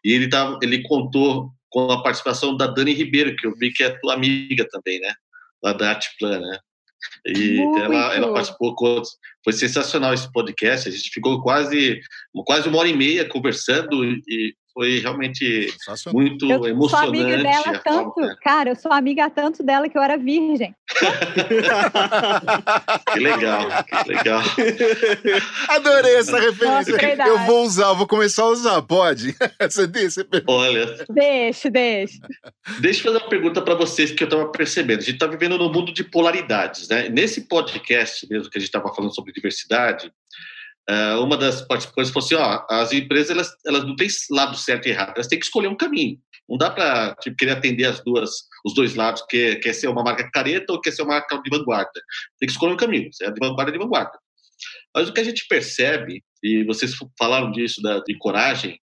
e 0.04 0.12
ele, 0.12 0.28
tá, 0.28 0.58
ele 0.60 0.82
contou 0.82 1.48
com 1.70 1.92
a 1.92 2.02
participação 2.02 2.56
da 2.56 2.66
Dani 2.66 2.92
Ribeiro, 2.92 3.36
que 3.36 3.46
eu 3.46 3.54
vi 3.54 3.72
que 3.72 3.84
é 3.84 3.90
tua 3.90 4.14
amiga 4.14 4.66
também, 4.68 4.98
né? 4.98 5.14
Lá 5.66 5.72
da 5.72 5.90
Artplan, 5.90 6.40
né? 6.40 6.58
E 7.26 7.58
ela, 7.58 8.14
ela, 8.14 8.32
participou, 8.32 8.74
foi 9.44 9.52
sensacional 9.52 10.14
esse 10.14 10.30
podcast. 10.32 10.88
A 10.88 10.92
gente 10.92 11.10
ficou 11.10 11.42
quase, 11.42 12.00
quase 12.46 12.68
uma 12.68 12.78
hora 12.78 12.88
e 12.88 12.96
meia 12.96 13.28
conversando 13.28 14.04
e 14.04 14.54
foi 14.76 14.98
realmente 14.98 15.72
muito 16.12 16.44
eu 16.44 16.66
emocionante. 16.66 16.90
Sou 16.90 17.24
amiga 17.24 17.42
dela 17.42 17.80
tanto, 17.82 18.12
forma, 18.12 18.36
cara, 18.42 18.68
eu 18.68 18.76
sou 18.76 18.92
amiga 18.92 19.30
tanto 19.30 19.62
dela 19.62 19.88
que 19.88 19.96
eu 19.96 20.02
era 20.02 20.18
virgem. 20.18 20.74
que 23.10 23.18
legal, 23.18 23.66
que 23.84 24.12
legal. 24.12 24.42
Adorei 25.70 26.16
essa 26.16 26.38
referência. 26.38 26.92
Nossa, 26.92 27.26
eu 27.26 27.38
vou 27.46 27.64
usar, 27.64 27.86
eu 27.86 27.96
vou 27.96 28.06
começar 28.06 28.42
a 28.42 28.48
usar, 28.48 28.82
pode? 28.82 29.34
Você 29.58 29.86
disse? 29.86 30.28
Olha. 30.46 31.06
Deixa, 31.08 31.70
deixa. 31.70 32.18
Deixa 32.78 33.00
eu 33.00 33.14
fazer 33.14 33.24
uma 33.24 33.30
pergunta 33.30 33.62
para 33.62 33.74
vocês 33.74 34.10
que 34.10 34.24
eu 34.24 34.26
estava 34.26 34.46
percebendo. 34.48 34.98
A 34.98 35.02
gente 35.02 35.14
está 35.14 35.26
vivendo 35.26 35.56
num 35.56 35.72
mundo 35.72 35.90
de 35.90 36.04
polaridades, 36.04 36.86
né? 36.90 37.08
Nesse 37.08 37.48
podcast 37.48 38.28
mesmo 38.28 38.50
que 38.50 38.58
a 38.58 38.60
gente 38.60 38.68
estava 38.68 38.94
falando 38.94 39.14
sobre 39.14 39.32
diversidade, 39.32 40.12
Uh, 40.88 41.20
uma 41.20 41.36
das 41.36 41.62
participantes 41.62 42.12
falou 42.12 42.24
assim: 42.24 42.34
ó, 42.36 42.64
as 42.70 42.92
empresas 42.92 43.30
elas, 43.30 43.50
elas 43.66 43.84
não 43.84 43.96
têm 43.96 44.08
lado 44.30 44.56
certo 44.56 44.86
e 44.86 44.90
errado, 44.90 45.14
elas 45.16 45.26
têm 45.26 45.38
que 45.38 45.44
escolher 45.44 45.68
um 45.68 45.76
caminho. 45.76 46.18
Não 46.48 46.56
dá 46.56 46.70
para 46.70 47.14
tipo, 47.16 47.36
querer 47.36 47.52
atender 47.52 47.86
as 47.86 48.02
duas, 48.04 48.30
os 48.64 48.72
dois 48.72 48.94
lados, 48.94 49.24
quer, 49.28 49.56
quer 49.56 49.72
ser 49.72 49.88
uma 49.88 50.04
marca 50.04 50.30
careta 50.30 50.72
ou 50.72 50.80
quer 50.80 50.92
ser 50.92 51.02
uma 51.02 51.14
marca 51.14 51.40
de 51.42 51.50
vanguarda. 51.50 51.90
Tem 52.38 52.46
que 52.46 52.52
escolher 52.52 52.72
um 52.72 52.76
caminho, 52.76 53.12
se 53.12 53.24
é 53.24 53.30
de 53.30 53.40
vanguarda, 53.40 53.70
é 53.70 53.72
de 53.72 53.78
vanguarda. 53.78 54.16
Mas 54.94 55.08
o 55.08 55.12
que 55.12 55.20
a 55.20 55.24
gente 55.24 55.46
percebe, 55.48 56.22
e 56.42 56.64
vocês 56.64 56.94
falaram 57.18 57.50
disso, 57.50 57.82
da, 57.82 57.98
de 57.98 58.16
coragem, 58.16 58.78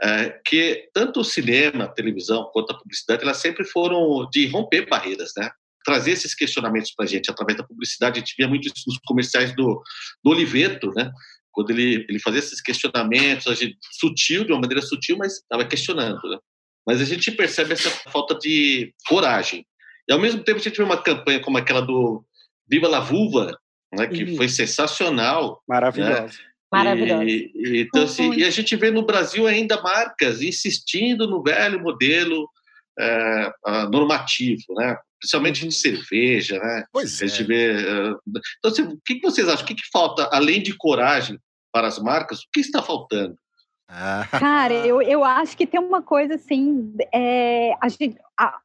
é 0.00 0.30
que 0.44 0.88
tanto 0.92 1.20
o 1.20 1.24
cinema, 1.24 1.92
televisão, 1.92 2.48
quanto 2.52 2.72
a 2.72 2.78
publicidade, 2.78 3.22
elas 3.22 3.38
sempre 3.38 3.64
foram 3.64 4.28
de 4.30 4.46
romper 4.46 4.86
barreiras, 4.88 5.32
né? 5.36 5.50
Trazer 5.84 6.12
esses 6.12 6.34
questionamentos 6.34 6.92
para 6.94 7.06
a 7.06 7.08
gente 7.08 7.30
através 7.30 7.56
da 7.56 7.64
publicidade. 7.64 8.18
A 8.18 8.20
gente 8.20 8.34
via 8.36 8.46
muito 8.46 8.66
isso 8.66 8.84
nos 8.86 8.98
comerciais 8.98 9.54
do, 9.56 9.82
do 10.22 10.30
Oliveto, 10.30 10.92
né? 10.94 11.10
Quando 11.52 11.70
ele, 11.70 12.06
ele 12.08 12.20
fazia 12.20 12.38
esses 12.38 12.60
questionamentos, 12.60 13.46
a 13.46 13.54
gente, 13.54 13.76
sutil, 13.98 14.44
de 14.44 14.52
uma 14.52 14.60
maneira 14.60 14.82
sutil, 14.82 15.16
mas 15.16 15.34
estava 15.34 15.64
questionando. 15.64 16.20
Né? 16.22 16.38
Mas 16.86 17.00
a 17.00 17.04
gente 17.04 17.30
percebe 17.32 17.72
essa 17.72 17.90
falta 18.10 18.34
de 18.38 18.92
coragem. 19.08 19.66
E 20.08 20.12
ao 20.12 20.18
mesmo 20.18 20.42
tempo 20.42 20.58
a 20.58 20.62
gente 20.62 20.76
vê 20.76 20.82
uma 20.82 21.02
campanha 21.02 21.40
como 21.40 21.58
aquela 21.58 21.82
do 21.82 22.24
Viva 22.68 22.88
la 22.88 23.00
Vulva, 23.00 23.56
né, 23.92 24.06
que 24.06 24.24
uhum. 24.24 24.36
foi 24.36 24.48
sensacional. 24.48 25.62
Maravilhosa. 25.68 26.22
Né? 26.22 26.28
Maravilhosa. 26.70 27.24
E, 27.24 27.50
e, 27.54 27.80
então, 27.82 28.04
assim, 28.04 28.34
e 28.34 28.44
a 28.44 28.50
gente 28.50 28.76
vê 28.76 28.90
no 28.90 29.04
Brasil 29.04 29.46
ainda 29.46 29.80
marcas 29.80 30.42
insistindo 30.42 31.26
no 31.26 31.42
velho 31.42 31.80
modelo 31.80 32.48
é, 32.98 33.52
normativo, 33.90 34.62
né? 34.76 34.96
Principalmente 35.18 35.66
de 35.66 35.74
cerveja, 35.74 36.58
né? 36.58 36.84
Pois 36.92 37.20
é. 37.20 37.24
A 37.24 37.28
gente 37.28 37.42
é. 37.42 37.46
vê. 37.46 37.72
Então, 38.58 38.70
assim, 38.70 38.82
o 38.82 38.98
que 39.04 39.20
vocês 39.20 39.48
acham? 39.48 39.64
O 39.64 39.66
que, 39.66 39.74
que 39.74 39.88
falta, 39.92 40.28
além 40.32 40.62
de 40.62 40.76
coragem, 40.76 41.38
para 41.72 41.86
as 41.86 41.98
marcas, 41.98 42.40
o 42.40 42.46
que 42.52 42.60
está 42.60 42.82
faltando? 42.82 43.36
Ah. 43.88 44.26
Cara, 44.30 44.74
eu, 44.74 45.00
eu 45.00 45.24
acho 45.24 45.56
que 45.56 45.66
tem 45.66 45.80
uma 45.80 46.02
coisa 46.02 46.34
assim, 46.34 46.94
é, 47.12 47.74
a 47.80 47.88
gente, 47.88 48.18
a, 48.38 48.58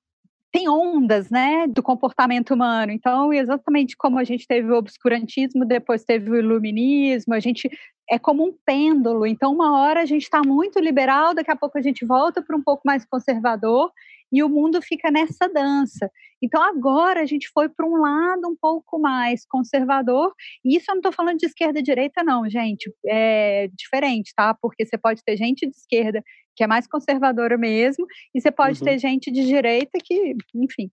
tem 0.51 0.69
ondas, 0.69 1.29
né, 1.29 1.65
do 1.67 1.81
comportamento 1.81 2.53
humano. 2.53 2.91
Então, 2.91 3.33
exatamente 3.33 3.95
como 3.97 4.19
a 4.19 4.23
gente 4.23 4.45
teve 4.45 4.69
o 4.69 4.75
obscurantismo, 4.75 5.65
depois 5.65 6.03
teve 6.03 6.29
o 6.29 6.35
iluminismo, 6.35 7.33
a 7.33 7.39
gente 7.39 7.69
é 8.09 8.19
como 8.19 8.45
um 8.45 8.55
pêndulo. 8.65 9.25
Então, 9.25 9.53
uma 9.53 9.79
hora 9.79 10.01
a 10.01 10.05
gente 10.05 10.23
está 10.23 10.41
muito 10.45 10.79
liberal, 10.79 11.33
daqui 11.33 11.49
a 11.49 11.55
pouco 11.55 11.77
a 11.77 11.81
gente 11.81 12.05
volta 12.05 12.41
para 12.41 12.55
um 12.55 12.61
pouco 12.61 12.83
mais 12.85 13.05
conservador 13.05 13.91
e 14.31 14.43
o 14.43 14.49
mundo 14.49 14.81
fica 14.81 15.09
nessa 15.09 15.47
dança. 15.47 16.11
Então 16.43 16.61
agora 16.61 17.21
a 17.21 17.25
gente 17.25 17.49
foi 17.53 17.69
para 17.69 17.87
um 17.87 17.95
lado 17.95 18.49
um 18.49 18.55
pouco 18.59 18.99
mais 18.99 19.45
conservador, 19.45 20.33
e 20.63 20.75
isso 20.75 20.91
eu 20.91 20.95
não 20.95 20.99
estou 20.99 21.13
falando 21.13 21.37
de 21.37 21.45
esquerda 21.45 21.79
e 21.79 21.83
direita, 21.83 22.21
não, 22.21 22.49
gente, 22.49 22.93
é 23.07 23.69
diferente, 23.73 24.33
tá? 24.35 24.53
Porque 24.53 24.85
você 24.85 24.97
pode 24.97 25.23
ter 25.23 25.37
gente 25.37 25.65
de 25.65 25.75
esquerda 25.75 26.21
que 26.53 26.63
é 26.63 26.67
mais 26.67 26.85
conservadora 26.85 27.57
mesmo, 27.57 28.05
e 28.35 28.41
você 28.41 28.51
pode 28.51 28.79
uhum. 28.79 28.85
ter 28.85 28.99
gente 28.99 29.31
de 29.31 29.45
direita 29.45 29.97
que, 30.03 30.35
enfim, 30.53 30.91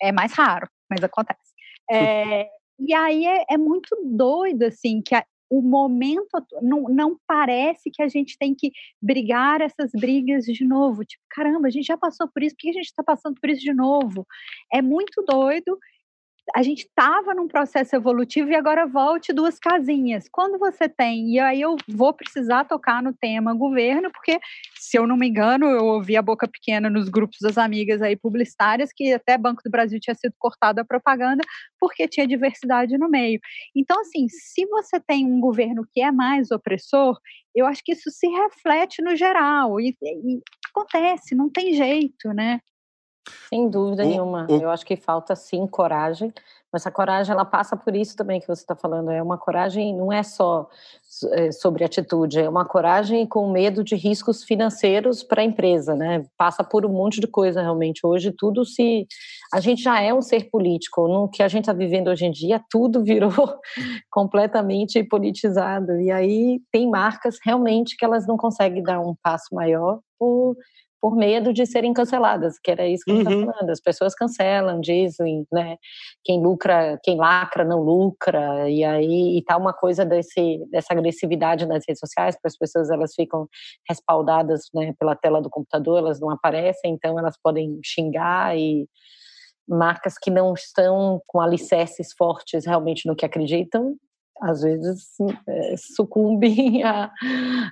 é 0.00 0.10
mais 0.10 0.32
raro, 0.32 0.66
mas 0.90 1.04
acontece. 1.04 1.52
É, 1.90 2.48
e 2.78 2.94
aí 2.94 3.26
é, 3.26 3.44
é, 3.50 3.58
muito 3.58 3.94
doido, 4.04 4.64
assim, 4.64 5.02
que 5.02 5.14
a, 5.14 5.24
o 5.48 5.62
momento 5.62 6.28
não, 6.62 6.82
não 6.84 7.18
parece 7.26 7.90
que 7.90 8.02
a 8.02 8.08
gente 8.08 8.36
tem 8.38 8.54
que 8.54 8.72
brigar 9.00 9.60
essas 9.60 9.90
brigas 9.92 10.44
de 10.44 10.64
novo. 10.64 11.04
Tipo, 11.04 11.22
caramba, 11.30 11.68
a 11.68 11.70
gente 11.70 11.86
já 11.86 11.96
passou 11.96 12.28
por 12.28 12.42
isso, 12.42 12.54
por 12.54 12.60
que 12.62 12.70
a 12.70 12.72
gente 12.72 12.86
está 12.86 13.02
passando 13.02 13.40
por 13.40 13.50
isso 13.50 13.60
de 13.60 13.72
novo? 13.72 14.26
É 14.72 14.82
muito 14.82 15.22
doido 15.26 15.78
a 16.54 16.62
gente 16.62 16.80
estava 16.80 17.34
num 17.34 17.48
processo 17.48 17.96
evolutivo 17.96 18.50
e 18.50 18.54
agora 18.54 18.86
volte 18.86 19.32
duas 19.32 19.58
casinhas. 19.58 20.28
Quando 20.30 20.58
você 20.58 20.88
tem, 20.88 21.34
e 21.34 21.38
aí 21.38 21.60
eu 21.60 21.76
vou 21.88 22.12
precisar 22.12 22.64
tocar 22.64 23.02
no 23.02 23.14
tema 23.14 23.54
governo, 23.54 24.10
porque, 24.10 24.38
se 24.74 24.98
eu 24.98 25.06
não 25.06 25.16
me 25.16 25.28
engano, 25.28 25.66
eu 25.66 25.84
ouvi 25.84 26.16
a 26.16 26.22
boca 26.22 26.46
pequena 26.46 26.90
nos 26.90 27.08
grupos 27.08 27.38
das 27.40 27.56
amigas 27.56 28.02
aí 28.02 28.16
publicitárias 28.16 28.90
que 28.94 29.12
até 29.12 29.38
Banco 29.38 29.62
do 29.64 29.70
Brasil 29.70 29.98
tinha 30.00 30.14
sido 30.14 30.34
cortado 30.38 30.80
a 30.80 30.84
propaganda 30.84 31.42
porque 31.80 32.06
tinha 32.06 32.26
diversidade 32.26 32.98
no 32.98 33.08
meio. 33.08 33.40
Então, 33.74 34.00
assim, 34.00 34.26
se 34.28 34.66
você 34.66 35.00
tem 35.00 35.24
um 35.24 35.40
governo 35.40 35.86
que 35.92 36.02
é 36.02 36.12
mais 36.12 36.50
opressor, 36.50 37.18
eu 37.54 37.66
acho 37.66 37.82
que 37.84 37.92
isso 37.92 38.10
se 38.10 38.26
reflete 38.26 39.02
no 39.02 39.16
geral 39.16 39.80
e, 39.80 39.96
e 40.02 40.40
acontece, 40.70 41.34
não 41.34 41.48
tem 41.48 41.74
jeito, 41.74 42.28
né? 42.34 42.60
Sem 43.48 43.68
dúvida 43.68 44.04
o, 44.04 44.06
nenhuma. 44.06 44.46
O... 44.48 44.54
Eu 44.54 44.70
acho 44.70 44.84
que 44.84 44.96
falta 44.96 45.34
sim 45.34 45.66
coragem, 45.66 46.32
mas 46.72 46.82
essa 46.82 46.90
coragem 46.90 47.32
ela 47.32 47.44
passa 47.44 47.76
por 47.76 47.94
isso 47.94 48.16
também 48.16 48.40
que 48.40 48.48
você 48.48 48.62
está 48.62 48.74
falando. 48.74 49.10
É 49.10 49.22
uma 49.22 49.38
coragem, 49.38 49.94
não 49.94 50.12
é 50.12 50.24
só 50.24 50.68
é, 51.30 51.52
sobre 51.52 51.84
atitude, 51.84 52.40
é 52.40 52.48
uma 52.48 52.64
coragem 52.64 53.24
com 53.26 53.48
medo 53.52 53.84
de 53.84 53.94
riscos 53.94 54.42
financeiros 54.42 55.22
para 55.22 55.40
a 55.40 55.44
empresa, 55.44 55.94
né? 55.94 56.24
Passa 56.36 56.64
por 56.64 56.84
um 56.84 56.88
monte 56.88 57.20
de 57.20 57.28
coisa 57.28 57.62
realmente. 57.62 58.04
Hoje 58.04 58.32
tudo 58.36 58.64
se. 58.64 59.06
A 59.52 59.60
gente 59.60 59.82
já 59.82 60.00
é 60.00 60.12
um 60.12 60.20
ser 60.20 60.50
político. 60.50 61.06
No 61.06 61.28
que 61.28 61.44
a 61.44 61.48
gente 61.48 61.62
está 61.62 61.72
vivendo 61.72 62.08
hoje 62.08 62.26
em 62.26 62.32
dia, 62.32 62.60
tudo 62.68 63.04
virou 63.04 63.30
completamente 64.10 65.02
politizado. 65.04 66.00
E 66.00 66.10
aí 66.10 66.60
tem 66.72 66.90
marcas 66.90 67.38
realmente 67.44 67.96
que 67.96 68.04
elas 68.04 68.26
não 68.26 68.36
conseguem 68.36 68.82
dar 68.82 68.98
um 68.98 69.14
passo 69.22 69.54
maior 69.54 70.00
por 70.18 70.56
por 71.04 71.14
medo 71.14 71.52
de 71.52 71.66
serem 71.66 71.92
canceladas, 71.92 72.58
que 72.58 72.70
era 72.70 72.86
isso 72.86 73.04
que 73.04 73.12
tá 73.12 73.18
uhum. 73.18 73.20
a 73.20 73.30
gente 73.30 73.40
está 73.40 73.52
falando. 73.52 73.70
As 73.70 73.80
pessoas 73.82 74.14
cancelam, 74.14 74.80
dizem, 74.80 75.46
né? 75.52 75.76
Quem 76.24 76.42
lucra, 76.42 76.98
quem 77.02 77.18
lacra 77.18 77.62
não 77.62 77.82
lucra, 77.82 78.70
e 78.70 78.82
aí 78.82 79.36
e 79.36 79.44
tá 79.44 79.58
uma 79.58 79.74
coisa 79.74 80.02
desse, 80.02 80.64
dessa 80.70 80.94
agressividade 80.94 81.66
nas 81.66 81.84
redes 81.86 82.00
sociais, 82.00 82.36
porque 82.36 82.48
as 82.48 82.56
pessoas 82.56 82.88
elas 82.88 83.12
ficam 83.14 83.46
respaldadas 83.86 84.62
né, 84.72 84.94
pela 84.98 85.14
tela 85.14 85.42
do 85.42 85.50
computador, 85.50 85.98
elas 85.98 86.18
não 86.18 86.30
aparecem, 86.30 86.94
então 86.94 87.18
elas 87.18 87.36
podem 87.36 87.78
xingar 87.84 88.56
e 88.56 88.88
marcas 89.68 90.16
que 90.16 90.30
não 90.30 90.54
estão 90.54 91.20
com 91.26 91.38
alicerces 91.38 92.14
fortes 92.16 92.64
realmente 92.64 93.06
no 93.06 93.14
que 93.14 93.26
acreditam, 93.26 93.94
às 94.40 94.62
vezes 94.62 95.04
é, 95.46 95.74
sucumbem 95.76 96.80
a, 96.82 97.12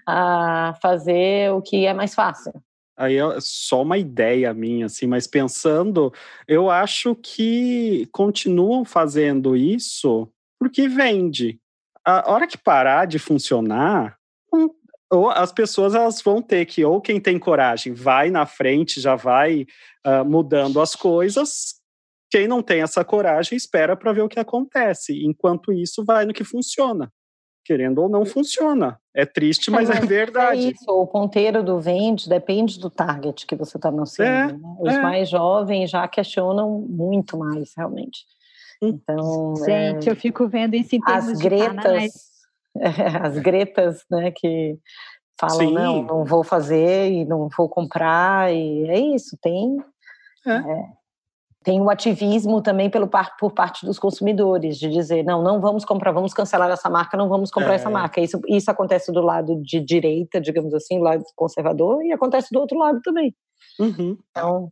a 0.07 0.75
fazer 0.83 1.51
o 1.55 1.63
que 1.63 1.87
é 1.87 1.95
mais 1.95 2.15
fácil. 2.15 2.53
Aí 2.97 3.17
é 3.17 3.41
só 3.41 3.83
uma 3.83 3.97
ideia 3.97 4.53
minha, 4.53 4.87
assim, 4.87 5.07
mas 5.07 5.27
pensando, 5.27 6.13
eu 6.47 6.71
acho 6.71 7.15
que 7.15 8.07
continuam 8.13 8.85
fazendo 8.85 9.57
isso 9.57 10.29
porque 10.59 10.87
vende. 10.87 11.59
A 12.05 12.31
hora 12.31 12.47
que 12.47 12.59
parar 12.59 13.07
de 13.07 13.19
funcionar, 13.19 14.17
ou 15.11 15.31
as 15.31 15.53
pessoas 15.53 15.95
elas 15.95 16.21
vão 16.23 16.41
ter 16.43 16.67
que, 16.67 16.85
ou 16.85 17.01
quem 17.01 17.21
tem 17.21 17.39
coragem 17.39 17.93
vai 17.93 18.31
na 18.31 18.47
frente, 18.47 19.01
já 19.01 19.15
vai 19.15 19.67
uh, 20.07 20.25
mudando 20.25 20.81
as 20.81 20.95
coisas. 20.95 21.81
Quem 22.31 22.47
não 22.47 22.63
tem 22.63 22.83
essa 22.83 23.05
coragem 23.05 23.57
espera 23.57 23.97
para 23.97 24.13
ver 24.13 24.23
o 24.23 24.29
que 24.29 24.41
acontece. 24.41 25.25
Enquanto 25.25 25.73
isso, 25.73 26.05
vai 26.05 26.25
no 26.25 26.33
que 26.33 26.45
funciona 26.45 27.13
querendo 27.65 27.99
ou 27.99 28.09
não, 28.09 28.25
funciona. 28.25 28.99
É 29.15 29.27
triste, 29.27 29.71
mas 29.71 29.91
é, 29.91 29.99
é 29.99 30.01
verdade. 30.01 30.67
É 30.67 30.71
isso, 30.71 30.91
o 30.91 31.07
ponteiro 31.07 31.63
do 31.63 31.81
vende 31.81 32.29
depende 32.29 32.79
do 32.79 32.91
target 32.91 33.47
que 33.47 33.55
você 33.55 33.77
está 33.77 33.89
anunciando. 33.89 34.55
É, 34.55 34.59
né? 34.59 34.77
Os 34.81 34.95
é. 34.95 35.03
mais 35.03 35.29
jovens 35.29 35.91
já 35.91 36.07
questionam 36.09 36.81
muito 36.89 37.37
mais, 37.37 37.73
realmente. 37.77 38.25
Então, 38.81 39.55
Gente, 39.65 40.09
é, 40.09 40.13
eu 40.13 40.17
fico 40.17 40.49
vendo 40.49 40.75
isso 40.75 40.97
em 40.97 41.01
termos 41.01 41.29
as 41.29 41.39
gretas, 41.39 42.13
as 43.23 43.39
gretas, 43.39 44.05
né, 44.11 44.33
que 44.33 44.77
falam 45.39 45.69
Sim. 45.69 45.73
não, 45.73 46.03
não 46.03 46.25
vou 46.25 46.43
fazer 46.43 47.11
e 47.11 47.25
não 47.25 47.49
vou 47.57 47.69
comprar 47.69 48.53
e 48.53 48.89
é 48.89 48.99
isso. 48.99 49.39
Tem 49.41 49.77
É. 50.47 51.02
tem 51.63 51.81
o 51.81 51.91
ativismo 51.91 52.61
também 52.61 52.91
pelo 52.91 53.07
par, 53.07 53.37
por 53.37 53.53
parte 53.53 53.87
dos 53.87 53.99
consumidores 53.99 54.79
de 54.79 54.89
dizer 54.89 55.23
não, 55.25 55.43
não 55.43 55.61
vamos 55.61 55.85
comprar, 55.85 56.13
vamos 56.13 56.35
cancelar 56.35 56.71
essa 56.71 56.91
marca, 56.91 57.17
não 57.17 57.29
vamos 57.29 57.51
comprar 57.51 57.73
É. 57.73 57.77
essa 57.77 57.91
marca. 57.91 58.21
Isso 58.21 58.41
isso 58.49 58.71
acontece 58.71 59.13
do 59.13 59.21
lado 59.23 59.61
de 59.63 59.81
direita, 59.81 60.41
digamos 60.41 60.75
assim, 60.75 60.99
do 60.99 61.05
lado 61.05 61.23
conservador 61.37 62.05
e 62.05 62.13
acontece 62.13 62.49
do 62.53 62.61
outro 62.61 62.79
lado 62.79 63.01
também. 63.03 63.35
Uhum. 63.79 64.19
Então, 64.31 64.71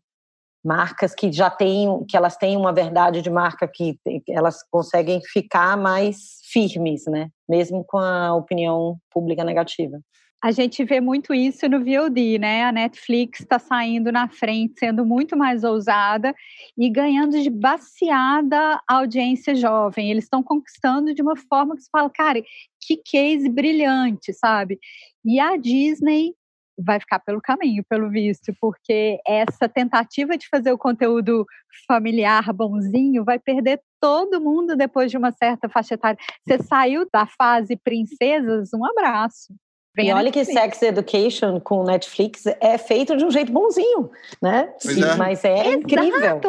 marcas 0.65 1.15
que 1.15 1.33
já 1.33 1.49
têm, 1.49 2.05
que 2.09 2.17
elas 2.17 2.37
têm 2.37 2.57
uma 2.57 2.73
verdade 2.73 3.23
de 3.23 3.31
marca 3.31 3.67
que 3.67 3.99
elas 4.29 4.63
conseguem 4.71 5.21
ficar 5.33 5.77
mais 5.77 6.41
firmes, 6.53 7.05
né? 7.07 7.31
Mesmo 7.49 7.85
com 7.87 7.99
a 7.99 8.35
opinião 8.35 8.99
pública 9.11 9.45
negativa. 9.45 9.99
A 10.43 10.51
gente 10.53 10.83
vê 10.85 11.03
muito 11.03 11.35
isso 11.35 11.69
no 11.69 11.85
VOD, 11.85 12.39
né? 12.39 12.65
A 12.65 12.73
Netflix 12.73 13.41
está 13.41 13.59
saindo 13.59 14.11
na 14.11 14.27
frente, 14.27 14.79
sendo 14.79 15.05
muito 15.05 15.37
mais 15.37 15.65
ousada 15.65 16.35
e 16.79 16.89
ganhando 16.89 17.43
de 17.43 17.51
baseada 17.51 18.81
a 18.89 18.95
audiência 18.95 19.55
jovem. 19.55 20.11
Eles 20.11 20.25
estão 20.25 20.43
conquistando 20.43 21.15
de 21.15 21.21
uma 21.21 21.37
forma 21.37 21.77
que 21.77 21.83
se 21.83 21.91
fala, 21.93 22.09
cara, 22.09 22.43
que 22.81 22.97
case 22.97 23.51
brilhante, 23.51 24.33
sabe? 24.33 24.79
E 25.23 25.39
a 25.39 25.59
Disney 25.59 26.33
vai 26.79 26.99
ficar 26.99 27.19
pelo 27.19 27.43
caminho, 27.43 27.85
pelo 27.87 28.09
visto, 28.09 28.51
porque 28.59 29.19
essa 29.27 29.69
tentativa 29.69 30.39
de 30.39 30.49
fazer 30.49 30.73
o 30.73 30.79
conteúdo 30.79 31.45
familiar 31.87 32.51
bonzinho 32.55 33.25
vai 33.25 33.39
perder 33.39 33.83
todo 34.01 34.41
mundo 34.41 34.75
depois 34.75 35.11
de 35.11 35.19
uma 35.19 35.33
certa 35.33 35.69
faixa 35.69 35.95
etária. 35.95 36.19
Você 36.49 36.63
saiu 36.63 37.07
da 37.13 37.27
fase 37.27 37.77
princesas, 37.77 38.71
um 38.73 38.87
abraço. 38.87 39.55
Vem 39.97 40.09
E 40.09 40.13
olha 40.13 40.31
que 40.31 40.39
Netflix. 40.39 40.79
Sex 40.79 40.83
Education 40.83 41.61
com 41.61 41.83
Netflix 41.83 42.47
é 42.47 42.79
feito 42.79 43.17
de 43.17 43.25
um 43.25 43.31
jeito 43.31 43.53
bonzinho, 43.53 44.11
né? 44.41 44.73
Pois 44.83 44.95
Sim, 44.95 45.05
é. 45.05 45.15
Mas 45.17 45.45
é 45.45 45.73
incrível. 45.73 46.17
Exato. 46.17 46.49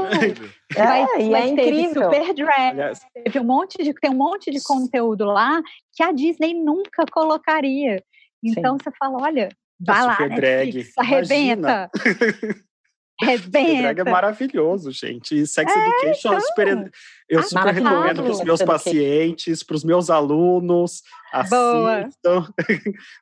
É, 0.76 0.86
Mas, 0.86 1.10
e 1.20 1.30
mas 1.30 1.52
é 1.52 1.56
teve 1.56 1.82
incrível. 1.82 2.04
Super 2.04 2.34
Drag, 2.34 3.00
teve 3.26 3.39
um 3.39 3.44
monte 3.44 3.84
de, 3.84 3.94
tem 3.94 4.12
um 4.12 4.16
monte 4.16 4.52
de 4.52 4.64
conteúdo 4.64 5.26
lá 5.26 5.62
que 5.94 6.04
a 6.04 6.12
Disney 6.12 6.54
nunca 6.54 7.04
colocaria. 7.12 8.02
Então 8.44 8.78
você 8.78 8.89
fala, 8.98 9.22
olha, 9.22 9.50
vai 9.80 10.04
lá, 10.04 10.16
Super 10.16 10.30
Drag, 10.36 10.74
Netflix, 10.74 10.94
arrebenta. 13.30 13.69
Super 13.69 13.82
Drag 13.82 13.99
é 13.99 14.03
maravilhoso, 14.03 14.91
gente. 14.91 15.39
E 15.39 15.47
Sex 15.47 15.72
Education, 15.72 16.34
eu 16.34 16.41
super, 16.41 16.91
eu 17.30 17.39
Ah, 17.39 17.43
super 17.43 17.74
recomendo 17.74 18.24
para 18.24 18.32
os 18.32 18.43
meus 18.43 18.61
pacientes, 18.61 19.63
para 19.63 19.76
os 19.76 19.84
meus 19.84 20.09
alunos. 20.09 21.03
Boa. 21.49 21.99
Assistam. 22.05 22.53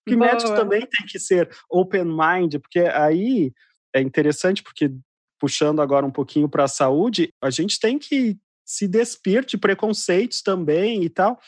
porque 0.03 0.15
Boa. 0.17 0.31
médico 0.31 0.55
também 0.55 0.81
tem 0.81 1.05
que 1.07 1.19
ser 1.19 1.49
open 1.69 2.05
mind, 2.05 2.55
porque 2.61 2.79
aí 2.79 3.51
é 3.93 4.01
interessante, 4.01 4.63
porque 4.63 4.91
puxando 5.39 5.81
agora 5.81 6.05
um 6.05 6.11
pouquinho 6.11 6.49
para 6.49 6.65
a 6.65 6.67
saúde, 6.67 7.33
a 7.41 7.49
gente 7.49 7.79
tem 7.79 7.97
que 7.97 8.37
se 8.65 8.87
despir 8.87 9.45
de 9.45 9.57
preconceitos 9.57 10.41
também 10.41 11.03
e 11.03 11.09
tal. 11.09 11.39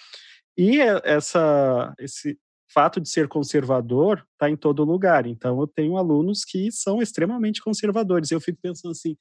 E 0.58 0.82
é- 0.82 1.02
essa, 1.04 1.94
esse 2.00 2.38
fato 2.74 3.00
de 3.02 3.10
ser 3.10 3.28
conservador 3.28 4.26
está 4.34 4.50
em 4.50 4.56
todo 4.56 4.84
lugar. 4.84 5.26
Então, 5.26 5.60
eu 5.60 5.68
tenho 5.68 5.98
alunos 5.98 6.44
que 6.44 6.72
são 6.72 7.02
extremamente 7.02 7.62
conservadores. 7.62 8.32
Eu 8.32 8.42
fico 8.42 8.60
pensando 8.62 8.92
assim, 8.92 9.16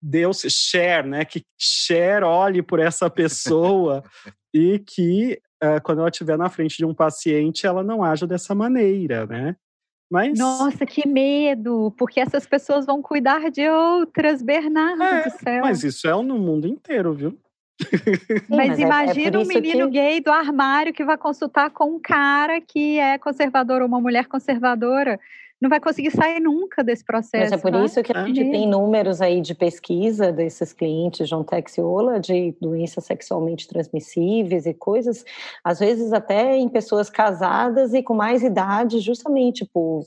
Deus, 0.00 0.42
share, 0.48 1.08
né? 1.08 1.24
Que 1.24 1.42
share 1.58 2.24
olhe 2.24 2.62
por 2.62 2.78
essa 2.78 3.08
pessoa 3.10 4.02
e 4.54 4.78
que 4.78 5.40
ah, 5.60 5.80
quando 5.80 6.00
ela 6.00 6.08
estiver 6.08 6.36
na 6.36 6.50
frente 6.50 6.76
de 6.76 6.84
um 6.84 6.94
paciente, 6.94 7.66
ela 7.66 7.82
não 7.82 8.02
haja 8.02 8.26
dessa 8.26 8.54
maneira, 8.54 9.26
né? 9.26 9.56
Mas 10.10 10.38
Nossa, 10.38 10.86
que 10.86 11.06
medo, 11.08 11.92
porque 11.98 12.20
essas 12.20 12.46
pessoas 12.46 12.86
vão 12.86 13.02
cuidar 13.02 13.50
de 13.50 13.68
outras, 13.68 14.40
Bernardo 14.40 15.02
É, 15.02 15.24
do 15.24 15.30
céu. 15.38 15.62
mas 15.62 15.82
isso 15.82 16.06
é 16.06 16.22
no 16.22 16.38
mundo 16.38 16.68
inteiro, 16.68 17.12
viu? 17.12 17.38
Mas, 18.48 18.68
mas 18.68 18.78
é- 18.78 18.82
é 18.82 18.86
imagina 18.86 19.32
por 19.32 19.44
um 19.44 19.46
menino 19.48 19.86
que- 19.86 19.92
gay 19.92 20.20
do 20.20 20.30
armário 20.30 20.92
que 20.92 21.04
vai 21.04 21.16
consultar 21.18 21.70
com 21.70 21.84
um 21.96 22.00
cara 22.00 22.60
que 22.60 22.98
é 22.98 23.18
conservador 23.18 23.82
ou 23.82 23.88
uma 23.88 24.00
mulher 24.00 24.26
conservadora. 24.26 25.18
Não 25.58 25.70
vai 25.70 25.80
conseguir 25.80 26.10
sair 26.10 26.38
nunca 26.38 26.84
desse 26.84 27.02
processo. 27.02 27.44
Mas 27.50 27.52
é 27.52 27.56
por 27.56 27.72
vai? 27.72 27.84
isso 27.86 28.02
que 28.02 28.12
a 28.14 28.20
Ah. 28.22 28.26
gente 28.26 28.50
tem 28.50 28.68
números 28.68 29.22
aí 29.22 29.40
de 29.40 29.54
pesquisa 29.54 30.30
desses 30.30 30.72
clientes 30.74 31.26
John 31.28 31.42
Texiola 31.42 32.20
de 32.20 32.54
doenças 32.60 33.04
sexualmente 33.06 33.66
transmissíveis 33.66 34.66
e 34.66 34.74
coisas, 34.74 35.24
às 35.64 35.78
vezes 35.80 36.12
até 36.12 36.56
em 36.56 36.68
pessoas 36.68 37.08
casadas 37.08 37.94
e 37.94 38.02
com 38.02 38.12
mais 38.14 38.42
idade, 38.42 39.00
justamente 39.00 39.64
por 39.64 40.04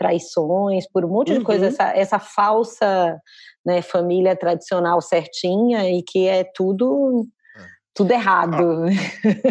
traições, 0.00 0.90
por 0.90 1.04
um 1.04 1.08
monte 1.08 1.32
de 1.32 1.38
Uhum. 1.38 1.44
coisa, 1.44 1.66
essa, 1.66 1.94
essa 1.94 2.18
falsa 2.18 3.20
né, 3.64 3.82
família 3.82 4.34
tradicional 4.34 4.98
certinha 5.02 5.90
e 5.90 6.02
que 6.02 6.26
é 6.26 6.42
tudo 6.42 7.26
tudo 7.92 8.12
errado. 8.12 8.86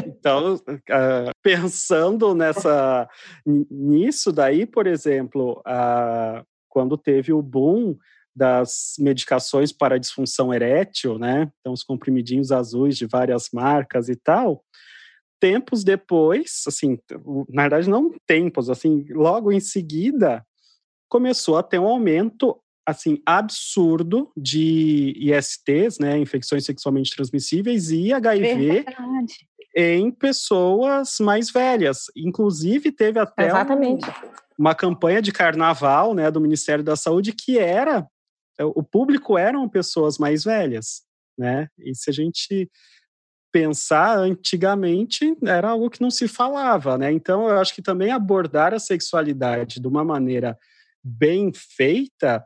Então, 0.07 0.59
ah, 0.89 1.29
pensando 1.43 2.33
nessa 2.33 3.07
nisso 3.45 4.31
daí, 4.31 4.65
por 4.65 4.87
exemplo, 4.87 5.61
ah, 5.65 6.43
quando 6.67 6.97
teve 6.97 7.31
o 7.31 7.43
boom 7.43 7.95
das 8.35 8.93
medicações 8.97 9.71
para 9.71 9.99
disfunção 9.99 10.53
erétil, 10.53 11.19
né? 11.19 11.51
Então, 11.59 11.73
os 11.73 11.83
comprimidinhos 11.83 12.51
azuis 12.51 12.97
de 12.97 13.05
várias 13.05 13.49
marcas 13.53 14.09
e 14.09 14.15
tal. 14.15 14.63
Tempos 15.39 15.83
depois, 15.83 16.63
assim, 16.67 16.97
na 17.49 17.63
verdade 17.63 17.89
não 17.89 18.13
tempos, 18.27 18.69
assim, 18.69 19.05
logo 19.09 19.51
em 19.51 19.59
seguida 19.59 20.45
começou 21.07 21.57
a 21.57 21.63
ter 21.63 21.79
um 21.79 21.87
aumento 21.87 22.59
assim 22.85 23.21
absurdo 23.25 24.31
de 24.35 25.13
ISTs, 25.17 25.99
né, 25.99 26.17
infecções 26.17 26.65
sexualmente 26.65 27.15
transmissíveis 27.15 27.91
e 27.91 28.11
HIV 28.11 28.83
Verdade. 28.83 29.47
em 29.75 30.11
pessoas 30.11 31.17
mais 31.19 31.51
velhas. 31.51 32.05
Inclusive, 32.15 32.91
teve 32.91 33.19
até 33.19 33.47
um- 33.53 33.99
uma 34.57 34.75
campanha 34.75 35.21
de 35.21 35.31
carnaval 35.31 36.13
né, 36.13 36.29
do 36.31 36.41
Ministério 36.41 36.83
da 36.83 36.95
Saúde 36.95 37.31
que 37.31 37.57
era 37.57 38.05
o 38.61 38.83
público 38.83 39.37
eram 39.37 39.69
pessoas 39.69 40.17
mais 40.17 40.43
velhas, 40.43 41.03
né? 41.37 41.69
E 41.77 41.95
se 41.95 42.09
a 42.09 42.13
gente 42.13 42.69
pensar 43.51 44.17
antigamente 44.17 45.35
era 45.45 45.69
algo 45.69 45.89
que 45.89 46.01
não 46.01 46.11
se 46.11 46.27
falava, 46.27 46.97
né? 46.97 47.11
Então 47.11 47.49
eu 47.49 47.59
acho 47.59 47.73
que 47.73 47.81
também 47.81 48.11
abordar 48.11 48.73
a 48.73 48.79
sexualidade 48.79 49.79
de 49.79 49.87
uma 49.87 50.03
maneira 50.03 50.57
bem 51.03 51.51
feita 51.53 52.45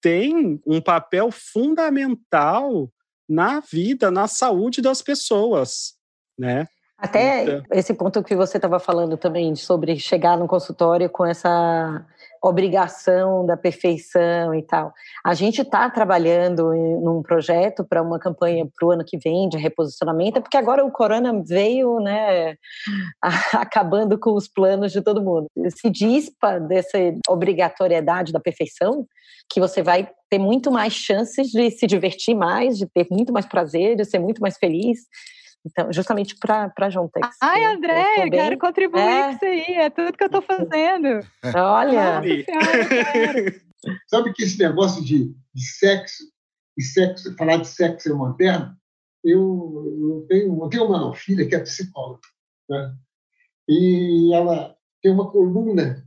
tem 0.00 0.60
um 0.66 0.80
papel 0.80 1.30
fundamental 1.30 2.90
na 3.28 3.60
vida, 3.60 4.10
na 4.10 4.26
saúde 4.26 4.82
das 4.82 5.00
pessoas, 5.00 5.94
né? 6.38 6.66
Até 6.98 7.44
Então- 7.44 7.62
esse 7.72 7.94
ponto 7.94 8.22
que 8.22 8.36
você 8.36 8.58
estava 8.58 8.78
falando 8.78 9.16
também 9.16 9.54
sobre 9.56 9.98
chegar 9.98 10.36
no 10.36 10.46
consultório 10.46 11.08
com 11.08 11.24
essa 11.24 12.04
obrigação 12.42 13.46
da 13.46 13.56
perfeição 13.56 14.52
e 14.52 14.62
tal. 14.62 14.92
A 15.24 15.32
gente 15.32 15.62
está 15.62 15.88
trabalhando 15.88 16.74
em, 16.74 17.00
num 17.00 17.22
projeto 17.22 17.84
para 17.84 18.02
uma 18.02 18.18
campanha 18.18 18.66
para 18.76 18.88
o 18.88 18.90
ano 18.90 19.04
que 19.04 19.16
vem 19.16 19.48
de 19.48 19.56
reposicionamento, 19.56 20.42
porque 20.42 20.56
agora 20.56 20.84
o 20.84 20.90
corona 20.90 21.40
veio, 21.46 22.00
né, 22.00 22.56
acabando 23.54 24.18
com 24.18 24.34
os 24.34 24.48
planos 24.48 24.90
de 24.90 25.00
todo 25.00 25.22
mundo. 25.22 25.46
Se 25.68 25.88
dispa 25.88 26.58
dessa 26.58 26.98
obrigatoriedade 27.28 28.32
da 28.32 28.40
perfeição, 28.40 29.06
que 29.48 29.60
você 29.60 29.82
vai 29.82 30.08
ter 30.28 30.38
muito 30.38 30.70
mais 30.70 30.92
chances 30.92 31.48
de 31.48 31.70
se 31.70 31.86
divertir 31.86 32.34
mais, 32.34 32.76
de 32.76 32.86
ter 32.86 33.06
muito 33.10 33.32
mais 33.32 33.46
prazer, 33.46 33.96
de 33.96 34.04
ser 34.04 34.18
muito 34.18 34.40
mais 34.40 34.56
feliz. 34.56 35.00
Então, 35.64 35.92
justamente 35.92 36.36
para 36.36 36.90
Jontex. 36.90 37.36
Ai, 37.40 37.64
André, 37.64 38.26
eu 38.26 38.30
quero 38.30 38.58
contribuir 38.58 39.00
É. 39.00 39.22
com 39.22 39.30
isso 39.30 39.44
aí. 39.44 39.74
É 39.76 39.90
tudo 39.90 40.12
que 40.12 40.24
eu 40.24 40.26
estou 40.26 40.42
fazendo. 40.42 41.20
Olha, 41.54 42.20
Senhora. 42.22 43.62
Sabe 44.08 44.32
que 44.32 44.44
esse 44.44 44.58
negócio 44.58 45.04
de, 45.04 45.34
de 45.54 45.64
sexo, 45.64 46.24
e 46.76 46.82
sexo, 46.82 47.34
falar 47.36 47.56
de 47.58 47.68
sexo 47.68 48.08
é 48.10 48.12
moderno, 48.12 48.76
eu, 49.24 49.84
eu, 50.00 50.26
tenho, 50.28 50.64
eu 50.64 50.68
tenho 50.68 50.84
uma 50.84 51.14
filha 51.14 51.46
que 51.46 51.54
é 51.54 51.60
psicóloga, 51.60 52.20
né? 52.68 52.94
e 53.68 54.34
ela 54.34 54.76
tem 55.00 55.12
uma 55.12 55.30
coluna 55.30 56.04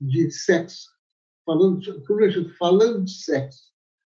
de 0.00 0.30
sexo, 0.30 0.90
falando, 1.44 1.80
falando 2.58 3.04
de 3.04 3.12
sexo, 3.12 3.62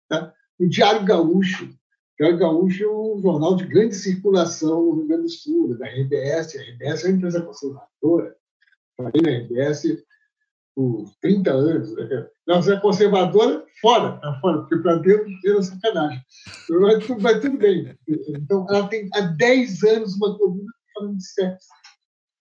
tá? 0.09 0.33
no 0.59 0.69
Diário 0.69 1.05
Gaúcho. 1.05 1.73
O 2.15 2.23
Diário 2.23 2.37
Gaúcho 2.39 2.83
é 2.83 2.89
um 2.89 3.19
jornal 3.21 3.57
de 3.57 3.65
grande 3.65 3.93
circulação 3.93 4.85
no 4.85 4.95
Rio 4.95 5.07
Grande 5.07 5.23
do 5.23 5.29
Sul, 5.29 5.77
da 5.77 5.85
RBS. 5.85 6.55
A 6.55 6.61
RBS 6.61 7.03
é 7.03 7.07
uma 7.09 7.17
empresa 7.17 7.41
conservadora. 7.41 8.35
Falei 8.95 9.21
na 9.21 9.43
RBS, 9.43 10.01
por 10.73 11.11
30 11.21 11.51
anos. 11.51 11.93
Né? 11.93 12.27
Nós 12.47 12.69
é 12.69 12.79
conservadora 12.79 13.65
fora, 13.81 14.17
tá 14.21 14.39
fora, 14.39 14.59
porque 14.59 14.77
para 14.77 14.95
dentro 14.99 15.27
é 15.45 15.61
sacanagem. 15.61 16.21
Mas, 16.69 17.07
mas 17.21 17.41
tudo 17.41 17.57
bem. 17.57 17.97
Então, 18.07 18.65
ela 18.69 18.87
tem 18.87 19.09
há 19.13 19.19
10 19.21 19.83
anos 19.83 20.15
uma 20.15 20.37
coluna 20.37 20.71
falando 20.93 21.17
de 21.17 21.25
sexo. 21.25 21.67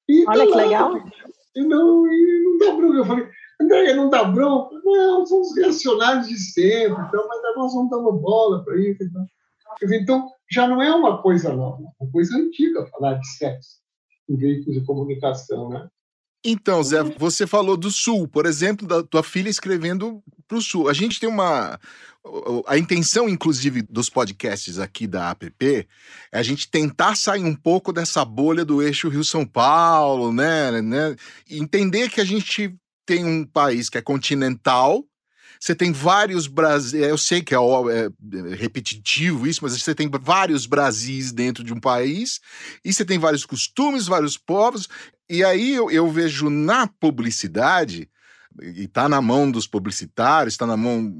E 0.08 0.24
Olha 0.28 0.38
tá 0.38 0.44
que 0.44 0.50
lá, 0.52 0.56
legal. 0.56 0.96
E 1.56 1.64
não, 1.64 2.06
e 2.06 2.42
não 2.44 2.58
dá 2.58 2.76
bronca. 2.76 2.98
Eu 2.98 3.04
falei, 3.04 3.28
André, 3.60 3.94
não 3.94 4.08
dá 4.08 4.22
bronca? 4.22 4.80
Não, 4.84 5.26
são 5.26 5.40
os 5.40 5.56
reacionários 5.56 6.28
de 6.28 6.38
sempre, 6.38 7.02
então, 7.08 7.26
mas 7.28 7.56
nós 7.56 7.74
vamos 7.74 7.90
dar 7.90 7.98
uma 7.98 8.12
bola 8.12 8.64
para 8.64 8.76
isso. 8.78 9.02
Então. 9.02 9.26
Então, 9.82 10.28
já 10.50 10.66
não 10.66 10.82
é 10.82 10.94
uma 10.94 11.20
coisa 11.22 11.54
nova, 11.54 11.82
é 11.82 12.04
uma 12.04 12.12
coisa 12.12 12.36
antiga 12.36 12.86
falar 12.86 13.14
de 13.14 13.26
sexo 13.36 13.82
em 14.28 14.36
veículos 14.36 14.80
de 14.80 14.86
comunicação, 14.86 15.68
né? 15.68 15.88
Então, 16.46 16.82
Zé, 16.82 17.02
você 17.02 17.46
falou 17.46 17.74
do 17.74 17.90
Sul, 17.90 18.28
por 18.28 18.44
exemplo, 18.44 18.86
da 18.86 19.02
tua 19.02 19.22
filha 19.22 19.48
escrevendo 19.48 20.22
para 20.46 20.58
o 20.58 20.60
Sul. 20.60 20.90
A 20.90 20.92
gente 20.92 21.18
tem 21.18 21.26
uma. 21.26 21.80
A 22.66 22.76
intenção, 22.76 23.28
inclusive, 23.28 23.80
dos 23.80 24.10
podcasts 24.10 24.78
aqui 24.78 25.06
da 25.06 25.30
APP 25.30 25.88
é 26.30 26.38
a 26.38 26.42
gente 26.42 26.70
tentar 26.70 27.16
sair 27.16 27.44
um 27.44 27.54
pouco 27.54 27.92
dessa 27.94 28.24
bolha 28.26 28.62
do 28.62 28.82
eixo 28.82 29.08
Rio-São 29.08 29.46
Paulo, 29.46 30.32
né, 30.32 30.82
né? 30.82 31.16
Entender 31.50 32.10
que 32.10 32.20
a 32.20 32.24
gente 32.24 32.74
tem 33.06 33.24
um 33.24 33.46
país 33.46 33.88
que 33.88 33.96
é 33.96 34.02
continental, 34.02 35.02
você 35.64 35.74
tem 35.74 35.92
vários 35.92 36.46
Brasil. 36.46 37.02
Eu 37.02 37.16
sei 37.16 37.40
que 37.40 37.54
é, 37.54 37.58
é, 37.58 38.54
repetitivo 38.54 39.46
isso, 39.46 39.60
mas 39.62 39.72
você 39.72 39.94
tem 39.94 40.10
vários 40.20 40.66
Brasis 40.66 41.32
dentro 41.32 41.64
de 41.64 41.72
um 41.72 41.80
país, 41.80 42.38
e 42.84 42.92
você 42.92 43.02
tem 43.02 43.18
vários 43.18 43.46
costumes, 43.46 44.06
vários 44.06 44.36
povos. 44.36 44.86
E 45.26 45.42
aí 45.42 45.72
eu, 45.74 45.90
eu 45.90 46.10
vejo 46.10 46.50
na 46.50 46.86
publicidade 46.86 48.10
e 48.62 48.84
está 48.84 49.08
na 49.08 49.20
mão 49.20 49.50
dos 49.50 49.66
publicitários, 49.66 50.54
está 50.54 50.66
na 50.66 50.76
mão, 50.76 51.12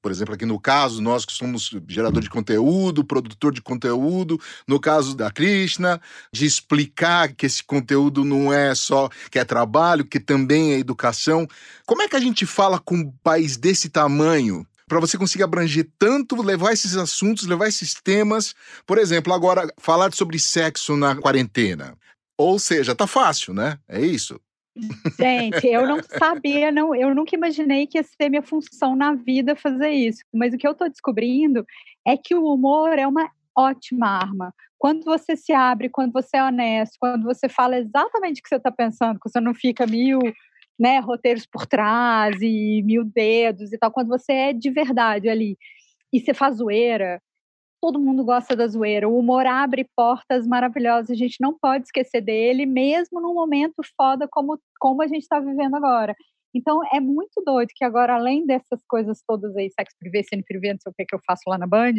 por 0.00 0.10
exemplo, 0.10 0.34
aqui 0.34 0.46
no 0.46 0.60
caso, 0.60 1.02
nós 1.02 1.24
que 1.24 1.32
somos 1.32 1.70
gerador 1.88 2.22
de 2.22 2.30
conteúdo, 2.30 3.04
produtor 3.04 3.52
de 3.52 3.62
conteúdo, 3.62 4.40
no 4.66 4.78
caso 4.78 5.16
da 5.16 5.30
Krishna, 5.30 6.00
de 6.32 6.46
explicar 6.46 7.32
que 7.32 7.46
esse 7.46 7.62
conteúdo 7.62 8.24
não 8.24 8.52
é 8.52 8.74
só 8.74 9.08
que 9.30 9.38
é 9.38 9.44
trabalho, 9.44 10.04
que 10.04 10.20
também 10.20 10.72
é 10.72 10.78
educação. 10.78 11.46
Como 11.84 12.02
é 12.02 12.08
que 12.08 12.16
a 12.16 12.20
gente 12.20 12.46
fala 12.46 12.78
com 12.78 12.96
um 12.96 13.12
país 13.22 13.56
desse 13.56 13.88
tamanho? 13.88 14.66
Para 14.88 15.00
você 15.00 15.18
conseguir 15.18 15.42
abranger 15.42 15.88
tanto, 15.98 16.40
levar 16.40 16.72
esses 16.72 16.96
assuntos, 16.96 17.46
levar 17.46 17.66
esses 17.66 17.94
temas. 17.94 18.54
Por 18.86 18.98
exemplo, 18.98 19.32
agora, 19.32 19.68
falar 19.78 20.14
sobre 20.14 20.38
sexo 20.38 20.96
na 20.96 21.16
quarentena. 21.16 21.96
Ou 22.38 22.58
seja, 22.58 22.94
tá 22.94 23.06
fácil, 23.06 23.52
né? 23.52 23.78
É 23.88 24.00
isso. 24.00 24.40
Gente, 25.18 25.66
eu 25.66 25.86
não 25.86 26.00
sabia, 26.02 26.70
não, 26.70 26.94
eu 26.94 27.14
nunca 27.14 27.34
imaginei 27.34 27.86
que 27.86 27.98
ia 27.98 28.02
ser 28.04 28.28
minha 28.28 28.42
função 28.42 28.94
na 28.94 29.14
vida 29.14 29.56
fazer 29.56 29.90
isso. 29.90 30.22
Mas 30.32 30.52
o 30.52 30.58
que 30.58 30.66
eu 30.66 30.72
estou 30.72 30.88
descobrindo 30.88 31.64
é 32.06 32.16
que 32.16 32.34
o 32.34 32.44
humor 32.44 32.98
é 32.98 33.06
uma 33.06 33.30
ótima 33.56 34.06
arma. 34.06 34.54
Quando 34.78 35.04
você 35.04 35.34
se 35.34 35.52
abre, 35.52 35.88
quando 35.88 36.12
você 36.12 36.36
é 36.36 36.44
honesto, 36.44 36.96
quando 37.00 37.24
você 37.24 37.48
fala 37.48 37.78
exatamente 37.78 38.40
o 38.40 38.42
que 38.42 38.48
você 38.48 38.56
está 38.56 38.70
pensando, 38.70 39.18
que 39.18 39.30
você 39.30 39.40
não 39.40 39.54
fica 39.54 39.86
mil 39.86 40.18
né, 40.78 40.98
roteiros 40.98 41.46
por 41.46 41.66
trás 41.66 42.36
e 42.42 42.82
mil 42.84 43.02
dedos 43.02 43.72
e 43.72 43.78
tal, 43.78 43.90
quando 43.90 44.08
você 44.08 44.32
é 44.32 44.52
de 44.52 44.70
verdade 44.70 45.28
ali 45.28 45.56
e 46.12 46.20
você 46.20 46.34
faz 46.34 46.56
zoeira, 46.56 47.20
todo 47.86 48.00
mundo 48.00 48.24
gosta 48.24 48.56
da 48.56 48.66
zoeira. 48.66 49.08
O 49.08 49.16
humor 49.16 49.46
abre 49.46 49.88
portas 49.94 50.44
maravilhosas, 50.44 51.08
a 51.08 51.14
gente 51.14 51.36
não 51.40 51.56
pode 51.56 51.84
esquecer 51.84 52.20
dele, 52.20 52.66
mesmo 52.66 53.20
num 53.20 53.32
momento 53.32 53.76
foda 53.96 54.26
como, 54.28 54.58
como 54.80 55.02
a 55.02 55.06
gente 55.06 55.22
está 55.22 55.38
vivendo 55.38 55.76
agora. 55.76 56.16
Então 56.52 56.80
é 56.92 56.98
muito 56.98 57.40
doido 57.44 57.68
que 57.72 57.84
agora, 57.84 58.14
além 58.14 58.44
dessas 58.44 58.82
coisas 58.88 59.22
todas 59.24 59.56
aí, 59.56 59.70
sexo 59.70 59.94
privê, 60.00 60.24
cine 60.24 60.42
privê, 60.42 60.72
não 60.72 60.80
sei 60.80 60.90
o 60.90 60.94
que, 60.96 61.04
que 61.04 61.14
eu 61.14 61.20
faço 61.24 61.42
lá 61.46 61.56
na 61.56 61.66
Band, 61.66 61.94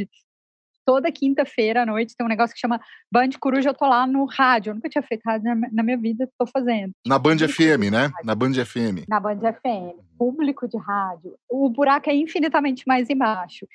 toda 0.88 1.12
quinta-feira 1.12 1.84
à 1.84 1.86
noite 1.86 2.16
tem 2.16 2.26
um 2.26 2.30
negócio 2.30 2.54
que 2.54 2.62
chama 2.62 2.80
Band 3.12 3.32
Coruja, 3.42 3.72
eu 3.72 3.74
tô 3.74 3.86
lá 3.86 4.08
no 4.08 4.24
rádio. 4.24 4.70
Eu 4.70 4.76
nunca 4.76 4.88
tinha 4.88 5.02
feito 5.02 5.22
rádio 5.26 5.44
na, 5.44 5.70
na 5.70 5.84
minha 5.84 5.98
vida, 5.98 6.30
tô 6.40 6.48
fazendo. 6.48 6.94
Na 7.06 7.20
Band 7.20 7.40
FM, 7.40 7.92
né? 7.92 8.10
Na 8.24 8.34
Band 8.34 8.54
FM. 8.54 9.04
Na 9.06 9.20
Band 9.20 9.40
FM. 9.40 10.00
Público 10.18 10.66
de 10.66 10.78
rádio. 10.78 11.36
O 11.50 11.70
buraco 11.70 12.10
é 12.10 12.16
infinitamente 12.16 12.86
mais 12.88 13.10
embaixo. 13.10 13.68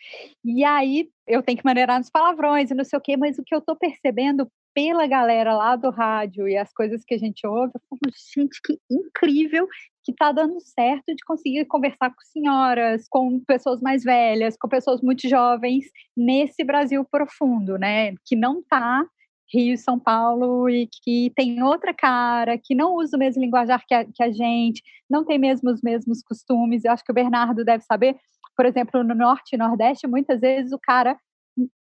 E 0.42 0.64
aí 0.64 1.10
eu 1.26 1.42
tenho 1.42 1.58
que 1.58 1.64
maneirar 1.66 1.98
nos 1.98 2.08
palavrões 2.08 2.70
e 2.70 2.74
não 2.74 2.82
sei 2.82 2.98
o 2.98 3.02
quê, 3.02 3.14
mas 3.14 3.38
o 3.38 3.44
que 3.44 3.54
eu 3.54 3.60
tô 3.60 3.76
percebendo 3.76 4.48
pela 4.74 5.06
galera 5.06 5.54
lá 5.54 5.76
do 5.76 5.90
rádio 5.90 6.48
e 6.48 6.56
as 6.56 6.72
coisas 6.72 7.04
que 7.04 7.14
a 7.14 7.18
gente 7.18 7.46
ouve, 7.46 7.72
eu 7.74 7.80
falo, 7.88 8.12
gente, 8.34 8.60
que 8.64 8.78
incrível 8.90 9.68
que 10.04 10.10
está 10.12 10.32
dando 10.32 10.58
certo 10.60 11.14
de 11.14 11.24
conseguir 11.24 11.64
conversar 11.66 12.10
com 12.10 12.20
senhoras, 12.22 13.06
com 13.08 13.40
pessoas 13.40 13.80
mais 13.80 14.02
velhas, 14.02 14.56
com 14.56 14.68
pessoas 14.68 15.00
muito 15.00 15.28
jovens 15.28 15.84
nesse 16.16 16.64
Brasil 16.64 17.04
profundo, 17.04 17.78
né? 17.78 18.14
Que 18.24 18.34
não 18.34 18.60
está 18.60 19.04
Rio, 19.52 19.76
São 19.76 19.98
Paulo 19.98 20.68
e 20.68 20.88
que 21.02 21.30
tem 21.36 21.62
outra 21.62 21.92
cara, 21.92 22.58
que 22.58 22.74
não 22.74 22.94
usa 22.94 23.16
o 23.16 23.18
mesmo 23.18 23.42
linguajar 23.42 23.84
que 23.86 23.94
a, 23.94 24.04
que 24.04 24.22
a 24.22 24.32
gente, 24.32 24.82
não 25.08 25.24
tem 25.24 25.38
mesmo 25.38 25.70
os 25.70 25.82
mesmos 25.82 26.22
costumes. 26.22 26.84
Eu 26.84 26.92
acho 26.92 27.04
que 27.04 27.12
o 27.12 27.14
Bernardo 27.14 27.64
deve 27.64 27.84
saber, 27.84 28.16
por 28.56 28.66
exemplo, 28.66 29.04
no 29.04 29.14
Norte 29.14 29.54
e 29.54 29.58
Nordeste, 29.58 30.06
muitas 30.06 30.40
vezes 30.40 30.72
o 30.72 30.78
cara 30.78 31.16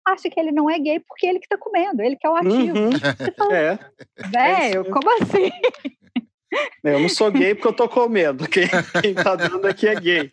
acha 0.05 0.29
que 0.29 0.39
ele 0.39 0.51
não 0.51 0.69
é 0.69 0.77
gay 0.79 0.99
porque 0.99 1.27
ele 1.27 1.39
que 1.39 1.45
está 1.45 1.57
comendo, 1.57 2.01
ele 2.01 2.15
que 2.15 2.25
é 2.25 2.29
o 2.29 2.35
ativo. 2.35 2.77
Uhum. 2.77 2.91
Fala, 3.37 3.57
é. 3.57 3.79
Velho, 4.29 4.81
é 4.81 4.89
como 4.89 5.09
assim? 5.21 5.51
Eu 6.83 6.99
não 6.99 7.07
sou 7.07 7.31
gay 7.31 7.55
porque 7.55 7.67
eu 7.69 7.73
tô 7.73 7.87
comendo. 7.87 8.47
Quem, 8.47 8.67
quem 9.01 9.13
tá 9.13 9.35
dando 9.35 9.65
aqui 9.65 9.87
é 9.87 9.95
gay. 9.95 10.31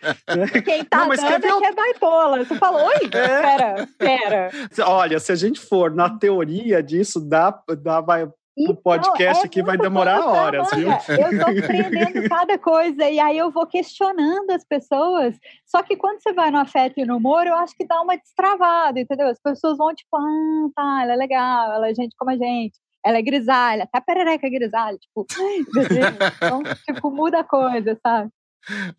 Quem 0.64 0.84
tá 0.84 1.06
não, 1.06 1.14
dando 1.14 1.46
aqui 1.46 1.64
é 1.64 1.92
bipolar. 1.92 2.44
Você 2.44 2.56
falou, 2.56 2.86
oi? 2.86 2.94
É. 3.04 3.08
Pera, 3.08 3.88
pera. 3.96 4.50
Olha, 4.84 5.20
se 5.20 5.30
a 5.30 5.36
gente 5.36 5.60
for 5.60 5.94
na 5.94 6.10
teoria 6.10 6.82
disso, 6.82 7.20
dá, 7.20 7.56
dá 7.80 8.00
vai, 8.00 8.28
então, 8.62 8.74
o 8.74 8.76
podcast 8.76 9.42
é 9.42 9.46
aqui 9.46 9.62
vai 9.62 9.76
demorar 9.76 10.26
horas, 10.26 10.68
viu? 10.72 10.88
Eu 10.88 11.38
tô 11.38 11.50
aprendendo 11.64 12.28
cada 12.28 12.58
coisa 12.58 13.08
e 13.08 13.20
aí 13.20 13.38
eu 13.38 13.50
vou 13.50 13.66
questionando 13.66 14.50
as 14.50 14.64
pessoas. 14.64 15.36
Só 15.64 15.82
que 15.82 15.96
quando 15.96 16.20
você 16.20 16.32
vai 16.32 16.50
no 16.50 16.58
afeto 16.58 16.98
e 16.98 17.04
no 17.04 17.16
humor, 17.16 17.46
eu 17.46 17.54
acho 17.54 17.76
que 17.76 17.86
dá 17.86 18.00
uma 18.00 18.16
destravada, 18.16 18.98
entendeu? 18.98 19.28
As 19.28 19.40
pessoas 19.40 19.78
vão 19.78 19.94
tipo, 19.94 20.16
ah, 20.16 20.68
tá, 20.74 21.02
ela 21.02 21.12
é 21.12 21.16
legal, 21.16 21.72
ela 21.72 21.88
é 21.88 21.94
gente 21.94 22.16
como 22.16 22.30
a 22.30 22.36
gente 22.36 22.78
ela 23.04 23.18
é 23.18 23.22
grisalha, 23.22 23.84
até 23.84 23.98
a 23.98 24.02
perereca 24.02 24.46
é 24.46 24.50
grisalha, 24.50 24.98
tipo, 24.98 25.26
então, 26.42 26.62
tipo, 26.84 27.10
muda 27.10 27.40
a 27.40 27.44
coisa, 27.44 27.98
sabe? 28.02 28.30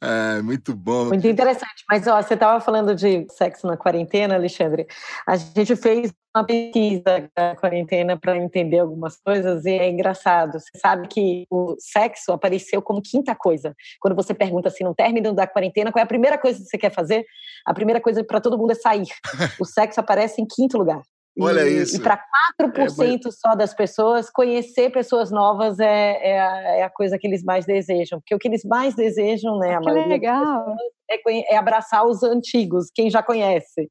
É, 0.01 0.41
muito 0.43 0.75
bom. 0.75 1.05
Muito 1.05 1.27
interessante. 1.27 1.83
Mas 1.89 2.07
ó, 2.07 2.21
você 2.21 2.33
estava 2.33 2.59
falando 2.59 2.95
de 2.95 3.25
sexo 3.31 3.67
na 3.67 3.77
quarentena, 3.77 4.35
Alexandre. 4.35 4.87
A 5.27 5.35
gente 5.35 5.75
fez 5.75 6.11
uma 6.35 6.45
pesquisa 6.45 7.29
na 7.35 7.55
quarentena 7.55 8.17
para 8.17 8.37
entender 8.37 8.79
algumas 8.79 9.17
coisas 9.17 9.65
e 9.65 9.71
é 9.71 9.89
engraçado. 9.89 10.59
Você 10.59 10.77
sabe 10.77 11.07
que 11.07 11.45
o 11.49 11.75
sexo 11.79 12.31
apareceu 12.31 12.81
como 12.81 13.01
quinta 13.01 13.35
coisa. 13.35 13.75
Quando 13.99 14.15
você 14.15 14.33
pergunta 14.33 14.69
assim, 14.69 14.83
no 14.83 14.95
término 14.95 15.33
da 15.33 15.47
quarentena, 15.47 15.91
qual 15.91 16.01
é 16.01 16.03
a 16.03 16.07
primeira 16.07 16.37
coisa 16.37 16.59
que 16.59 16.65
você 16.65 16.77
quer 16.77 16.93
fazer? 16.93 17.25
A 17.65 17.73
primeira 17.73 17.99
coisa 17.99 18.23
para 18.23 18.41
todo 18.41 18.57
mundo 18.57 18.71
é 18.71 18.75
sair. 18.75 19.07
O 19.59 19.65
sexo 19.65 19.99
aparece 19.99 20.41
em 20.41 20.45
quinto 20.45 20.77
lugar. 20.77 21.01
Olha 21.37 21.61
e, 21.67 21.81
isso. 21.81 21.97
E 21.97 21.99
para 21.99 22.21
4% 22.59 23.25
é, 23.25 23.31
só 23.31 23.55
das 23.55 23.73
pessoas, 23.73 24.29
conhecer 24.29 24.91
pessoas 24.91 25.31
novas 25.31 25.79
é, 25.79 26.19
é 26.21 26.39
a, 26.39 26.61
é, 26.77 26.83
a, 26.83 26.89
coisa 26.89 27.17
que 27.17 27.27
eles 27.27 27.43
mais 27.43 27.65
desejam. 27.65 28.19
Porque 28.19 28.35
o 28.35 28.39
que 28.39 28.47
eles 28.47 28.63
mais 28.63 28.95
desejam, 28.95 29.57
né, 29.57 29.75
a 29.75 29.79
que 29.79 29.89
legal. 29.89 30.75
É, 31.09 31.53
é, 31.53 31.57
abraçar 31.57 32.05
os 32.05 32.23
antigos, 32.23 32.91
quem 32.93 33.09
já 33.09 33.23
conhece. 33.23 33.89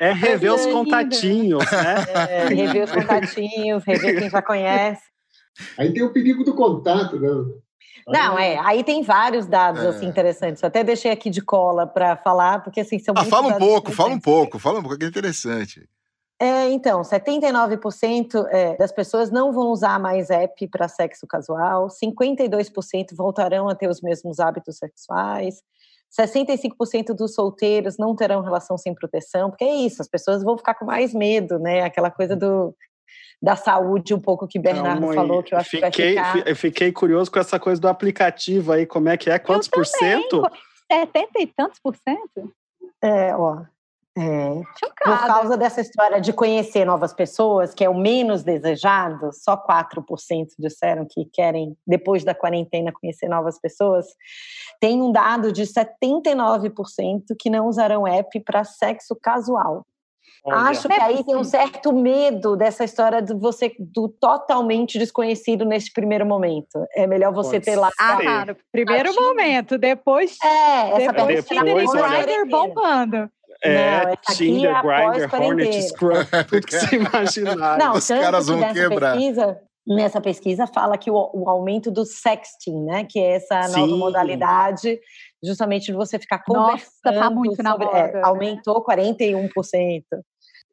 É 0.00 0.12
rever 0.12 0.54
os 0.54 0.64
contatinhos, 0.66 1.62
né? 1.70 1.94
É, 2.14 2.48
rever 2.48 2.84
os 2.84 2.90
contatinhos, 2.90 3.84
rever 3.84 4.18
quem 4.18 4.30
já 4.30 4.40
conhece. 4.40 5.02
Aí 5.76 5.92
tem 5.92 6.02
o 6.02 6.12
perigo 6.12 6.42
do 6.42 6.54
contato, 6.54 7.20
né? 7.20 7.28
Não, 8.08 8.38
é. 8.38 8.58
Aí 8.58 8.82
tem 8.82 9.02
vários 9.02 9.46
dados 9.46 9.80
assim, 9.80 9.86
é. 9.86 9.96
assim 9.96 10.06
interessantes. 10.06 10.62
Eu 10.62 10.68
até 10.68 10.82
deixei 10.82 11.10
aqui 11.10 11.28
de 11.28 11.42
cola 11.42 11.86
para 11.86 12.16
falar, 12.16 12.62
porque 12.62 12.80
assim 12.80 12.98
são. 12.98 13.14
Ah, 13.16 13.24
fala 13.24 13.48
um 13.48 13.58
pouco, 13.58 13.92
fala 13.92 14.14
um 14.14 14.20
pouco, 14.20 14.58
fala 14.58 14.78
um 14.78 14.82
pouco, 14.82 14.98
que 14.98 15.04
é 15.04 15.08
interessante. 15.08 15.86
É, 16.42 16.70
então, 16.70 17.02
79% 17.02 18.46
é, 18.48 18.74
das 18.78 18.90
pessoas 18.90 19.30
não 19.30 19.52
vão 19.52 19.68
usar 19.68 20.00
mais 20.00 20.30
app 20.30 20.66
para 20.68 20.88
sexo 20.88 21.26
casual, 21.26 21.88
52% 21.88 23.14
voltarão 23.14 23.68
a 23.68 23.74
ter 23.74 23.88
os 23.90 24.00
mesmos 24.00 24.40
hábitos 24.40 24.78
sexuais, 24.78 25.62
65% 26.18 27.14
dos 27.14 27.34
solteiros 27.34 27.98
não 27.98 28.16
terão 28.16 28.40
relação 28.40 28.78
sem 28.78 28.94
proteção, 28.94 29.50
porque 29.50 29.64
é 29.64 29.74
isso, 29.74 30.00
as 30.00 30.08
pessoas 30.08 30.42
vão 30.42 30.56
ficar 30.56 30.74
com 30.74 30.86
mais 30.86 31.12
medo, 31.12 31.58
né? 31.58 31.82
Aquela 31.82 32.10
coisa 32.10 32.34
do, 32.34 32.74
da 33.42 33.54
saúde 33.54 34.14
um 34.14 34.20
pouco 34.20 34.48
que 34.48 34.58
Bernardo 34.58 35.08
não, 35.08 35.12
falou, 35.12 35.42
que 35.42 35.52
eu 35.52 35.58
acho 35.58 35.68
fiquei, 35.68 35.90
que 35.90 36.14
vai 36.14 36.32
ficar... 36.32 36.54
Fiquei 36.56 36.90
curioso 36.90 37.30
com 37.30 37.38
essa 37.38 37.60
coisa 37.60 37.78
do 37.78 37.86
aplicativo 37.86 38.72
aí, 38.72 38.86
como 38.86 39.10
é 39.10 39.18
que 39.18 39.28
é? 39.28 39.38
Quantos 39.38 39.68
por 39.68 39.84
cento? 39.84 40.42
70 40.90 41.28
e 41.38 41.46
tantos 41.46 41.78
por 41.78 41.94
cento? 41.96 42.50
É, 43.02 43.36
ó, 43.36 43.62
É. 44.20 44.62
Por 45.02 45.26
causa 45.26 45.56
dessa 45.56 45.80
história 45.80 46.20
de 46.20 46.30
conhecer 46.30 46.84
novas 46.84 47.14
pessoas, 47.14 47.72
que 47.72 47.82
é 47.82 47.88
o 47.88 47.94
menos 47.94 48.42
desejado, 48.42 49.30
só 49.32 49.56
4% 49.56 50.48
disseram 50.58 51.06
que 51.08 51.24
querem, 51.32 51.74
depois 51.86 52.22
da 52.22 52.34
quarentena, 52.34 52.92
conhecer 52.92 53.28
novas 53.28 53.58
pessoas. 53.58 54.06
Tem 54.78 55.00
um 55.00 55.10
dado 55.10 55.50
de 55.50 55.62
79% 55.62 57.34
que 57.38 57.48
não 57.48 57.66
usarão 57.66 58.06
app 58.06 58.38
para 58.40 58.62
sexo 58.62 59.16
casual. 59.16 59.86
Olha. 60.44 60.70
Acho 60.70 60.88
que 60.88 61.00
aí 61.00 61.22
tem 61.22 61.36
um 61.36 61.44
certo 61.44 61.92
medo 61.92 62.56
dessa 62.56 62.84
história 62.84 63.20
de 63.20 63.34
você 63.34 63.74
do 63.78 64.08
totalmente 64.08 64.98
desconhecido 64.98 65.64
nesse 65.64 65.92
primeiro 65.92 66.24
momento. 66.24 66.86
É 66.94 67.06
melhor 67.06 67.32
você 67.32 67.60
Pode 67.60 67.64
ter 67.64 67.76
lá. 67.76 67.90
Ah, 67.98 68.18
claro. 68.20 68.56
Primeiro 68.72 69.14
momento, 69.14 69.76
depois. 69.76 70.38
É, 70.42 71.02
essa 71.02 71.12
depois, 71.12 71.44
depois 71.44 71.90
olha, 71.94 72.46
bombando. 72.46 73.30
É, 73.62 74.06
não, 74.06 74.16
Tinder, 74.34 74.74
é 74.74 74.82
Grindr, 74.82 75.34
Hornet, 75.34 75.82
Scrum, 75.82 76.10
tudo 76.48 76.66
que 76.66 76.78
você 76.78 76.96
imaginar. 76.96 77.78
Não, 77.78 77.94
Os 77.94 78.08
caras 78.08 78.46
vão 78.46 78.72
quebrar. 78.72 79.16
Pesquisa, 79.16 79.60
nessa 79.86 80.20
pesquisa 80.20 80.66
fala 80.66 80.96
que 80.96 81.10
o, 81.10 81.30
o, 81.34 81.48
aumento 81.48 81.90
do 81.90 82.04
sexting, 82.04 82.84
né, 82.84 83.04
que 83.04 83.18
é 83.18 83.36
essa 83.36 83.64
Sim. 83.64 83.80
nova 83.80 83.96
modalidade, 83.96 84.98
justamente 85.42 85.86
de 85.86 85.92
você 85.92 86.18
ficar 86.18 86.42
conversando. 86.42 86.90
Nossa, 87.04 87.20
tá 87.20 87.30
muito 87.30 87.62
na 87.62 87.76
moda. 87.76 87.98
É, 87.98 88.20
aumentou 88.22 88.82
41%. 88.84 89.50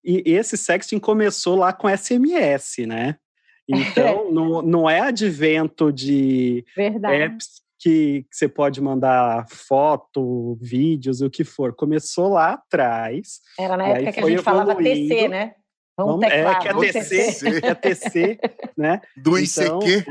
E 0.04 0.24
esse 0.26 0.58
sexting 0.58 1.00
começou 1.00 1.58
lá 1.58 1.74
com 1.74 1.90
SMS, 1.90 2.86
né? 2.88 3.16
Então, 3.70 4.32
não, 4.32 4.62
não 4.62 4.90
é 4.90 5.02
advento 5.02 5.92
de 5.92 6.64
Verdade. 6.74 7.22
apps 7.24 7.62
que, 7.88 8.26
você 8.32 8.48
pode 8.48 8.82
mandar 8.82 9.46
foto, 9.50 10.58
vídeos, 10.62 11.22
o 11.22 11.30
que 11.30 11.44
for. 11.44 11.74
Começou 11.74 12.30
lá 12.30 12.54
atrás. 12.54 13.40
Era 13.60 13.78
na 13.78 13.88
época 13.88 14.12
que 14.14 14.20
a 14.20 14.30
gente 14.30 14.44
falava 14.44 14.76
TC, 14.76 15.28
né? 15.28 15.54
Vamos, 15.98 16.24
é, 16.26 16.56
que 16.60 16.68
é 16.68 16.74
TC, 16.74 17.66
é 17.66 17.74
TC, 17.74 18.40
né? 18.78 19.02
Do 19.16 19.38
então, 19.40 19.80
ICQ. 19.80 20.06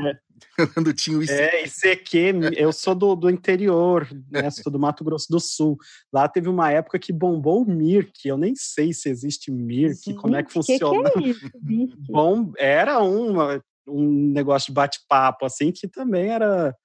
É, 0.59 0.67
quando 0.73 0.93
tinha 0.93 1.17
o 1.17 1.23
ICQ. 1.23 1.39
É, 1.39 1.63
ICQ, 1.63 2.51
eu 2.57 2.73
sou 2.73 2.93
do, 2.93 3.15
do 3.15 3.29
interior, 3.29 4.05
né? 4.29 4.49
Sou 4.49 4.69
do 4.69 4.77
Mato 4.77 5.05
Grosso 5.05 5.27
do 5.29 5.39
Sul. 5.39 5.77
Lá 6.11 6.27
teve 6.27 6.49
uma 6.49 6.69
época 6.71 6.99
que 6.99 7.13
bombou 7.13 7.63
o 7.63 7.69
Mirk. 7.69 8.27
Eu 8.27 8.37
nem 8.37 8.53
sei 8.53 8.91
se 8.91 9.07
existe 9.07 9.49
Mirk, 9.49 10.13
como 10.15 10.35
é 10.35 10.43
que 10.43 10.51
funciona. 10.51 11.09
Que 11.11 11.21
que 11.21 11.29
é 11.29 11.73
isso, 11.73 11.95
Bom, 12.09 12.51
era 12.57 12.99
uma, 12.99 13.63
um 13.87 14.11
negócio 14.33 14.67
de 14.67 14.73
bate-papo, 14.73 15.45
assim, 15.45 15.71
que 15.71 15.87
também 15.87 16.29
era. 16.29 16.75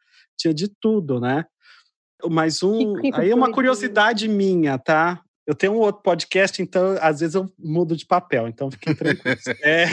Tinha 0.43 0.55
de 0.55 0.69
tudo, 0.69 1.21
né? 1.21 1.45
Mas 2.31 2.63
um. 2.63 2.95
aí 3.15 3.31
é 3.31 3.35
uma 3.35 3.53
curiosidade 3.53 4.29
minha, 4.29 4.79
tá? 4.79 5.23
Eu 5.45 5.55
tenho 5.57 5.73
um 5.73 5.79
outro 5.79 6.03
podcast, 6.03 6.63
então 6.63 6.97
às 7.01 7.21
vezes 7.21 7.35
eu 7.35 7.53
mudo 7.59 7.97
de 7.97 8.07
papel, 8.07 8.47
então 8.47 8.71
fiquem 8.71 8.95
tranquilos. 8.95 9.45
é... 9.63 9.87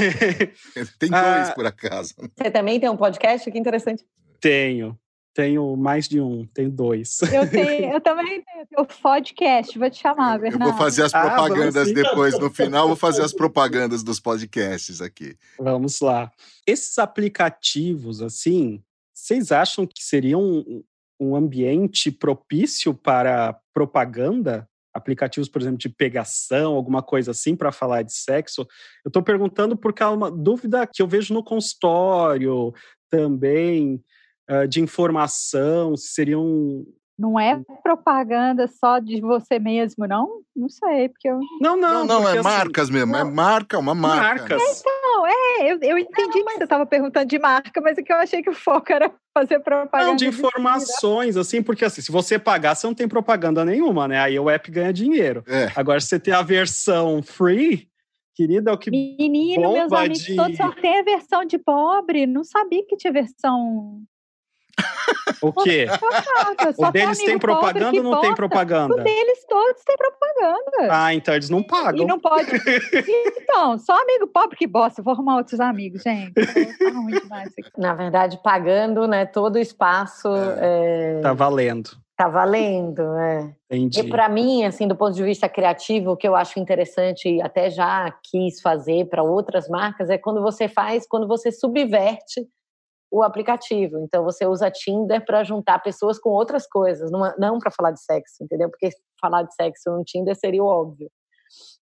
Tem 0.99 1.09
dois, 1.09 1.49
ah, 1.49 1.53
por 1.55 1.65
acaso. 1.65 2.13
Você 2.37 2.51
também 2.51 2.79
tem 2.79 2.89
um 2.89 2.97
podcast? 2.97 3.49
Que 3.49 3.57
interessante. 3.57 4.05
Tenho. 4.39 4.97
Tenho 5.33 5.75
mais 5.75 6.07
de 6.07 6.19
um, 6.19 6.45
tenho 6.53 6.69
dois. 6.69 7.21
Eu, 7.31 7.49
tenho, 7.49 7.93
eu 7.93 8.01
também 8.01 8.43
tenho, 8.43 8.65
o 8.77 8.85
podcast, 8.85 9.77
vou 9.77 9.89
te 9.89 9.99
chamar, 9.99 10.39
Bernardo. 10.39 10.65
Eu 10.65 10.69
vou 10.71 10.77
fazer 10.77 11.03
as 11.03 11.13
ah, 11.13 11.21
propagandas 11.21 11.89
ah, 11.89 11.93
depois, 11.93 12.37
no 12.37 12.49
final, 12.49 12.87
vou 12.87 12.95
fazer 12.95 13.23
as 13.23 13.33
propagandas 13.33 14.03
dos 14.03 14.19
podcasts 14.19 15.01
aqui. 15.01 15.35
Vamos 15.57 15.99
lá. 16.01 16.31
Esses 16.65 16.97
aplicativos, 16.99 18.21
assim, 18.21 18.83
vocês 19.19 19.51
acham 19.51 19.85
que 19.85 20.03
seriam 20.03 20.41
um, 20.41 20.83
um 21.19 21.35
ambiente 21.35 22.11
propício 22.11 22.93
para 22.93 23.59
propaganda? 23.73 24.67
aplicativos, 24.91 25.47
por 25.47 25.61
exemplo, 25.61 25.77
de 25.77 25.89
pegação, 25.89 26.73
alguma 26.73 27.01
coisa 27.01 27.31
assim, 27.31 27.55
para 27.55 27.71
falar 27.71 28.03
de 28.03 28.13
sexo. 28.13 28.61
Eu 29.05 29.09
estou 29.09 29.21
perguntando 29.21 29.77
porque 29.77 30.03
é 30.03 30.07
uma 30.07 30.31
dúvida 30.31 30.85
que 30.85 31.01
eu 31.01 31.07
vejo 31.07 31.33
no 31.33 31.43
consultório 31.43 32.73
também, 33.09 34.03
uh, 34.49 34.67
de 34.67 34.81
informação, 34.81 35.95
se 35.95 36.09
seria 36.09 36.39
um. 36.39 36.85
Não 37.17 37.37
é 37.37 37.61
propaganda 37.83 38.65
só 38.67 38.99
de 38.99 39.19
você 39.19 39.59
mesmo, 39.59 40.07
não? 40.07 40.41
Não 40.55 40.69
sei, 40.69 41.09
porque 41.09 41.27
eu. 41.27 41.39
Não, 41.59 41.75
não, 41.75 42.05
não, 42.05 42.21
não 42.21 42.29
é 42.29 42.33
assim, 42.33 42.43
marcas 42.43 42.89
mesmo, 42.89 43.15
é 43.15 43.23
não. 43.23 43.29
é 43.29 43.33
marca, 43.33 43.77
uma 43.77 43.95
marca. 43.95 44.47
Marcas. 44.47 44.83
Então, 45.19 45.27
é, 45.27 45.71
eu, 45.71 45.79
eu 45.81 45.97
entendi 45.97 46.39
não, 46.39 46.45
mas... 46.45 46.53
que 46.53 46.57
você 46.59 46.63
estava 46.63 46.85
perguntando 46.85 47.25
de 47.25 47.39
marca, 47.39 47.81
mas 47.81 47.97
é 47.97 48.03
que 48.03 48.11
eu 48.11 48.17
achei 48.17 48.41
que 48.41 48.49
o 48.49 48.53
foco 48.53 48.91
era 48.91 49.11
fazer 49.33 49.59
propaganda. 49.59 50.09
Não, 50.09 50.15
de 50.15 50.27
informações, 50.27 51.35
de 51.35 51.41
assim, 51.41 51.61
porque 51.61 51.83
assim, 51.83 52.01
se 52.01 52.11
você 52.11 52.39
pagar, 52.39 52.75
você 52.75 52.87
não 52.87 52.93
tem 52.93 53.07
propaganda 53.07 53.65
nenhuma, 53.65 54.07
né? 54.07 54.19
Aí 54.19 54.39
o 54.39 54.49
app 54.49 54.71
ganha 54.71 54.93
dinheiro. 54.93 55.43
É. 55.47 55.71
Agora, 55.75 55.99
se 55.99 56.07
você 56.07 56.19
tem 56.19 56.33
a 56.33 56.41
versão 56.41 57.21
free, 57.21 57.89
querida, 58.35 58.71
é 58.71 58.73
o 58.73 58.77
que. 58.77 58.89
Menino, 58.89 59.73
meus 59.73 59.91
amigos 59.91 60.19
de... 60.19 60.35
todos 60.35 60.55
só 60.55 60.71
tem 60.71 60.99
a 60.99 61.03
versão 61.03 61.43
de 61.43 61.57
pobre. 61.57 62.25
Não 62.25 62.43
sabia 62.43 62.85
que 62.85 62.95
tinha 62.95 63.11
versão 63.11 64.01
o 65.41 65.53
quê? 65.53 65.87
o 66.77 66.91
deles 66.91 67.17
tem 67.17 67.37
propaganda 67.37 67.97
ou 67.97 68.03
não 68.03 68.11
posta. 68.11 68.25
tem 68.25 68.35
propaganda? 68.35 68.95
O 68.95 69.03
deles 69.03 69.45
todos 69.47 69.83
tem 69.83 69.95
propaganda. 69.97 70.87
Ah, 70.89 71.13
então 71.13 71.33
eles 71.33 71.49
não 71.49 71.63
pagam. 71.63 72.03
E 72.03 72.05
não 72.05 72.19
pode. 72.19 72.49
então, 73.37 73.77
só 73.77 74.01
amigo 74.01 74.27
pobre 74.27 74.57
que 74.57 74.67
bosta. 74.67 75.01
Vou 75.01 75.13
arrumar 75.13 75.37
outros 75.37 75.59
amigos, 75.59 76.01
gente. 76.01 76.33
Tá 76.33 76.89
ruim 76.89 77.19
demais 77.19 77.53
aqui. 77.57 77.71
Na 77.77 77.93
verdade, 77.93 78.39
pagando, 78.43 79.07
né? 79.07 79.25
Todo 79.25 79.55
o 79.55 79.59
espaço. 79.59 80.27
É. 80.59 81.17
É... 81.17 81.21
Tá 81.21 81.33
valendo. 81.33 81.91
Tá 82.15 82.27
valendo, 82.27 83.01
é. 83.15 83.55
Entendi. 83.71 84.01
E 84.01 84.09
para 84.09 84.27
mim, 84.27 84.65
assim, 84.65 84.85
do 84.85 84.95
ponto 84.95 85.15
de 85.15 85.23
vista 85.23 85.47
criativo, 85.47 86.11
o 86.11 86.17
que 86.17 86.27
eu 86.27 86.35
acho 86.35 86.59
interessante 86.59 87.29
e 87.29 87.41
até 87.41 87.69
já 87.69 88.13
quis 88.29 88.59
fazer 88.59 89.05
para 89.05 89.23
outras 89.23 89.69
marcas 89.69 90.09
é 90.09 90.17
quando 90.17 90.41
você 90.41 90.67
faz, 90.67 91.07
quando 91.07 91.25
você 91.25 91.49
subverte 91.49 92.45
o 93.11 93.23
aplicativo. 93.23 93.97
Então 93.99 94.23
você 94.23 94.45
usa 94.45 94.71
Tinder 94.71 95.23
para 95.25 95.43
juntar 95.43 95.79
pessoas 95.79 96.19
com 96.19 96.29
outras 96.29 96.67
coisas, 96.67 97.11
não, 97.11 97.33
não 97.37 97.59
para 97.59 97.71
falar 97.71 97.91
de 97.91 98.01
sexo, 98.01 98.43
entendeu? 98.43 98.69
Porque 98.69 98.89
falar 99.19 99.43
de 99.43 99.53
sexo 99.53 99.89
no 99.91 100.03
Tinder 100.03 100.35
seria 100.35 100.63
o 100.63 100.67
óbvio. 100.67 101.09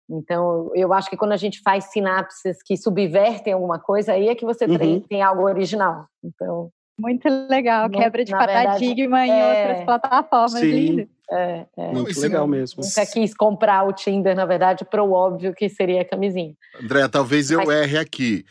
Então, 0.09 0.71
eu 0.73 0.93
acho 0.93 1.09
que 1.09 1.17
quando 1.17 1.33
a 1.33 1.37
gente 1.37 1.59
faz 1.61 1.91
sinapses 1.91 2.63
que 2.63 2.77
subvertem 2.77 3.51
alguma 3.51 3.77
coisa, 3.77 4.13
aí 4.13 4.29
é 4.29 4.35
que 4.35 4.45
você 4.45 4.65
uhum. 4.65 4.77
tem, 4.77 4.99
tem 5.01 5.21
algo 5.21 5.43
original. 5.43 6.05
Então, 6.23 6.71
muito 6.99 7.27
legal, 7.49 7.89
quebra 7.89 8.23
de 8.23 8.31
paradigma 8.31 9.19
verdade, 9.19 9.31
em 9.31 9.31
é... 9.31 9.67
outras 9.67 9.85
plataformas. 9.85 10.59
Sim. 10.59 11.07
É, 11.29 11.65
é. 11.77 11.91
Muito 11.91 12.19
legal 12.21 12.47
mesmo. 12.47 12.81
Nunca 12.81 13.05
quis 13.05 13.35
comprar 13.35 13.85
o 13.85 13.91
Tinder, 13.91 14.33
na 14.33 14.45
verdade, 14.45 14.85
para 14.85 15.03
o 15.03 15.11
óbvio 15.11 15.53
que 15.53 15.67
seria 15.67 16.01
a 16.01 16.05
camisinha. 16.05 16.53
André, 16.81 17.05
talvez 17.09 17.51
eu 17.51 17.59
Mas... 17.59 17.69
erre 17.69 17.97
aqui 17.97 18.45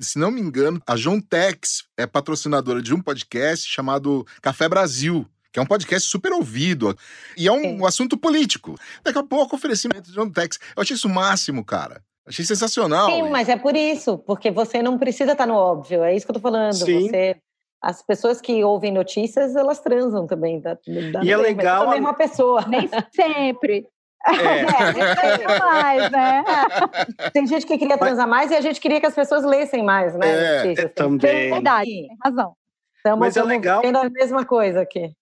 se 0.00 0.18
não 0.18 0.30
me 0.30 0.40
engano, 0.40 0.80
a 0.86 0.96
John 0.96 1.20
Tex 1.20 1.84
é 1.96 2.06
patrocinadora 2.06 2.82
de 2.82 2.94
um 2.94 3.00
podcast 3.00 3.68
chamado 3.68 4.26
Café 4.40 4.68
Brasil, 4.68 5.26
que 5.52 5.58
é 5.58 5.62
um 5.62 5.66
podcast 5.66 6.08
super 6.08 6.32
ouvido. 6.32 6.96
E 7.36 7.46
é 7.46 7.52
um, 7.52 7.80
um 7.80 7.86
assunto 7.86 8.16
político. 8.16 8.76
Daqui 9.04 9.18
a 9.18 9.22
pouco, 9.22 9.56
oferecimento 9.56 10.10
de 10.10 10.12
John 10.12 10.30
Tex. 10.30 10.58
Eu 10.76 10.82
achei 10.82 10.94
isso 10.94 11.08
o 11.08 11.10
máximo, 11.10 11.64
cara. 11.64 12.02
Achei 12.26 12.44
sensacional. 12.44 13.10
Sim, 13.10 13.30
mas 13.30 13.48
é 13.48 13.56
por 13.56 13.74
isso, 13.74 14.16
porque 14.18 14.50
você 14.50 14.82
não 14.82 14.96
precisa 14.96 15.32
estar 15.32 15.46
no 15.46 15.54
óbvio. 15.54 16.02
É 16.04 16.14
isso 16.14 16.24
que 16.24 16.30
eu 16.30 16.36
tô 16.36 16.40
falando. 16.40 16.72
Sim. 16.74 17.08
Você 17.08 17.36
as 17.82 18.00
pessoas 18.00 18.40
que 18.40 18.62
ouvem 18.62 18.92
notícias, 18.92 19.56
elas 19.56 19.80
transam 19.80 20.24
também. 20.24 20.60
Da, 20.60 20.74
da 21.12 21.24
e 21.24 21.32
é 21.32 21.36
legal. 21.36 21.88
A 21.88 21.90
mesma 21.90 22.14
pessoa. 22.14 22.64
Nem 22.68 22.88
sempre. 23.12 23.88
É. 24.26 25.42
é, 25.42 25.58
mais, 25.58 26.10
né? 26.10 26.44
Tem 27.32 27.46
gente 27.46 27.66
que 27.66 27.76
queria 27.76 27.98
transar 27.98 28.28
mais 28.28 28.50
e 28.50 28.54
a 28.54 28.60
gente 28.60 28.80
queria 28.80 29.00
que 29.00 29.06
as 29.06 29.14
pessoas 29.14 29.44
lessem 29.44 29.82
mais, 29.82 30.14
né? 30.14 30.72
É, 30.72 30.72
é 30.72 30.88
também. 30.88 31.50
Verdade, 31.52 31.90
tem 31.90 32.16
razão. 32.22 32.54
Estamos, 32.96 33.18
Mas 33.18 33.36
é 33.36 33.42
legal. 33.42 33.82
A 33.84 34.10
mesma 34.10 34.44
coisa 34.44 34.80
aqui. 34.80 35.12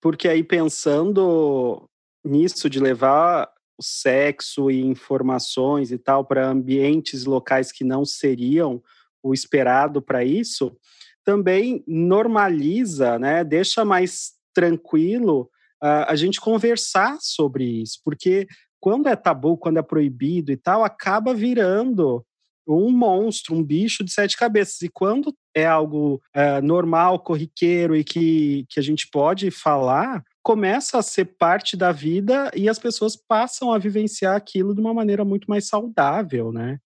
Porque 0.00 0.28
aí 0.28 0.44
pensando 0.44 1.88
nisso 2.22 2.68
de 2.68 2.78
levar 2.78 3.50
o 3.78 3.82
sexo 3.82 4.70
e 4.70 4.80
informações 4.84 5.90
e 5.90 5.98
tal 5.98 6.24
para 6.24 6.46
ambientes 6.46 7.24
locais 7.24 7.72
que 7.72 7.82
não 7.82 8.04
seriam 8.04 8.82
o 9.22 9.32
esperado 9.32 10.02
para 10.02 10.22
isso, 10.22 10.76
também 11.24 11.82
normaliza, 11.86 13.18
né? 13.18 13.42
Deixa 13.42 13.84
mais 13.84 14.34
tranquilo 14.52 15.50
a 15.80 16.14
gente 16.14 16.40
conversar 16.40 17.18
sobre 17.20 17.64
isso, 17.82 18.00
porque 18.04 18.46
quando 18.80 19.08
é 19.08 19.16
tabu, 19.16 19.56
quando 19.56 19.78
é 19.78 19.82
proibido 19.82 20.52
e 20.52 20.56
tal, 20.56 20.84
acaba 20.84 21.34
virando 21.34 22.24
um 22.66 22.90
monstro, 22.90 23.54
um 23.54 23.62
bicho 23.62 24.04
de 24.04 24.12
sete 24.12 24.36
cabeças. 24.36 24.80
E 24.82 24.88
quando 24.88 25.34
é 25.54 25.66
algo 25.66 26.20
é, 26.34 26.60
normal, 26.60 27.18
corriqueiro 27.20 27.94
e 27.94 28.02
que, 28.02 28.66
que 28.68 28.80
a 28.80 28.82
gente 28.82 29.08
pode 29.10 29.50
falar, 29.50 30.22
começa 30.42 30.98
a 30.98 31.02
ser 31.02 31.36
parte 31.38 31.76
da 31.76 31.92
vida 31.92 32.50
e 32.54 32.68
as 32.68 32.78
pessoas 32.78 33.16
passam 33.16 33.72
a 33.72 33.78
vivenciar 33.78 34.36
aquilo 34.36 34.74
de 34.74 34.80
uma 34.80 34.94
maneira 34.94 35.24
muito 35.24 35.48
mais 35.48 35.66
saudável, 35.66 36.52
né? 36.52 36.78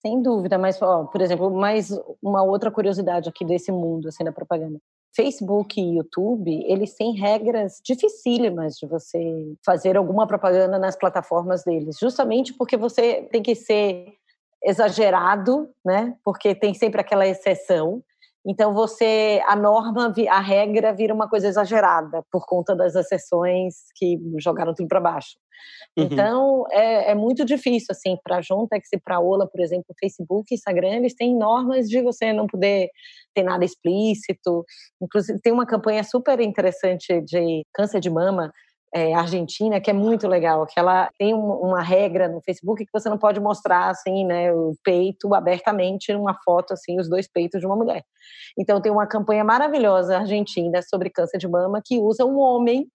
Sem 0.00 0.22
dúvida, 0.22 0.58
mas, 0.58 0.80
ó, 0.80 1.04
por 1.04 1.20
exemplo, 1.20 1.50
mais 1.50 1.90
uma 2.22 2.42
outra 2.42 2.70
curiosidade 2.70 3.28
aqui 3.28 3.44
desse 3.44 3.72
mundo, 3.72 4.08
assim, 4.08 4.22
da 4.22 4.30
propaganda. 4.30 4.78
Facebook 5.16 5.80
e 5.80 5.96
YouTube, 5.96 6.62
eles 6.68 6.94
têm 6.94 7.14
regras 7.16 7.80
dificílimas 7.82 8.76
de 8.76 8.86
você 8.86 9.18
fazer 9.64 9.96
alguma 9.96 10.26
propaganda 10.26 10.78
nas 10.78 10.94
plataformas 10.94 11.64
deles, 11.64 11.96
justamente 11.98 12.52
porque 12.52 12.76
você 12.76 13.22
tem 13.32 13.42
que 13.42 13.54
ser 13.54 14.12
exagerado, 14.62 15.70
né? 15.84 16.14
Porque 16.22 16.54
tem 16.54 16.74
sempre 16.74 17.00
aquela 17.00 17.26
exceção. 17.26 18.02
Então 18.46 18.72
você 18.72 19.42
a 19.46 19.56
norma, 19.56 20.14
a 20.30 20.40
regra 20.40 20.92
vira 20.92 21.12
uma 21.12 21.28
coisa 21.28 21.48
exagerada 21.48 22.22
por 22.30 22.46
conta 22.46 22.76
das 22.76 22.94
exceções 22.94 23.74
que 23.96 24.18
jogaram 24.38 24.72
tudo 24.72 24.86
para 24.86 25.00
baixo. 25.00 25.36
Uhum. 25.96 26.04
Então 26.04 26.64
é, 26.70 27.10
é, 27.10 27.14
muito 27.14 27.44
difícil 27.44 27.88
assim 27.90 28.16
para 28.22 28.36
a 28.36 28.42
Juntex 28.42 28.88
e 28.92 29.00
para 29.00 29.16
a 29.16 29.20
Ola, 29.20 29.48
por 29.48 29.60
exemplo, 29.60 29.94
Facebook, 29.98 30.54
Instagram, 30.54 30.96
eles 30.96 31.14
têm 31.14 31.36
normas 31.36 31.88
de 31.88 32.00
você 32.00 32.32
não 32.32 32.46
poder 32.46 32.88
ter 33.34 33.42
nada 33.42 33.64
explícito. 33.64 34.64
Inclusive 35.02 35.40
tem 35.40 35.52
uma 35.52 35.66
campanha 35.66 36.04
super 36.04 36.38
interessante 36.40 37.20
de 37.22 37.64
câncer 37.74 37.98
de 37.98 38.10
mama 38.10 38.52
é, 38.96 39.12
argentina 39.12 39.78
que 39.78 39.90
é 39.90 39.92
muito 39.92 40.26
legal, 40.26 40.64
que 40.64 40.80
ela 40.80 41.10
tem 41.18 41.34
um, 41.34 41.50
uma 41.50 41.82
regra 41.82 42.28
no 42.28 42.40
Facebook 42.40 42.82
que 42.82 42.92
você 42.92 43.10
não 43.10 43.18
pode 43.18 43.38
mostrar 43.38 43.90
assim, 43.90 44.24
né, 44.24 44.50
o 44.52 44.74
peito 44.82 45.34
abertamente 45.34 46.12
numa 46.14 46.34
foto 46.42 46.72
assim, 46.72 46.98
os 46.98 47.06
dois 47.06 47.28
peitos 47.30 47.60
de 47.60 47.66
uma 47.66 47.76
mulher. 47.76 48.02
Então 48.58 48.80
tem 48.80 48.90
uma 48.90 49.06
campanha 49.06 49.44
maravilhosa 49.44 50.16
argentina 50.16 50.80
sobre 50.80 51.10
câncer 51.10 51.36
de 51.36 51.46
mama 51.46 51.82
que 51.84 51.98
usa 51.98 52.24
um 52.24 52.38
homem 52.38 52.88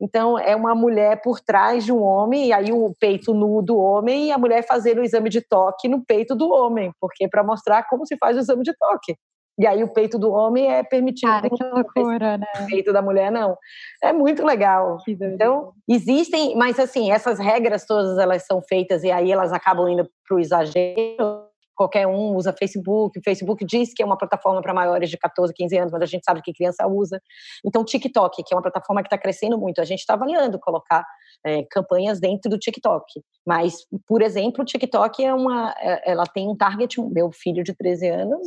então, 0.00 0.38
é 0.38 0.54
uma 0.54 0.74
mulher 0.74 1.20
por 1.22 1.40
trás 1.40 1.84
de 1.84 1.92
um 1.92 2.02
homem, 2.02 2.46
e 2.46 2.52
aí 2.52 2.72
o 2.72 2.94
peito 2.98 3.34
nu 3.34 3.60
do 3.62 3.76
homem, 3.76 4.26
e 4.26 4.32
a 4.32 4.38
mulher 4.38 4.64
fazendo 4.66 5.00
o 5.00 5.04
exame 5.04 5.28
de 5.28 5.40
toque 5.40 5.88
no 5.88 6.04
peito 6.04 6.34
do 6.34 6.48
homem, 6.50 6.92
porque 7.00 7.28
para 7.28 7.42
mostrar 7.42 7.84
como 7.88 8.06
se 8.06 8.16
faz 8.16 8.36
o 8.36 8.40
exame 8.40 8.62
de 8.62 8.72
toque. 8.76 9.16
E 9.58 9.66
aí 9.66 9.82
o 9.82 9.88
peito 9.88 10.18
do 10.18 10.30
homem 10.30 10.70
é 10.70 10.82
permitido. 10.84 11.28
Cara, 11.28 11.50
que 11.50 11.64
loucura, 11.64 12.38
né? 12.38 12.46
O 12.62 12.66
peito 12.66 12.92
da 12.92 13.02
mulher 13.02 13.32
não. 13.32 13.56
É 14.02 14.12
muito 14.12 14.44
legal. 14.44 14.98
Então, 15.08 15.72
existem, 15.88 16.56
mas 16.56 16.78
assim, 16.78 17.10
essas 17.10 17.38
regras 17.40 17.84
todas 17.84 18.18
elas 18.18 18.46
são 18.46 18.62
feitas 18.62 19.02
e 19.02 19.10
aí 19.10 19.32
elas 19.32 19.52
acabam 19.52 19.88
indo 19.88 20.08
para 20.26 20.36
o 20.36 20.40
exagero 20.40 21.47
qualquer 21.78 22.08
um 22.08 22.34
usa 22.34 22.52
Facebook. 22.52 23.20
O 23.20 23.22
Facebook 23.22 23.64
diz 23.64 23.94
que 23.94 24.02
é 24.02 24.06
uma 24.06 24.18
plataforma 24.18 24.60
para 24.60 24.74
maiores 24.74 25.08
de 25.08 25.16
14, 25.16 25.54
15 25.54 25.78
anos, 25.78 25.92
mas 25.92 26.02
a 26.02 26.06
gente 26.06 26.24
sabe 26.24 26.42
que 26.42 26.52
criança 26.52 26.84
usa. 26.88 27.22
Então, 27.64 27.84
TikTok, 27.84 28.42
que 28.42 28.52
é 28.52 28.56
uma 28.56 28.62
plataforma 28.62 29.00
que 29.00 29.06
está 29.06 29.16
crescendo 29.16 29.56
muito, 29.56 29.80
a 29.80 29.84
gente 29.84 30.00
está 30.00 30.14
avaliando 30.14 30.58
colocar 30.58 31.06
é, 31.46 31.62
campanhas 31.70 32.18
dentro 32.18 32.50
do 32.50 32.58
TikTok. 32.58 33.22
Mas, 33.46 33.86
por 34.08 34.20
exemplo, 34.22 34.62
o 34.62 34.64
TikTok 34.64 35.24
é 35.24 35.32
uma, 35.32 35.72
é, 35.78 36.10
ela 36.10 36.24
tem 36.26 36.48
um 36.48 36.56
target. 36.56 37.00
Meu 37.00 37.30
filho 37.30 37.62
de 37.62 37.72
13 37.72 38.08
anos 38.08 38.46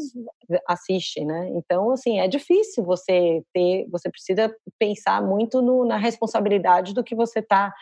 assiste, 0.68 1.24
né? 1.24 1.50
Então, 1.56 1.92
assim, 1.92 2.20
é 2.20 2.28
difícil 2.28 2.84
você 2.84 3.42
ter, 3.54 3.88
você 3.90 4.10
precisa 4.10 4.54
pensar 4.78 5.22
muito 5.22 5.62
no, 5.62 5.86
na 5.86 5.96
responsabilidade 5.96 6.94
do 6.94 7.04
que 7.04 7.16
você 7.16 7.40
está, 7.40 7.74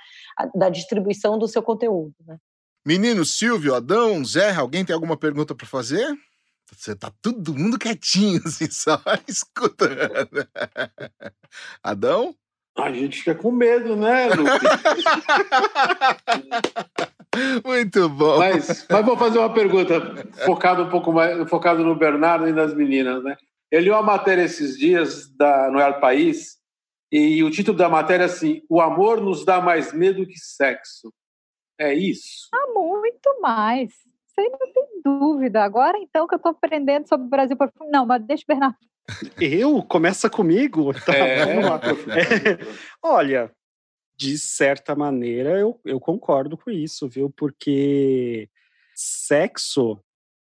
da 0.53 0.69
distribuição 0.69 1.39
do 1.39 1.47
seu 1.47 1.63
conteúdo, 1.63 2.13
né? 2.27 2.37
Menino, 2.85 3.25
Silvio, 3.25 3.75
Adão, 3.75 4.23
Zé, 4.23 4.53
alguém 4.53 4.85
tem 4.85 4.93
alguma 4.93 5.17
pergunta 5.17 5.53
para 5.53 5.67
fazer? 5.67 6.07
Você 6.71 6.95
tá 6.95 7.11
todo 7.21 7.53
mundo 7.53 7.79
quietinho, 7.79 8.41
assim, 8.45 8.69
só 8.69 9.01
escutando. 9.27 10.47
Adão? 11.83 12.35
A 12.77 12.91
gente 12.91 13.17
fica 13.17 13.35
com 13.35 13.51
medo, 13.51 13.95
né, 13.95 14.29
Lupe? 14.29 14.51
Muito 17.65 18.09
bom. 18.09 18.39
Mas, 18.39 18.87
mas 18.89 19.05
vou 19.05 19.17
fazer 19.17 19.39
uma 19.39 19.53
pergunta 19.53 19.99
focada 20.45 20.83
um 20.83 20.89
pouco 20.89 21.11
mais, 21.11 21.49
focado 21.49 21.83
no 21.83 21.95
Bernardo 21.95 22.47
e 22.47 22.53
nas 22.53 22.73
meninas, 22.73 23.23
né? 23.23 23.37
Ele 23.71 23.85
leu 23.85 23.95
a 23.95 24.01
matéria 24.01 24.43
esses 24.43 24.77
dias 24.77 25.29
da, 25.35 25.69
no 25.69 25.79
El 25.79 25.99
País 25.99 26.57
e 27.11 27.43
o 27.43 27.51
título 27.51 27.77
da 27.77 27.89
matéria 27.89 28.23
é 28.23 28.25
assim: 28.25 28.61
O 28.69 28.81
amor 28.81 29.21
nos 29.21 29.45
dá 29.45 29.61
mais 29.61 29.93
medo 29.93 30.25
que 30.25 30.37
sexo. 30.37 31.13
É 31.79 31.93
isso? 31.93 32.49
Ah, 32.53 32.73
muito 32.73 33.41
mais. 33.41 33.91
Isso 33.91 34.39
aí 34.39 34.49
não 34.49 34.73
tem 34.73 35.01
dúvida. 35.03 35.63
Agora, 35.63 35.97
então, 35.97 36.27
que 36.27 36.35
eu 36.35 36.37
estou 36.37 36.51
aprendendo 36.51 37.07
sobre 37.07 37.25
o 37.25 37.29
Brasil 37.29 37.55
profundo. 37.55 37.89
Não, 37.89 38.05
mas 38.05 38.21
deixa 38.25 38.43
o 38.43 38.47
Bernardo. 38.47 38.77
Eu? 39.39 39.81
Começa 39.83 40.29
comigo? 40.29 40.91
Tá, 41.05 41.15
é, 41.15 41.43
é. 41.55 42.59
Olha, 43.01 43.51
de 44.15 44.37
certa 44.37 44.93
maneira, 44.95 45.57
eu, 45.57 45.79
eu 45.85 45.99
concordo 45.99 46.57
com 46.57 46.69
isso, 46.69 47.07
viu? 47.07 47.29
Porque 47.29 48.49
sexo 48.93 49.97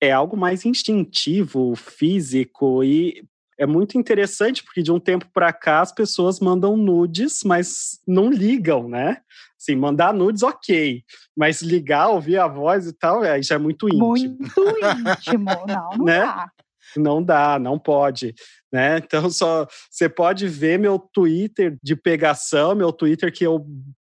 é 0.01 0.13
algo 0.13 0.37
mais 0.37 0.67
instintivo, 0.67 1.75
físico, 1.75 2.85
e 2.85 3.27
é 3.59 3.67
muito 3.67 3.99
interessante 3.99 4.63
porque 4.65 4.83
de 4.83 4.91
um 4.91 4.99
tempo 4.99 5.27
para 5.33 5.53
cá 5.53 5.81
as 5.81 5.93
pessoas 5.93 6.41
mandam 6.41 6.77
nudes, 6.77 7.41
mas 7.45 8.01
não 8.07 8.31
ligam, 8.31 8.89
né? 8.89 9.19
Assim, 9.61 9.77
mandar 9.77 10.13
nudes, 10.13 10.43
ok. 10.43 11.03
Mas 11.37 11.63
ligar, 11.63 12.09
ouvir 12.09 12.39
a 12.39 12.47
voz 12.47 12.87
e 12.87 12.93
tal, 12.93 13.23
aí 13.23 13.43
já 13.43 13.55
é 13.55 13.59
muito 13.59 13.89
íntimo. 13.89 14.07
Muito 14.07 14.29
íntimo, 14.39 15.45
não, 15.67 15.91
não 15.99 16.05
né? 16.05 16.21
dá. 16.21 16.51
Não 16.97 17.23
dá, 17.23 17.59
não 17.59 17.77
pode, 17.77 18.35
né? 18.73 18.99
Então 18.99 19.29
só 19.29 19.67
você 19.91 20.09
pode 20.09 20.47
ver 20.47 20.79
meu 20.79 20.99
Twitter 20.99 21.77
de 21.83 21.97
pegação, 21.97 22.75
meu 22.75 22.93
Twitter 22.93 23.33
que 23.33 23.45
eu 23.45 23.67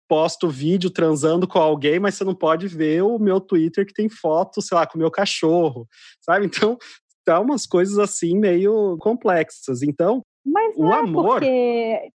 posto 0.09 0.49
vídeo 0.49 0.91
transando 0.91 1.49
com 1.49 1.59
alguém, 1.59 1.99
mas 1.99 2.14
você 2.14 2.24
não 2.24 2.34
pode 2.34 2.68
ver 2.68 3.03
o 3.03 3.18
meu 3.18 3.41
Twitter 3.41 3.84
que 3.87 3.95
tem 3.95 4.09
foto, 4.09 4.62
sei 4.62 4.76
lá, 4.76 4.87
com 4.87 4.97
o 4.97 5.01
meu 5.01 5.11
cachorro, 5.11 5.89
sabe? 6.20 6.47
Então, 6.47 6.78
tá 7.27 7.41
umas 7.41 7.66
coisas 7.66 7.99
assim 7.99 8.39
meio 8.39 8.97
complexas. 8.99 9.83
Então, 9.83 10.22
mas 10.45 10.77
o 10.77 10.93
é 10.93 10.99
amor. 10.99 11.41
Porque... 11.41 12.11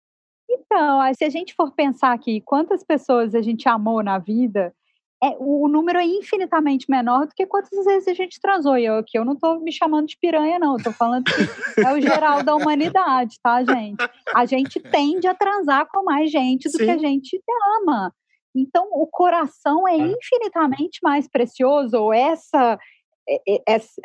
Então, 0.51 1.13
se 1.13 1.23
a 1.23 1.29
gente 1.29 1.53
for 1.53 1.71
pensar 1.73 2.13
aqui, 2.13 2.41
quantas 2.41 2.83
pessoas 2.83 3.35
a 3.35 3.41
gente 3.41 3.67
amou 3.69 4.01
na 4.03 4.17
vida, 4.17 4.73
é, 5.21 5.35
o 5.37 5.67
número 5.67 5.99
é 5.99 6.05
infinitamente 6.05 6.89
menor 6.89 7.27
do 7.27 7.33
que 7.35 7.45
quantas 7.45 7.85
vezes 7.85 8.07
a 8.07 8.13
gente 8.13 8.39
transou. 8.39 8.77
E 8.77 8.85
eu 8.85 8.97
aqui 8.97 9.17
eu 9.17 9.25
não 9.25 9.33
estou 9.33 9.59
me 9.59 9.71
chamando 9.71 10.07
de 10.07 10.17
piranha, 10.17 10.57
não. 10.57 10.77
Estou 10.77 10.93
falando 10.93 11.25
que 11.25 11.81
é 11.81 11.93
o 11.93 12.01
geral 12.01 12.41
da 12.41 12.55
humanidade, 12.55 13.37
tá, 13.43 13.63
gente? 13.63 14.03
A 14.33 14.45
gente 14.45 14.79
tende 14.79 15.27
a 15.27 15.35
transar 15.35 15.87
com 15.91 16.03
mais 16.03 16.31
gente 16.31 16.69
do 16.69 16.77
Sim. 16.77 16.85
que 16.85 16.91
a 16.91 16.97
gente 16.97 17.41
ama. 17.81 18.13
Então, 18.55 18.87
o 18.91 19.05
coração 19.05 19.87
é, 19.87 19.93
é. 19.93 19.97
infinitamente 19.97 20.99
mais 21.03 21.27
precioso, 21.27 21.97
ou 21.97 22.13
essa 22.13 22.79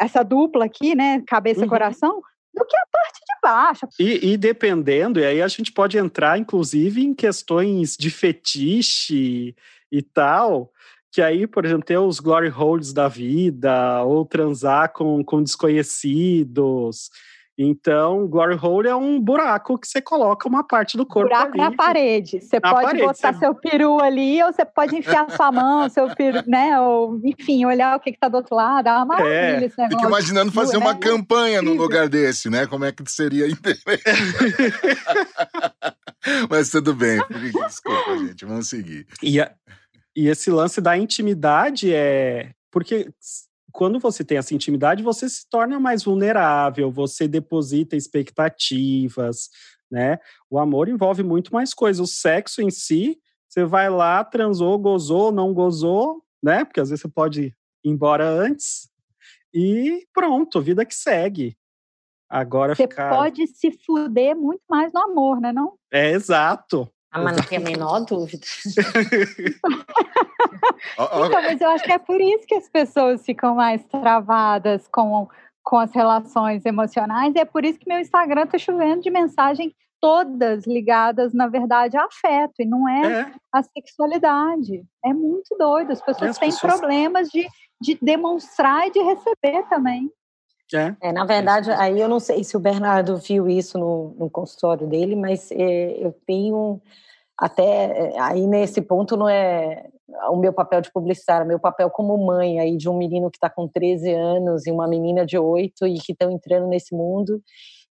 essa 0.00 0.22
dupla 0.22 0.64
aqui, 0.64 0.94
né, 0.94 1.22
cabeça 1.26 1.64
e 1.64 1.68
coração, 1.68 2.20
do 2.54 2.64
que 2.64 2.76
a 2.76 2.86
parte 2.92 3.20
de 3.20 3.40
baixo. 3.42 3.88
E, 3.98 4.32
e, 4.32 4.36
dependendo, 4.36 5.18
e 5.18 5.24
aí 5.24 5.42
a 5.42 5.48
gente 5.48 5.72
pode 5.72 5.98
entrar, 5.98 6.38
inclusive, 6.38 7.02
em 7.02 7.14
questões 7.14 7.96
de 7.96 8.10
fetiche 8.10 9.54
e 9.90 10.02
tal, 10.02 10.70
que 11.10 11.22
aí, 11.22 11.46
por 11.46 11.64
exemplo, 11.64 11.84
tem 11.84 11.96
os 11.96 12.20
glory 12.20 12.50
holes 12.50 12.92
da 12.92 13.08
vida, 13.08 14.02
ou 14.02 14.24
transar 14.24 14.92
com, 14.92 15.22
com 15.24 15.42
desconhecidos, 15.42 17.10
então, 17.56 18.26
glory 18.26 18.58
hole 18.60 18.88
é 18.88 18.96
um 18.96 19.20
buraco 19.20 19.78
que 19.78 19.86
você 19.86 20.02
coloca 20.02 20.48
uma 20.48 20.64
parte 20.66 20.96
do 20.96 21.06
corpo 21.06 21.28
buraco 21.28 21.52
ali. 21.52 21.58
na 21.58 21.70
parede. 21.70 22.40
Você 22.40 22.58
na 22.58 22.70
pode 22.70 22.86
parede, 22.86 23.04
botar 23.04 23.32
você... 23.32 23.38
seu 23.38 23.54
peru 23.54 24.00
ali, 24.00 24.42
ou 24.42 24.52
você 24.52 24.64
pode 24.64 24.96
enfiar 24.96 25.30
sua 25.30 25.52
mão, 25.52 25.88
seu 25.90 26.12
peru, 26.16 26.42
né? 26.48 26.80
Ou, 26.80 27.20
enfim, 27.22 27.64
olhar 27.64 27.96
o 27.96 28.00
que 28.00 28.10
está 28.10 28.28
do 28.28 28.38
outro 28.38 28.56
lado. 28.56 28.88
É 28.88 28.92
uma 28.92 29.04
maravilha 29.04 29.32
é. 29.34 29.64
esse 29.66 29.78
negócio. 29.78 29.98
Fico 29.98 30.08
imaginando 30.08 30.50
fazer 30.50 30.76
uma 30.78 30.94
né? 30.94 30.98
campanha 31.00 31.62
num 31.62 31.74
lugar 31.74 32.08
desse, 32.08 32.50
né? 32.50 32.66
Como 32.66 32.84
é 32.84 32.90
que 32.90 33.08
seria 33.08 33.46
Mas 36.50 36.70
tudo 36.70 36.92
bem. 36.92 37.22
Desculpa, 37.68 38.18
gente. 38.18 38.44
Vamos 38.44 38.68
seguir. 38.68 39.06
E, 39.22 39.40
a, 39.40 39.52
e 40.16 40.26
esse 40.26 40.50
lance 40.50 40.80
da 40.80 40.98
intimidade 40.98 41.94
é... 41.94 42.50
Porque 42.72 43.08
quando 43.74 43.98
você 43.98 44.24
tem 44.24 44.38
essa 44.38 44.54
intimidade, 44.54 45.02
você 45.02 45.28
se 45.28 45.48
torna 45.50 45.80
mais 45.80 46.04
vulnerável, 46.04 46.92
você 46.92 47.26
deposita 47.26 47.96
expectativas, 47.96 49.50
né? 49.90 50.18
O 50.48 50.60
amor 50.60 50.88
envolve 50.88 51.24
muito 51.24 51.52
mais 51.52 51.74
coisas. 51.74 52.00
O 52.00 52.06
sexo 52.10 52.62
em 52.62 52.70
si, 52.70 53.18
você 53.48 53.64
vai 53.64 53.90
lá, 53.90 54.22
transou, 54.22 54.78
gozou, 54.78 55.32
não 55.32 55.52
gozou, 55.52 56.22
né? 56.40 56.64
Porque 56.64 56.78
às 56.78 56.90
vezes 56.90 57.02
você 57.02 57.08
pode 57.08 57.42
ir 57.42 57.54
embora 57.84 58.28
antes 58.28 58.88
e 59.52 60.06
pronto, 60.14 60.62
vida 60.62 60.86
que 60.86 60.94
segue. 60.94 61.56
Agora 62.30 62.76
você 62.76 62.84
ficar... 62.84 63.10
pode 63.10 63.44
se 63.48 63.72
fuder 63.84 64.36
muito 64.36 64.62
mais 64.70 64.92
no 64.92 65.00
amor, 65.00 65.40
né? 65.40 65.52
Não? 65.52 65.76
É 65.92 66.12
exato. 66.12 66.88
Ah, 67.14 67.20
mas 67.20 67.36
não 67.36 67.44
tem 67.44 67.58
a 67.58 67.60
menor 67.60 68.00
dúvida. 68.00 68.44
então, 70.98 71.30
mas 71.30 71.60
eu 71.60 71.70
acho 71.70 71.84
que 71.84 71.92
é 71.92 71.98
por 71.98 72.20
isso 72.20 72.44
que 72.44 72.56
as 72.56 72.68
pessoas 72.68 73.24
ficam 73.24 73.54
mais 73.54 73.84
travadas 73.84 74.88
com, 74.88 75.28
com 75.62 75.78
as 75.78 75.92
relações 75.92 76.66
emocionais. 76.66 77.32
E 77.36 77.38
é 77.38 77.44
por 77.44 77.64
isso 77.64 77.78
que 77.78 77.88
meu 77.88 78.00
Instagram 78.00 78.48
tá 78.48 78.58
chovendo 78.58 79.00
de 79.00 79.12
mensagem 79.12 79.72
todas 80.00 80.66
ligadas, 80.66 81.32
na 81.32 81.46
verdade, 81.46 81.96
a 81.96 82.04
afeto, 82.04 82.54
e 82.58 82.66
não 82.66 82.88
é, 82.88 83.20
é. 83.20 83.32
a 83.52 83.62
sexualidade. 83.62 84.82
É 85.04 85.14
muito 85.14 85.56
doido. 85.56 85.92
As 85.92 86.02
pessoas 86.02 86.30
as 86.30 86.38
têm 86.38 86.50
pessoas... 86.50 86.80
problemas 86.80 87.28
de, 87.28 87.46
de 87.80 87.96
demonstrar 88.02 88.88
e 88.88 88.90
de 88.90 88.98
receber 89.00 89.62
também. 89.68 90.10
É. 90.72 91.08
é. 91.08 91.12
na 91.12 91.24
verdade, 91.24 91.70
aí 91.72 92.00
eu 92.00 92.08
não 92.08 92.18
sei 92.18 92.42
se 92.42 92.56
o 92.56 92.60
Bernardo 92.60 93.16
viu 93.16 93.48
isso 93.48 93.78
no, 93.78 94.14
no 94.18 94.30
consultório 94.30 94.86
dele, 94.86 95.14
mas 95.14 95.50
é, 95.50 96.04
eu 96.04 96.14
tenho 96.26 96.80
até 97.36 98.12
é, 98.14 98.20
aí 98.20 98.46
nesse 98.46 98.80
ponto 98.80 99.16
não 99.16 99.28
é 99.28 99.86
o 100.30 100.36
meu 100.36 100.52
papel 100.52 100.80
de 100.80 100.92
publicitária, 100.92 101.46
meu 101.46 101.58
papel 101.58 101.90
como 101.90 102.16
mãe 102.16 102.60
aí 102.60 102.76
de 102.76 102.88
um 102.88 102.96
menino 102.96 103.30
que 103.30 103.36
está 103.36 103.50
com 103.50 103.66
13 103.66 104.12
anos 104.12 104.66
e 104.66 104.70
uma 104.70 104.86
menina 104.86 105.26
de 105.26 105.38
8 105.38 105.86
e 105.86 105.94
que 105.94 106.12
estão 106.12 106.30
entrando 106.30 106.68
nesse 106.68 106.94
mundo 106.94 107.42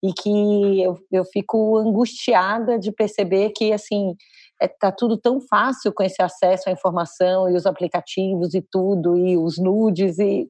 e 0.03 0.13
que 0.13 0.81
eu, 0.81 0.97
eu 1.11 1.25
fico 1.25 1.77
angustiada 1.77 2.77
de 2.77 2.91
perceber 2.91 3.51
que 3.55 3.71
assim 3.71 4.15
é, 4.61 4.67
tá 4.67 4.91
tudo 4.91 5.17
tão 5.17 5.39
fácil 5.41 5.93
com 5.93 6.03
esse 6.03 6.21
acesso 6.21 6.69
à 6.69 6.71
informação 6.71 7.49
e 7.49 7.55
os 7.55 7.65
aplicativos 7.65 8.53
e 8.53 8.61
tudo 8.61 9.17
e 9.17 9.37
os 9.37 9.57
nudes 9.57 10.19
e 10.19 10.49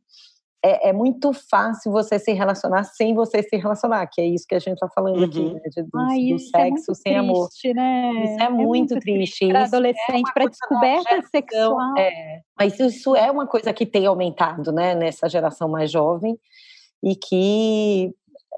é, 0.63 0.89
é, 0.89 0.93
muito 0.93 1.33
fácil 1.33 1.91
você 1.91 2.19
se 2.19 2.31
relacionar 2.33 2.83
sem 2.83 3.15
você 3.15 3.41
se 3.41 3.57
relacionar, 3.57 4.05
que 4.07 4.21
é 4.21 4.25
isso 4.25 4.45
que 4.47 4.53
a 4.53 4.59
gente 4.59 4.73
está 4.73 4.87
falando 4.87 5.17
uhum. 5.17 5.25
aqui, 5.25 5.53
né? 5.53 5.61
De, 5.75 5.83
do, 5.83 5.99
Ai, 5.99 6.29
do 6.29 6.35
é 6.35 6.37
sexo 6.37 6.91
é 6.91 6.95
sem 6.95 7.13
triste, 7.13 7.17
amor. 7.17 7.49
Né? 7.75 8.23
Isso 8.23 8.41
é, 8.41 8.43
é 8.43 8.49
muito, 8.49 8.67
muito 8.67 8.99
triste. 8.99 9.47
Para 9.47 9.63
adolescente, 9.63 10.29
é 10.29 10.33
para 10.33 10.45
descoberta 10.45 11.21
sexual. 11.29 11.97
É, 11.97 12.41
mas 12.57 12.79
isso 12.79 13.15
é 13.15 13.31
uma 13.31 13.47
coisa 13.47 13.73
que 13.73 13.85
tem 13.85 14.05
aumentado, 14.05 14.71
né, 14.71 14.93
nessa 14.93 15.27
geração 15.27 15.67
mais 15.67 15.91
jovem 15.91 16.37
e 17.03 17.15
que 17.15 18.13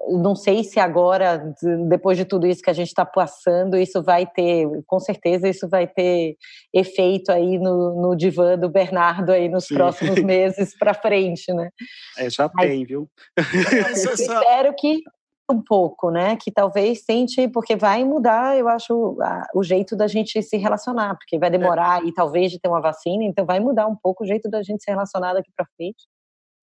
não 0.08 0.34
sei 0.34 0.64
se 0.64 0.78
agora, 0.78 1.54
depois 1.88 2.18
de 2.18 2.24
tudo 2.24 2.46
isso 2.46 2.62
que 2.62 2.70
a 2.70 2.74
gente 2.74 2.88
está 2.88 3.04
passando, 3.04 3.76
isso 3.76 4.02
vai 4.02 4.26
ter, 4.26 4.66
com 4.86 4.98
certeza, 4.98 5.48
isso 5.48 5.68
vai 5.68 5.86
ter 5.86 6.36
efeito 6.72 7.30
aí 7.30 7.58
no, 7.58 8.02
no 8.02 8.16
divã 8.16 8.58
do 8.58 8.68
Bernardo 8.68 9.30
aí 9.30 9.48
nos 9.48 9.66
Sim. 9.66 9.74
próximos 9.74 10.20
meses 10.22 10.76
para 10.76 10.94
frente, 10.94 11.52
né? 11.52 11.70
É, 12.18 12.28
já 12.28 12.50
Mas, 12.52 12.68
tem, 12.68 12.84
viu? 12.84 13.08
Espero 13.94 14.74
que 14.76 15.00
um 15.50 15.62
pouco, 15.62 16.10
né? 16.10 16.36
Que 16.36 16.50
talvez 16.50 17.02
tente, 17.02 17.48
porque 17.48 17.76
vai 17.76 18.04
mudar, 18.04 18.56
eu 18.56 18.68
acho, 18.68 19.16
a, 19.20 19.46
o 19.54 19.62
jeito 19.62 19.94
da 19.94 20.06
gente 20.06 20.42
se 20.42 20.56
relacionar, 20.56 21.16
porque 21.16 21.38
vai 21.38 21.50
demorar 21.50 22.02
é. 22.02 22.06
e 22.06 22.12
talvez 22.12 22.50
de 22.50 22.58
ter 22.58 22.68
uma 22.68 22.80
vacina, 22.80 23.24
então 23.24 23.44
vai 23.44 23.60
mudar 23.60 23.86
um 23.86 23.96
pouco 23.96 24.24
o 24.24 24.26
jeito 24.26 24.48
da 24.48 24.62
gente 24.62 24.82
se 24.82 24.90
relacionar 24.90 25.34
daqui 25.34 25.50
para 25.54 25.66
frente. 25.76 26.04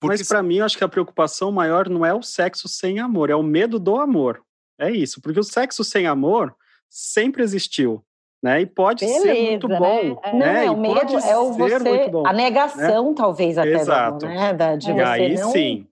Porque... 0.02 0.18
Mas 0.18 0.28
para 0.28 0.42
mim, 0.42 0.58
eu 0.58 0.66
acho 0.66 0.76
que 0.76 0.84
a 0.84 0.90
preocupação 0.90 1.52
maior 1.52 1.88
não 1.88 2.04
é 2.04 2.12
o 2.12 2.24
sexo 2.24 2.68
sem 2.68 3.00
amor, 3.00 3.30
é 3.30 3.36
o 3.36 3.44
medo 3.44 3.80
do 3.80 3.98
amor. 3.98 4.42
É 4.80 4.90
isso, 4.90 5.22
porque 5.22 5.40
o 5.40 5.44
sexo 5.44 5.84
sem 5.84 6.08
amor 6.08 6.56
sempre 6.90 7.44
existiu. 7.44 8.04
Né? 8.44 8.62
E 8.62 8.66
pode 8.66 9.06
Beleza, 9.06 9.22
ser 9.22 9.50
muito 9.52 9.68
né? 9.68 9.78
bom. 9.78 10.20
É. 10.24 10.32
Não, 10.32 10.40
né? 10.40 10.66
é 10.66 10.72
o 10.72 10.76
medo, 10.76 11.20
é 11.20 11.38
o 11.38 11.54
você, 11.54 12.10
a 12.26 12.34
negação, 12.34 13.10
né? 13.10 13.16
talvez, 13.16 13.56
até 13.60 13.74
Exato. 13.74 14.26
Amor, 14.26 14.36
né? 14.36 14.54
Da, 14.56 14.76
de 14.76 14.92
e 14.92 15.00
aí 15.00 15.36
não... 15.36 15.52
sim. 15.52 15.88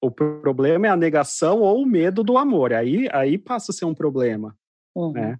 O 0.00 0.08
problema 0.08 0.86
é 0.86 0.90
a 0.90 0.96
negação 0.96 1.62
ou 1.62 1.82
o 1.82 1.86
medo 1.86 2.22
do 2.22 2.38
amor. 2.38 2.72
Aí, 2.72 3.08
aí 3.10 3.36
passa 3.36 3.72
a 3.72 3.74
ser 3.74 3.86
um 3.86 3.94
problema. 3.94 4.56
Uhum. 4.94 5.10
Né? 5.10 5.36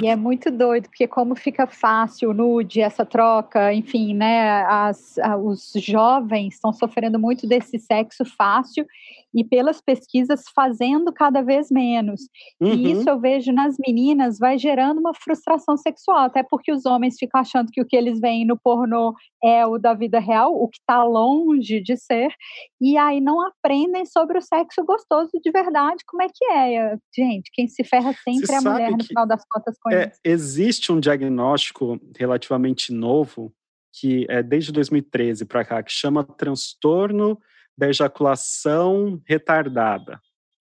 E 0.00 0.06
é 0.06 0.16
muito 0.16 0.50
doido, 0.50 0.88
porque 0.88 1.06
como 1.06 1.34
fica 1.34 1.66
fácil 1.66 2.30
o 2.30 2.34
nude, 2.34 2.80
essa 2.80 3.04
troca, 3.04 3.74
enfim, 3.74 4.14
né? 4.14 4.62
As, 4.62 5.16
os 5.42 5.72
jovens 5.76 6.54
estão 6.54 6.72
sofrendo 6.72 7.18
muito 7.18 7.46
desse 7.46 7.78
sexo 7.78 8.24
fácil 8.24 8.86
e 9.34 9.44
pelas 9.44 9.80
pesquisas 9.80 10.44
fazendo 10.54 11.12
cada 11.12 11.42
vez 11.42 11.70
menos. 11.70 12.22
Uhum. 12.60 12.72
E 12.72 12.92
isso 12.92 13.08
eu 13.08 13.18
vejo 13.18 13.52
nas 13.52 13.76
meninas 13.78 14.38
vai 14.38 14.58
gerando 14.58 14.98
uma 14.98 15.14
frustração 15.14 15.76
sexual, 15.76 16.18
até 16.18 16.42
porque 16.42 16.72
os 16.72 16.84
homens 16.84 17.16
ficam 17.18 17.40
achando 17.40 17.70
que 17.72 17.80
o 17.80 17.86
que 17.86 17.96
eles 17.96 18.20
veem 18.20 18.46
no 18.46 18.58
pornô 18.58 19.14
é 19.42 19.66
o 19.66 19.78
da 19.78 19.94
vida 19.94 20.18
real, 20.18 20.54
o 20.54 20.68
que 20.68 20.78
está 20.78 21.02
longe 21.02 21.80
de 21.80 21.96
ser, 21.96 22.32
e 22.80 22.96
aí 22.96 23.20
não 23.20 23.40
aprendem 23.46 24.04
sobre 24.06 24.38
o 24.38 24.42
sexo 24.42 24.84
gostoso 24.84 25.30
de 25.42 25.50
verdade, 25.50 26.02
como 26.06 26.22
é 26.22 26.26
que 26.28 26.44
é. 26.44 26.96
Gente, 27.14 27.50
quem 27.52 27.66
se 27.66 27.82
ferra 27.84 28.12
sempre 28.24 28.46
Você 28.46 28.54
é 28.54 28.56
a 28.56 28.60
mulher, 28.60 28.90
no 28.90 29.04
final 29.04 29.26
das 29.26 29.42
contas, 29.48 29.76
com 29.80 29.90
é, 29.90 30.08
isso. 30.08 30.20
Existe 30.24 30.92
um 30.92 31.00
diagnóstico 31.00 32.00
relativamente 32.18 32.92
novo, 32.92 33.52
que 33.92 34.26
é 34.28 34.42
desde 34.42 34.72
2013 34.72 35.44
para 35.44 35.64
cá, 35.64 35.82
que 35.82 35.92
chama 35.92 36.24
transtorno 36.24 37.38
da 37.76 37.88
ejaculação 37.88 39.20
retardada, 39.26 40.20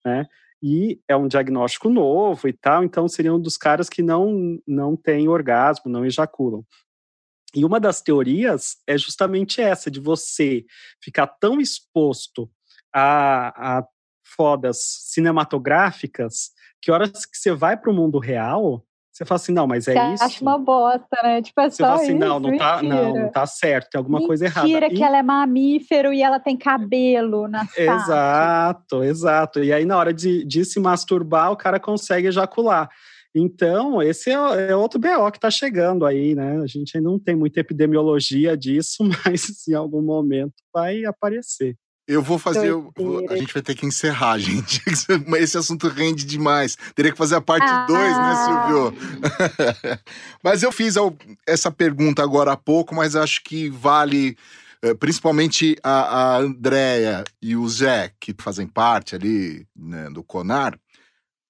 né? 0.04 0.26
E 0.62 1.00
é 1.08 1.16
um 1.16 1.26
diagnóstico 1.26 1.88
novo 1.88 2.46
e 2.46 2.52
tal, 2.52 2.84
então 2.84 3.08
seriam 3.08 3.36
um 3.36 3.40
dos 3.40 3.56
caras 3.56 3.88
que 3.88 4.02
não, 4.02 4.60
não 4.66 4.94
têm 4.94 5.26
orgasmo, 5.26 5.90
não 5.90 6.04
ejaculam. 6.04 6.64
E 7.54 7.64
uma 7.64 7.80
das 7.80 8.02
teorias 8.02 8.76
é 8.86 8.96
justamente 8.96 9.60
essa, 9.60 9.90
de 9.90 9.98
você 9.98 10.64
ficar 11.02 11.26
tão 11.26 11.60
exposto 11.60 12.50
a, 12.92 13.78
a 13.78 13.86
fodas 14.22 14.78
cinematográficas 15.08 16.50
que 16.80 16.90
horas 16.90 17.26
que 17.26 17.36
você 17.36 17.52
vai 17.52 17.76
para 17.76 17.90
o 17.90 17.94
mundo 17.94 18.18
real, 18.18 18.84
você 19.20 19.24
fala 19.26 19.36
assim, 19.36 19.52
não, 19.52 19.66
mas 19.66 19.86
é 19.86 19.92
você 19.92 20.14
isso. 20.14 20.24
Acha 20.24 20.42
uma 20.42 20.56
bosta, 20.56 21.16
né? 21.22 21.42
Tipo, 21.42 21.60
é 21.60 21.68
você 21.70 21.82
fala 21.82 21.96
assim, 21.96 22.16
isso, 22.16 22.18
não, 22.18 22.40
não 22.40 22.56
tá, 22.56 22.82
não, 22.82 23.14
não 23.14 23.30
tá 23.30 23.46
certo, 23.46 23.90
tem 23.90 23.98
alguma 23.98 24.18
mentira 24.18 24.28
coisa 24.28 24.44
errada. 24.46 24.66
Mentira 24.66 24.88
que 24.88 24.96
e... 24.96 25.02
ela 25.02 25.18
é 25.18 25.22
mamífero 25.22 26.12
e 26.12 26.22
ela 26.22 26.40
tem 26.40 26.56
cabelo 26.56 27.46
na 27.46 27.68
Exato, 27.76 29.04
exato. 29.04 29.62
E 29.62 29.72
aí, 29.74 29.84
na 29.84 29.98
hora 29.98 30.14
de, 30.14 30.42
de 30.46 30.64
se 30.64 30.80
masturbar, 30.80 31.52
o 31.52 31.56
cara 31.56 31.78
consegue 31.78 32.28
ejacular. 32.28 32.88
Então, 33.34 34.02
esse 34.02 34.30
é, 34.30 34.70
é 34.70 34.76
outro 34.76 34.98
BO 34.98 35.30
que 35.30 35.36
está 35.38 35.50
chegando 35.50 36.06
aí, 36.06 36.34
né? 36.34 36.58
A 36.62 36.66
gente 36.66 36.96
ainda 36.96 37.10
não 37.10 37.18
tem 37.18 37.36
muita 37.36 37.60
epidemiologia 37.60 38.56
disso, 38.56 39.04
mas 39.24 39.68
em 39.68 39.74
algum 39.74 40.00
momento 40.00 40.54
vai 40.72 41.04
aparecer. 41.04 41.76
Eu 42.10 42.22
vou 42.22 42.40
fazer. 42.40 42.66
Eu 42.66 42.92
vou, 42.96 43.24
a 43.30 43.36
gente 43.36 43.54
vai 43.54 43.62
ter 43.62 43.76
que 43.76 43.86
encerrar, 43.86 44.36
gente. 44.40 44.82
Esse 45.38 45.56
assunto 45.56 45.86
rende 45.86 46.24
demais. 46.24 46.76
Teria 46.92 47.12
que 47.12 47.16
fazer 47.16 47.36
a 47.36 47.40
parte 47.40 47.68
2, 47.86 47.88
ah. 47.88 48.22
né, 48.26 48.44
Silvio? 48.44 48.94
mas 50.42 50.64
eu 50.64 50.72
fiz 50.72 50.96
essa 51.46 51.70
pergunta 51.70 52.20
agora 52.20 52.50
há 52.52 52.56
pouco, 52.56 52.96
mas 52.96 53.14
acho 53.14 53.40
que 53.44 53.70
vale. 53.70 54.36
Eh, 54.82 54.94
principalmente 54.94 55.76
a, 55.84 56.00
a 56.00 56.36
Andrea 56.38 57.22
e 57.40 57.54
o 57.54 57.68
Zé, 57.68 58.12
que 58.18 58.34
fazem 58.36 58.66
parte 58.66 59.14
ali 59.14 59.64
né, 59.76 60.10
do 60.10 60.24
CONAR, 60.24 60.76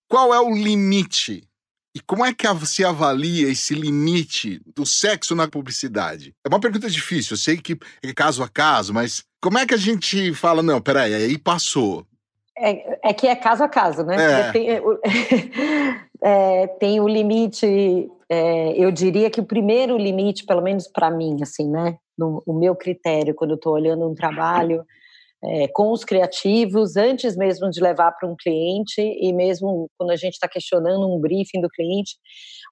qual 0.08 0.34
é 0.34 0.40
o 0.40 0.54
limite 0.54 1.48
e 1.94 2.00
como 2.00 2.24
é 2.24 2.34
que 2.34 2.46
se 2.66 2.84
avalia 2.84 3.48
esse 3.48 3.74
limite 3.74 4.60
do 4.74 4.84
sexo 4.84 5.34
na 5.34 5.48
publicidade? 5.48 6.34
É 6.44 6.48
uma 6.48 6.60
pergunta 6.60 6.90
difícil, 6.90 7.34
eu 7.34 7.38
sei 7.38 7.56
que 7.56 7.78
é 8.02 8.12
caso 8.12 8.42
a 8.42 8.48
caso, 8.48 8.92
mas 8.92 9.24
como 9.40 9.58
é 9.58 9.66
que 9.66 9.74
a 9.74 9.78
gente 9.78 10.34
fala, 10.34 10.62
não, 10.62 10.80
peraí, 10.80 11.14
aí 11.14 11.38
passou? 11.38 12.04
É, 12.58 13.10
é 13.10 13.14
que 13.14 13.26
é 13.26 13.34
caso 13.34 13.64
a 13.64 13.68
caso, 13.68 14.04
né? 14.04 14.16
É. 14.16 14.52
Tem, 14.52 14.68
é, 16.22 16.66
tem 16.66 17.00
o 17.00 17.08
limite, 17.08 17.66
é, 18.28 18.72
eu 18.76 18.90
diria 18.92 19.30
que 19.30 19.40
o 19.40 19.46
primeiro 19.46 19.96
limite, 19.96 20.44
pelo 20.44 20.60
menos 20.60 20.86
para 20.86 21.10
mim, 21.10 21.38
assim, 21.42 21.68
né? 21.68 21.96
No, 22.18 22.42
o 22.46 22.52
meu 22.52 22.76
critério, 22.76 23.34
quando 23.34 23.52
eu 23.52 23.56
estou 23.56 23.72
olhando 23.72 24.06
um 24.08 24.14
trabalho 24.14 24.84
é, 25.42 25.68
com 25.68 25.90
os 25.90 26.04
criativos 26.04 26.96
antes 26.96 27.34
mesmo 27.34 27.70
de 27.70 27.80
levar 27.80 28.12
para 28.12 28.28
um 28.28 28.36
cliente 28.36 29.00
e 29.00 29.32
mesmo 29.32 29.88
quando 29.96 30.10
a 30.10 30.16
gente 30.16 30.34
está 30.34 30.46
questionando 30.46 31.08
um 31.08 31.18
briefing 31.18 31.62
do 31.62 31.68
cliente, 31.70 32.16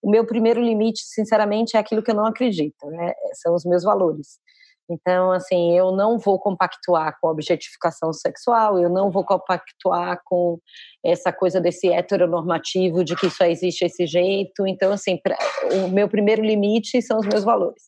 o 0.03 0.11
meu 0.11 0.27
primeiro 0.27 0.61
limite, 0.61 1.01
sinceramente, 1.03 1.77
é 1.77 1.81
aquilo 1.81 2.03
que 2.03 2.11
eu 2.11 2.15
não 2.15 2.27
acredito, 2.27 2.87
né? 2.87 3.13
São 3.35 3.55
os 3.55 3.65
meus 3.65 3.83
valores. 3.83 4.39
Então, 4.91 5.33
assim, 5.33 5.77
eu 5.77 5.93
não 5.93 6.19
vou 6.19 6.39
compactuar 6.39 7.17
com 7.21 7.29
a 7.29 7.31
objetificação 7.31 8.13
sexual, 8.13 8.79
eu 8.79 8.89
não 8.89 9.11
vou 9.11 9.25
compactuar 9.25 10.21
com 10.25 10.59
essa 11.05 11.33
coisa 11.33 11.61
desse 11.61 11.89
heteronormativo 11.89 13.05
de 13.05 13.15
que 13.15 13.29
só 13.29 13.45
existe 13.45 13.85
esse 13.85 14.07
jeito. 14.07 14.67
Então, 14.67 14.93
assim, 14.93 15.19
pra, 15.19 15.37
o 15.85 15.89
meu 15.89 16.09
primeiro 16.09 16.43
limite 16.43 17.03
são 17.03 17.19
os 17.19 17.27
meus 17.27 17.45
valores. 17.45 17.83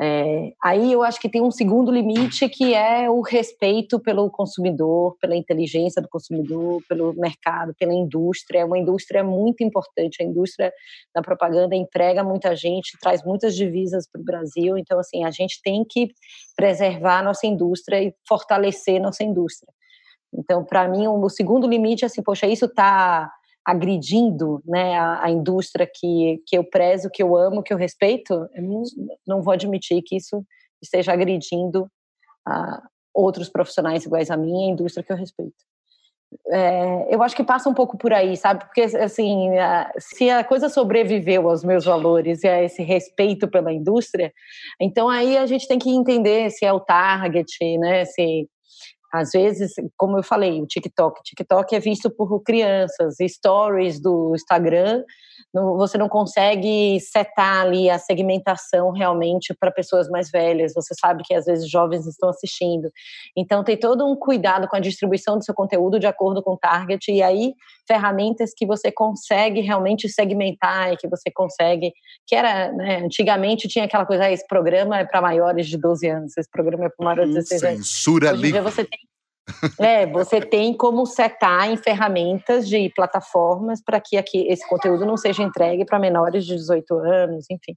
É, 0.00 0.52
aí 0.62 0.92
eu 0.92 1.04
acho 1.04 1.20
que 1.20 1.28
tem 1.28 1.40
um 1.40 1.52
segundo 1.52 1.92
limite 1.92 2.48
que 2.48 2.74
é 2.74 3.08
o 3.08 3.20
respeito 3.20 4.00
pelo 4.00 4.28
consumidor, 4.28 5.16
pela 5.20 5.36
inteligência 5.36 6.02
do 6.02 6.08
consumidor, 6.08 6.82
pelo 6.88 7.14
mercado, 7.14 7.72
pela 7.78 7.94
indústria. 7.94 8.60
É 8.60 8.64
uma 8.64 8.78
indústria 8.78 9.22
muito 9.22 9.62
importante. 9.62 10.20
A 10.20 10.26
indústria 10.26 10.72
da 11.14 11.22
propaganda 11.22 11.76
emprega 11.76 12.24
muita 12.24 12.56
gente, 12.56 12.98
traz 13.00 13.24
muitas 13.24 13.54
divisas 13.54 14.08
para 14.10 14.20
o 14.20 14.24
Brasil. 14.24 14.76
Então, 14.76 14.98
assim, 14.98 15.24
a 15.24 15.30
gente 15.30 15.60
tem 15.62 15.84
que 15.88 16.08
preservar 16.56 17.22
nossa 17.22 17.46
indústria 17.46 18.02
e 18.02 18.12
fortalecer 18.26 19.00
nossa 19.00 19.22
indústria. 19.22 19.72
Então, 20.36 20.64
para 20.64 20.88
mim, 20.88 21.06
o 21.06 21.28
segundo 21.28 21.68
limite 21.68 22.04
é 22.04 22.06
assim, 22.06 22.22
poxa, 22.22 22.48
isso 22.48 22.64
está 22.64 23.30
agredindo 23.64 24.62
né, 24.64 24.98
a, 24.98 25.24
a, 25.24 25.30
indústria 25.30 25.88
que, 25.92 26.42
que 26.46 26.56
eu 26.56 26.64
prezo, 26.64 27.10
que 27.10 27.22
eu 27.22 27.36
amo, 27.36 27.62
que 27.62 27.72
eu 27.72 27.78
respeito, 27.78 28.48
eu 28.54 28.62
não, 28.62 28.82
não 29.26 29.42
vou 29.42 29.54
admitir 29.54 30.02
que 30.02 30.16
isso 30.16 30.44
esteja 30.82 31.12
agredindo 31.12 31.90
a 32.46 32.82
outros 33.14 33.48
profissionais 33.48 34.04
iguais 34.04 34.30
a 34.30 34.36
mim, 34.36 34.68
a 34.68 34.72
indústria 34.72 35.02
que 35.02 35.12
eu 35.12 35.16
respeito. 35.16 35.54
É, 36.48 37.14
eu 37.14 37.22
acho 37.22 37.36
que 37.36 37.44
passa 37.44 37.68
um 37.68 37.74
pouco 37.74 37.96
por 37.96 38.12
aí, 38.12 38.36
sabe? 38.36 38.64
Porque, 38.64 38.82
assim, 38.82 39.56
a, 39.56 39.92
se 39.98 40.28
a 40.28 40.42
coisa 40.42 40.68
sobreviveu 40.68 41.48
aos 41.48 41.62
meus 41.62 41.84
valores 41.84 42.42
e 42.42 42.48
a 42.48 42.62
esse 42.62 42.82
respeito 42.82 43.48
pela 43.48 43.72
indústria, 43.72 44.32
então 44.80 45.08
aí 45.08 45.38
a 45.38 45.46
gente 45.46 45.68
tem 45.68 45.78
que 45.78 45.90
entender 45.90 46.50
se 46.50 46.64
é 46.64 46.72
o 46.72 46.80
target, 46.80 47.78
né? 47.78 48.04
Se 48.04 48.48
Às 49.14 49.30
vezes, 49.30 49.74
como 49.96 50.18
eu 50.18 50.24
falei, 50.24 50.60
o 50.60 50.66
TikTok, 50.66 51.22
TikTok 51.22 51.72
é 51.72 51.78
visto 51.78 52.10
por 52.10 52.42
crianças, 52.42 53.14
stories 53.20 54.00
do 54.00 54.34
Instagram, 54.34 55.04
você 55.52 55.96
não 55.96 56.08
consegue 56.08 56.98
setar 57.00 57.60
ali 57.60 57.88
a 57.88 57.96
segmentação 57.96 58.90
realmente 58.90 59.54
para 59.54 59.70
pessoas 59.70 60.08
mais 60.08 60.30
velhas. 60.30 60.72
Você 60.74 60.94
sabe 60.98 61.22
que 61.22 61.32
às 61.32 61.44
vezes 61.44 61.70
jovens 61.70 62.06
estão 62.06 62.28
assistindo. 62.28 62.90
Então 63.36 63.62
tem 63.62 63.76
todo 63.76 64.04
um 64.04 64.16
cuidado 64.16 64.66
com 64.66 64.74
a 64.74 64.80
distribuição 64.80 65.38
do 65.38 65.44
seu 65.44 65.54
conteúdo 65.54 66.00
de 66.00 66.06
acordo 66.06 66.42
com 66.42 66.54
o 66.54 66.58
target 66.58 67.12
e 67.12 67.22
aí 67.22 67.54
ferramentas 67.86 68.52
que 68.56 68.66
você 68.66 68.90
consegue 68.90 69.60
realmente 69.60 70.08
segmentar 70.08 70.92
e 70.92 70.96
que 70.96 71.06
você 71.06 71.30
consegue, 71.30 71.92
que 72.26 72.34
era, 72.34 72.72
né, 72.72 73.02
antigamente 73.04 73.68
tinha 73.68 73.84
aquela 73.84 74.06
coisa, 74.06 74.24
ah, 74.24 74.32
esse 74.32 74.46
programa 74.46 74.98
é 74.98 75.04
para 75.04 75.20
maiores 75.20 75.68
de 75.68 75.76
12 75.76 76.08
anos, 76.08 76.36
esse 76.36 76.50
programa 76.50 76.86
é 76.86 76.88
para 76.88 77.04
maiores 77.04 77.28
de 77.28 77.34
16 77.34 77.62
anos. 77.62 77.86
Censura 77.86 78.30
ali. 78.30 78.52
você 78.60 78.84
tem 78.84 79.03
é, 79.78 80.06
você 80.06 80.40
tem 80.40 80.74
como 80.76 81.04
setar 81.06 81.70
em 81.70 81.76
ferramentas 81.76 82.68
de 82.68 82.90
plataformas 82.94 83.82
para 83.82 84.00
que 84.00 84.16
aqui 84.16 84.46
esse 84.48 84.66
conteúdo 84.68 85.04
não 85.04 85.16
seja 85.16 85.42
entregue 85.42 85.84
para 85.84 85.98
menores 85.98 86.46
de 86.46 86.54
18 86.56 86.94
anos, 86.98 87.46
enfim. 87.50 87.76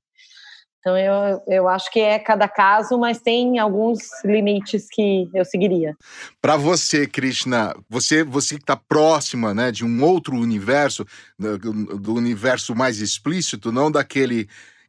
Então 0.79 0.97
eu, 0.97 1.41
eu 1.47 1.67
acho 1.67 1.91
que 1.91 1.99
é 1.99 2.17
cada 2.17 2.47
caso, 2.47 2.97
mas 2.97 3.19
tem 3.19 3.59
alguns 3.59 3.99
limites 4.23 4.87
que 4.89 5.29
eu 5.33 5.43
seguiria. 5.43 5.93
Para 6.41 6.55
você, 6.55 7.05
Krishna, 7.05 7.75
você 7.89 8.23
você 8.23 8.55
que 8.55 8.61
está 8.61 8.77
próxima, 8.77 9.53
né, 9.53 9.69
de 9.69 9.83
um 9.83 10.01
outro 10.01 10.35
universo, 10.37 11.05
do, 11.37 11.97
do 11.97 12.13
universo 12.13 12.73
mais 12.73 13.01
explícito, 13.01 13.69
não 13.69 13.91
daquele 13.91 14.47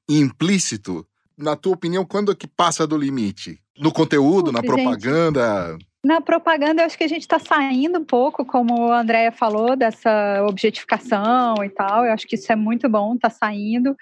implícito. 0.08 1.04
Na 1.36 1.56
tua 1.56 1.74
opinião, 1.74 2.04
quando 2.04 2.30
é 2.30 2.34
que 2.34 2.46
passa 2.46 2.86
do 2.86 2.96
limite? 2.96 3.58
No 3.76 3.92
conteúdo, 3.92 4.52
na 4.52 4.62
propaganda? 4.62 5.76
Na 6.04 6.20
propaganda, 6.20 6.82
eu 6.82 6.86
acho 6.86 6.96
que 6.96 7.04
a 7.04 7.08
gente 7.08 7.22
está 7.22 7.38
saindo 7.38 7.98
um 7.98 8.04
pouco, 8.04 8.44
como 8.44 8.92
a 8.92 9.00
Andrea 9.00 9.32
falou, 9.32 9.74
dessa 9.74 10.44
objetificação 10.48 11.56
e 11.64 11.68
tal. 11.70 12.04
Eu 12.04 12.12
acho 12.12 12.26
que 12.26 12.36
isso 12.36 12.52
é 12.52 12.56
muito 12.56 12.88
bom, 12.88 13.14
está 13.14 13.28
saindo. 13.28 13.96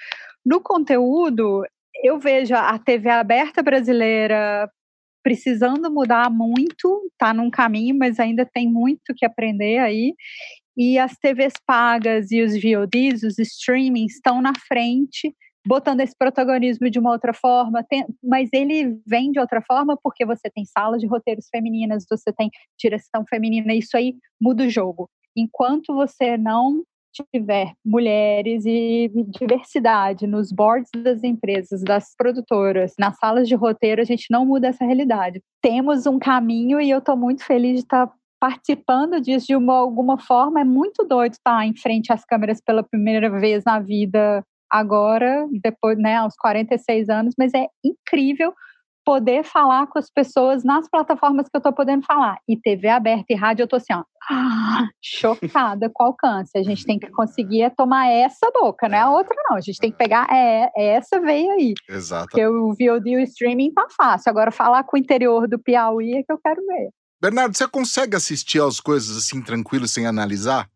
No 0.45 0.61
conteúdo, 0.61 1.65
eu 2.05 2.19
vejo 2.19 2.55
a 2.55 2.79
TV 2.79 3.09
aberta 3.09 3.63
brasileira 3.63 4.71
precisando 5.23 5.91
mudar 5.91 6.31
muito, 6.31 7.11
está 7.11 7.35
num 7.35 7.51
caminho, 7.51 7.97
mas 7.99 8.21
ainda 8.21 8.47
tem 8.47 8.71
muito 8.71 9.15
que 9.17 9.25
aprender 9.25 9.79
aí. 9.79 10.15
E 10.77 10.99
as 10.99 11.17
TVs 11.17 11.55
pagas 11.67 12.31
e 12.31 12.43
os 12.43 12.53
VODs, 12.53 13.23
os 13.23 13.39
streamings, 13.39 14.17
estão 14.17 14.43
na 14.43 14.53
frente 14.69 15.35
botando 15.67 16.01
esse 16.01 16.15
protagonismo 16.17 16.89
de 16.89 16.99
uma 16.99 17.11
outra 17.11 17.35
forma, 17.35 17.83
tem, 17.83 18.07
mas 18.23 18.49
ele 18.53 19.01
vem 19.07 19.33
de 19.33 19.41
outra 19.41 19.61
forma 19.61 19.99
porque 20.01 20.25
você 20.25 20.49
tem 20.49 20.65
salas 20.65 21.01
de 21.01 21.07
roteiros 21.07 21.49
femininas, 21.51 22.07
você 22.09 22.33
tem 22.33 22.51
direção 22.79 23.25
feminina, 23.29 23.75
isso 23.75 23.97
aí 23.97 24.15
muda 24.41 24.65
o 24.65 24.71
jogo. 24.71 25.11
Enquanto 25.37 25.93
você 25.95 26.37
não 26.37 26.83
tiver 27.33 27.73
mulheres 27.85 28.65
e 28.67 29.11
diversidade 29.29 30.27
nos 30.27 30.53
boards 30.53 30.91
das 30.95 31.25
empresas, 31.25 31.83
das 31.83 32.15
produtoras, 32.17 32.93
nas 32.99 33.17
salas 33.19 33.49
de 33.49 33.55
roteiro, 33.55 34.03
a 34.03 34.05
gente 34.05 34.27
não 34.31 34.45
muda 34.45 34.69
essa 34.69 34.85
realidade. 34.85 35.41
Temos 35.63 36.07
um 36.07 36.19
caminho 36.19 36.81
e 36.81 36.91
eu 36.91 36.99
estou 36.99 37.17
muito 37.17 37.43
feliz 37.43 37.75
de 37.75 37.81
estar 37.81 38.11
participando 38.39 39.21
disso 39.21 39.47
de 39.47 39.57
uma, 39.57 39.75
alguma 39.75 40.19
forma. 40.19 40.61
É 40.61 40.65
muito 40.65 41.05
doido 41.05 41.33
estar 41.33 41.67
em 41.67 41.75
frente 41.75 42.13
às 42.13 42.25
câmeras 42.25 42.61
pela 42.61 42.83
primeira 42.83 43.31
vez 43.31 43.65
na 43.65 43.81
vida 43.81 44.45
agora, 44.71 45.47
depois, 45.63 45.99
né, 45.99 46.17
aos 46.17 46.35
46 46.37 47.09
anos, 47.09 47.35
mas 47.39 47.53
é 47.55 47.67
incrível 47.85 48.53
poder 49.07 49.45
falar 49.45 49.87
com 49.87 50.01
as 50.01 50.11
pessoas 50.11 50.65
nas 50.65 50.91
plataformas 50.91 51.49
que 51.49 51.57
eu 51.57 51.61
estou 51.61 51.73
podendo 51.73 52.05
falar. 52.05 52.39
E 52.49 52.57
TV 52.57 52.89
aberta 52.89 53.27
e 53.31 53.37
rádio, 53.37 53.63
eu 53.63 53.67
estou 53.67 53.77
assim, 53.77 53.93
ó, 53.95 54.03
chocada 55.01 55.89
com 55.95 56.03
o 56.03 56.07
alcance. 56.09 56.59
A 56.59 56.63
gente 56.65 56.85
tem 56.85 56.99
que 56.99 57.09
conseguir 57.11 57.63
é 57.63 57.71
tomar 57.71 58.09
essa 58.09 58.51
boca, 58.53 58.89
não 58.89 58.99
é 58.99 59.01
a 59.03 59.11
outra 59.11 59.37
não. 59.49 59.57
A 59.57 59.61
gente 59.61 59.79
tem 59.79 59.93
que 59.93 59.97
pegar 59.97 60.27
é, 60.29 60.69
é 60.77 60.87
essa 60.97 61.21
veia 61.21 61.53
aí. 61.53 61.75
Exato. 61.89 62.27
Porque 62.27 62.45
o 62.45 62.75
VOD 62.75 63.11
e 63.11 63.17
o 63.17 63.21
streaming 63.21 63.73
tá 63.73 63.87
fácil. 63.97 64.29
Agora, 64.29 64.51
falar 64.51 64.83
com 64.83 64.97
o 64.97 65.01
interior 65.01 65.47
do 65.47 65.59
Piauí 65.59 66.17
é 66.17 66.23
que 66.25 66.33
eu 66.33 66.39
quero 66.39 66.61
ver. 66.67 66.91
Bernardo, 67.21 67.57
você 67.57 67.67
consegue 67.69 68.17
assistir 68.17 68.61
as 68.61 68.81
coisas 68.81 69.17
assim 69.17 69.41
tranquilo 69.41 69.87
sem 69.87 70.07
analisar? 70.07 70.69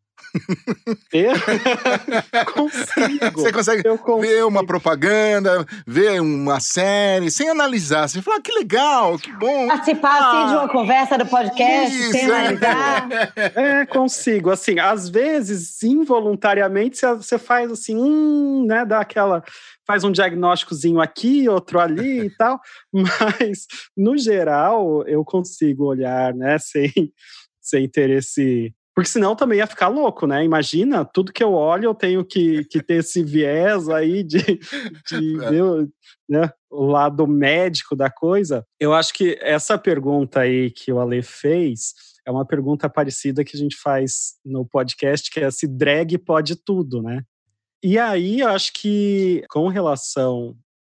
Eu 1.12 1.33
consigo. 2.53 3.41
Você 3.41 3.53
consegue 3.53 3.83
ver 4.20 4.45
uma 4.45 4.64
propaganda, 4.64 5.66
ver 5.87 6.20
uma 6.20 6.61
série, 6.61 7.31
sem 7.31 7.49
analisar. 7.49 8.09
Você 8.09 8.22
fala, 8.22 8.39
ah, 8.39 8.41
que 8.41 8.53
legal, 8.53 9.18
que 9.18 9.33
bom. 9.33 9.66
Participar 9.68 10.11
ah, 10.11 10.28
assim 10.28 10.51
de 10.51 10.59
uma 10.59 10.68
conversa 10.68 11.18
do 11.18 11.26
podcast, 11.26 11.97
isso, 11.97 12.12
sem 12.12 12.24
analisar. 12.24 13.09
É, 13.55 13.87
consigo. 13.87 14.51
Assim, 14.51 14.78
às 14.78 15.09
vezes, 15.09 15.83
involuntariamente, 15.83 17.01
você 17.01 17.39
faz 17.39 17.70
assim, 17.70 17.97
hum, 17.97 18.64
né, 18.66 18.85
dá 18.85 19.01
aquela 19.01 19.43
faz 19.87 20.05
um 20.05 20.12
diagnósticozinho 20.12 21.01
aqui, 21.01 21.49
outro 21.49 21.81
ali 21.81 22.26
e 22.26 22.31
tal, 22.39 22.61
mas 22.93 23.66
no 23.97 24.16
geral 24.16 25.03
eu 25.09 25.24
consigo 25.24 25.87
olhar, 25.87 26.33
né, 26.33 26.59
sem, 26.61 26.93
sem 27.61 27.89
ter 27.89 28.09
esse, 28.11 28.72
porque 29.01 29.12
senão 29.12 29.34
também 29.34 29.57
ia 29.57 29.66
ficar 29.66 29.88
louco, 29.88 30.26
né? 30.26 30.44
Imagina, 30.44 31.07
tudo 31.07 31.32
que 31.32 31.42
eu 31.42 31.55
olho 31.55 31.86
eu 31.86 31.94
tenho 31.94 32.22
que, 32.22 32.66
que 32.66 32.82
ter 32.82 32.96
esse 32.96 33.24
viés 33.24 33.88
aí 33.88 34.22
de, 34.22 34.42
de 34.42 35.38
é. 35.42 35.88
né, 36.28 36.53
o 36.70 36.84
lado 36.84 37.26
médico 37.26 37.96
da 37.96 38.11
coisa. 38.11 38.62
Eu 38.78 38.92
acho 38.92 39.14
que 39.14 39.38
essa 39.40 39.78
pergunta 39.78 40.40
aí 40.40 40.70
que 40.70 40.92
o 40.92 41.01
Ale 41.01 41.22
fez 41.22 41.94
é 42.26 42.30
uma 42.30 42.44
pergunta 42.44 42.90
parecida 42.90 43.42
que 43.42 43.57
a 43.57 43.59
gente 43.59 43.74
faz 43.74 44.34
no 44.44 44.66
podcast, 44.66 45.30
que 45.30 45.40
é 45.40 45.51
se 45.51 45.66
drag 45.66 46.18
pode 46.18 46.55
tudo, 46.57 47.01
né? 47.01 47.22
E 47.82 47.98
aí 47.98 48.40
eu 48.40 48.48
acho 48.48 48.70
que 48.74 49.42
com 49.48 49.68
relação 49.68 50.55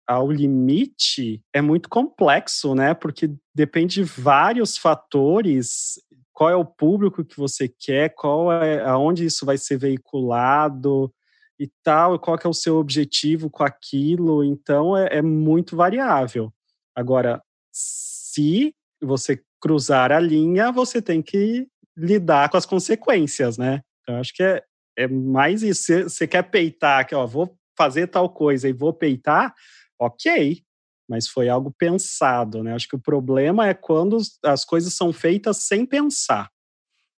ao 0.08 0.32
limite 0.32 1.40
é 1.54 1.62
muito 1.62 1.88
complexo, 1.88 2.74
né? 2.74 2.96
Porque 2.96 3.30
depende 3.54 4.04
de 4.04 4.04
vários 4.04 4.76
fatores 4.76 6.00
qual 6.42 6.50
é 6.50 6.56
o 6.56 6.66
público 6.66 7.24
que 7.24 7.38
você 7.38 7.68
quer, 7.68 8.16
qual 8.16 8.52
é 8.52 8.82
aonde 8.82 9.24
isso 9.24 9.46
vai 9.46 9.60
ser 9.60 9.78
veiculado 9.78 11.14
e 11.60 11.70
tal, 11.84 12.18
qual 12.18 12.36
é 12.44 12.48
o 12.48 12.54
seu 12.54 12.78
objetivo 12.78 13.48
com 13.48 13.64
aquilo. 13.64 14.44
Então 14.44 14.98
é, 14.98 15.18
é 15.18 15.22
muito 15.22 15.76
variável. 15.76 16.52
Agora, 16.96 17.44
se 17.72 18.74
você 19.00 19.40
cruzar 19.62 20.12
a 20.12 20.20
linha, 20.20 20.72
você 20.72 21.00
tem 21.00 21.22
que 21.22 21.68
lidar 21.96 22.50
com 22.50 22.58
as 22.58 22.66
consequências, 22.66 23.60
né? 23.60 23.84
Então, 24.02 24.16
acho 24.16 24.34
que 24.34 24.42
é, 24.42 24.64
é 24.98 25.08
mais 25.08 25.62
isso. 25.62 26.10
Você 26.10 26.26
quer 26.26 26.50
peitar, 26.50 27.08
que 27.08 27.14
ó, 27.14 27.24
vou 27.28 27.56
fazer 27.78 28.08
tal 28.08 28.28
coisa 28.28 28.68
e 28.68 28.74
vou 28.74 28.92
peitar, 28.92 29.54
ok 30.00 30.64
mas 31.12 31.28
foi 31.28 31.50
algo 31.50 31.76
pensado, 31.78 32.64
né? 32.64 32.74
Acho 32.74 32.88
que 32.88 32.96
o 32.96 33.02
problema 33.02 33.68
é 33.68 33.74
quando 33.74 34.18
as 34.46 34.64
coisas 34.64 34.94
são 34.94 35.12
feitas 35.12 35.58
sem 35.58 35.86
pensar, 35.86 36.50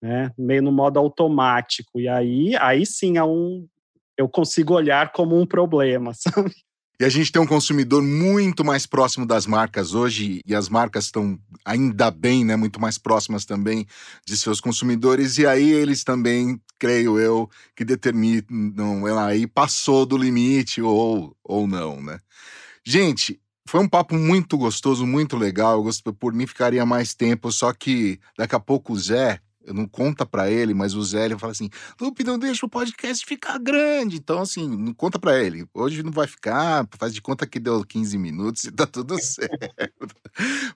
né? 0.00 0.32
Meio 0.38 0.62
no 0.62 0.72
modo 0.72 0.98
automático 0.98 2.00
e 2.00 2.08
aí, 2.08 2.56
aí 2.56 2.86
sim 2.86 3.18
é 3.18 3.22
um, 3.22 3.68
eu 4.16 4.26
consigo 4.30 4.72
olhar 4.72 5.12
como 5.12 5.38
um 5.38 5.44
problema, 5.44 6.14
sabe? 6.16 6.54
E 6.98 7.04
a 7.04 7.08
gente 7.10 7.30
tem 7.30 7.42
um 7.42 7.46
consumidor 7.46 8.02
muito 8.02 8.64
mais 8.64 8.86
próximo 8.86 9.26
das 9.26 9.44
marcas 9.44 9.92
hoje, 9.92 10.40
e 10.46 10.54
as 10.54 10.70
marcas 10.70 11.06
estão, 11.06 11.38
ainda 11.62 12.10
bem, 12.10 12.46
né, 12.46 12.56
muito 12.56 12.80
mais 12.80 12.96
próximas 12.96 13.44
também 13.44 13.86
de 14.24 14.36
seus 14.38 14.58
consumidores, 14.58 15.36
e 15.36 15.46
aí 15.46 15.70
eles 15.70 16.02
também, 16.02 16.58
creio 16.78 17.18
eu, 17.18 17.50
que 17.76 17.84
determinam, 17.84 19.04
aí 19.18 19.46
passou 19.46 20.06
do 20.06 20.16
limite 20.16 20.80
ou, 20.80 21.36
ou 21.44 21.66
não, 21.66 22.00
né? 22.00 22.20
Gente, 22.84 23.41
foi 23.66 23.80
um 23.80 23.88
papo 23.88 24.14
muito 24.14 24.58
gostoso, 24.58 25.06
muito 25.06 25.36
legal. 25.36 25.84
Eu, 25.84 26.12
por 26.14 26.32
mim 26.32 26.46
ficaria 26.46 26.84
mais 26.84 27.14
tempo, 27.14 27.50
só 27.52 27.72
que 27.72 28.18
daqui 28.36 28.54
a 28.54 28.60
pouco 28.60 28.92
o 28.92 28.98
Zé, 28.98 29.40
eu 29.64 29.72
não 29.72 29.86
conta 29.86 30.26
para 30.26 30.50
ele, 30.50 30.74
mas 30.74 30.94
o 30.94 31.02
Zé 31.02 31.26
ele 31.26 31.38
fala 31.38 31.52
assim: 31.52 31.68
Lupe, 32.00 32.24
não 32.24 32.38
deixa 32.38 32.66
o 32.66 32.68
podcast 32.68 33.24
ficar 33.24 33.58
grande. 33.58 34.16
Então, 34.16 34.40
assim, 34.40 34.68
não 34.68 34.92
conta 34.92 35.18
para 35.18 35.40
ele. 35.40 35.64
Hoje 35.72 36.02
não 36.02 36.10
vai 36.10 36.26
ficar, 36.26 36.86
faz 36.98 37.14
de 37.14 37.22
conta 37.22 37.46
que 37.46 37.60
deu 37.60 37.84
15 37.84 38.18
minutos 38.18 38.64
e 38.64 38.72
tá 38.72 38.86
tudo 38.86 39.16
certo. 39.22 40.16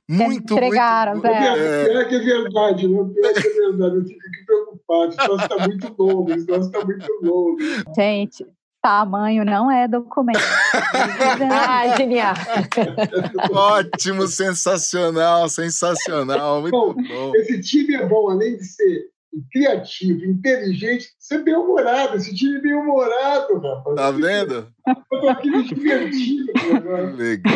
muito, 0.08 0.54
Entregaram, 0.54 1.12
muito. 1.14 1.26
Zé. 1.26 1.88
É... 1.88 1.96
é 1.96 2.04
que 2.04 2.14
é 2.14 2.20
verdade, 2.20 2.88
não 2.88 3.12
é 3.24 3.32
que 3.32 3.46
é 3.46 3.52
verdade. 3.52 3.96
Eu 3.96 4.04
fico 4.04 4.20
aqui 4.26 4.44
preocupado. 4.46 5.08
Esse 5.08 5.18
negócio 5.18 5.48
tá 5.48 5.66
muito 5.66 5.94
longo, 5.98 6.30
esse 6.30 6.46
negócio 6.46 6.70
tá 6.70 6.84
muito 6.84 7.12
longo. 7.22 7.58
Gente, 7.96 8.46
tamanho 8.82 9.44
não 9.44 9.70
é 9.70 9.88
documento. 9.88 10.38
ah, 11.50 11.96
genial. 11.96 12.34
Ótimo, 13.50 14.26
sensacional, 14.26 15.48
sensacional, 15.48 16.60
muito 16.60 16.72
bom, 16.72 16.94
bom. 16.94 17.32
Esse 17.36 17.60
time 17.60 17.94
é 17.94 18.06
bom, 18.06 18.30
além 18.30 18.56
de 18.56 18.64
ser 18.64 19.10
criativo, 19.52 20.24
inteligente, 20.24 21.10
ser 21.18 21.42
bem-humorado. 21.42 22.16
Esse 22.16 22.34
time 22.34 22.60
bem-humorado, 22.60 23.58
rapaz. 23.58 23.96
Tá 23.96 24.10
vendo? 24.10 24.72
Eu 24.86 25.20
tô 25.20 25.28
aqui 25.28 25.62
divertido 25.62 26.52
agora. 26.74 27.10
Legal. 27.12 27.52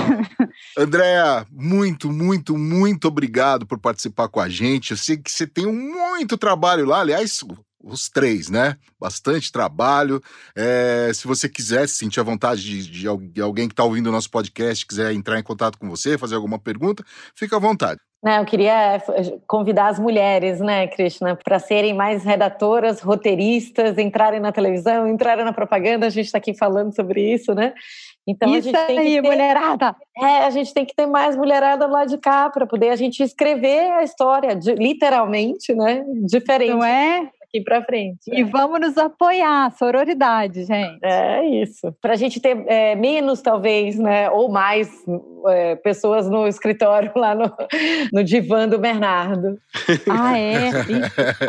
Andréa, 0.77 1.47
muito, 1.51 2.11
muito, 2.11 2.57
muito 2.57 3.09
obrigado 3.09 3.67
por 3.67 3.79
participar 3.79 4.29
com 4.29 4.41
a 4.41 4.49
gente. 4.49 4.91
Eu 4.91 4.97
sei 4.97 5.17
que 5.17 5.31
você 5.31 5.47
tem 5.47 5.67
muito 5.67 6.37
trabalho 6.37 6.85
lá, 6.85 7.01
aliás, 7.01 7.43
os 7.83 8.09
três, 8.09 8.49
né? 8.49 8.77
Bastante 8.99 9.51
trabalho. 9.51 10.21
É, 10.57 11.11
se 11.15 11.27
você 11.27 11.49
quiser 11.49 11.89
se 11.89 11.95
sentir 11.95 12.21
à 12.21 12.23
vontade 12.23 12.63
de, 12.63 13.09
de 13.17 13.41
alguém 13.41 13.69
que 13.69 13.73
está 13.73 13.85
ouvindo 13.85 14.09
o 14.09 14.13
nosso 14.13 14.31
podcast, 14.31 14.87
quiser 14.87 15.13
entrar 15.13 15.39
em 15.39 15.43
contato 15.43 15.79
com 15.79 15.89
você, 15.89 16.19
fazer 16.19 16.35
alguma 16.35 16.59
pergunta, 16.59 17.05
fica 17.35 17.57
à 17.57 17.59
vontade. 17.59 18.01
Né, 18.23 18.39
eu 18.39 18.45
queria 18.45 19.03
convidar 19.47 19.89
as 19.89 19.99
mulheres, 19.99 20.61
né, 20.61 20.87
Krishna, 20.89 21.39
para 21.43 21.59
serem 21.59 21.95
mais 21.95 22.23
redatoras, 22.23 23.01
roteiristas, 23.01 23.97
entrarem 23.97 24.39
na 24.39 24.53
televisão, 24.53 25.09
entrarem 25.09 25.43
na 25.43 25.55
propaganda. 25.55 26.07
A 26.07 26.11
gente 26.11 26.27
está 26.27 26.37
aqui 26.37 26.53
falando 26.53 26.95
sobre 26.95 27.33
isso, 27.33 27.55
né? 27.55 27.73
Então 28.27 28.55
isso 28.55 28.69
a 28.69 28.73
gente 28.73 28.87
tem 28.87 28.99
aí, 28.99 29.07
que 29.17 29.23
ter, 29.23 29.29
mulherada. 29.29 29.97
É, 30.19 30.45
a 30.45 30.51
gente 30.51 30.75
tem 30.75 30.85
que 30.85 30.95
ter 30.95 31.07
mais 31.07 31.35
mulherada 31.35 31.87
lá 31.87 32.05
de 32.05 32.19
cá 32.19 32.51
para 32.51 32.67
poder 32.67 32.91
a 32.91 32.97
gente 32.97 33.23
escrever 33.23 33.91
a 33.93 34.03
história, 34.03 34.55
de, 34.55 34.75
literalmente, 34.75 35.75
né? 35.75 36.05
Diferente. 36.27 36.73
Não 36.73 36.85
é? 36.85 37.31
Aqui 37.51 37.61
para 37.63 37.85
frente. 37.85 38.31
E 38.33 38.43
é. 38.43 38.45
vamos 38.45 38.81
nos 38.81 38.97
apoiar, 38.97 39.71
sororidade, 39.77 40.65
gente. 40.65 41.01
É 41.03 41.45
isso. 41.63 41.93
Para 42.01 42.13
a 42.13 42.17
gente 42.17 42.41
ter 42.41 42.57
é, 42.67 42.95
menos, 42.95 43.43
talvez, 43.43 43.99
né, 43.99 44.31
ou 44.31 44.49
mais 44.49 44.89
é, 45.49 45.75
pessoas 45.77 46.29
no 46.31 46.47
escritório 46.47 47.11
lá 47.17 47.35
no, 47.35 47.53
no 48.13 48.25
divã 48.25 48.69
do 48.69 48.79
Bernardo. 48.79 49.59
ah, 50.09 50.39
é? 50.39 50.71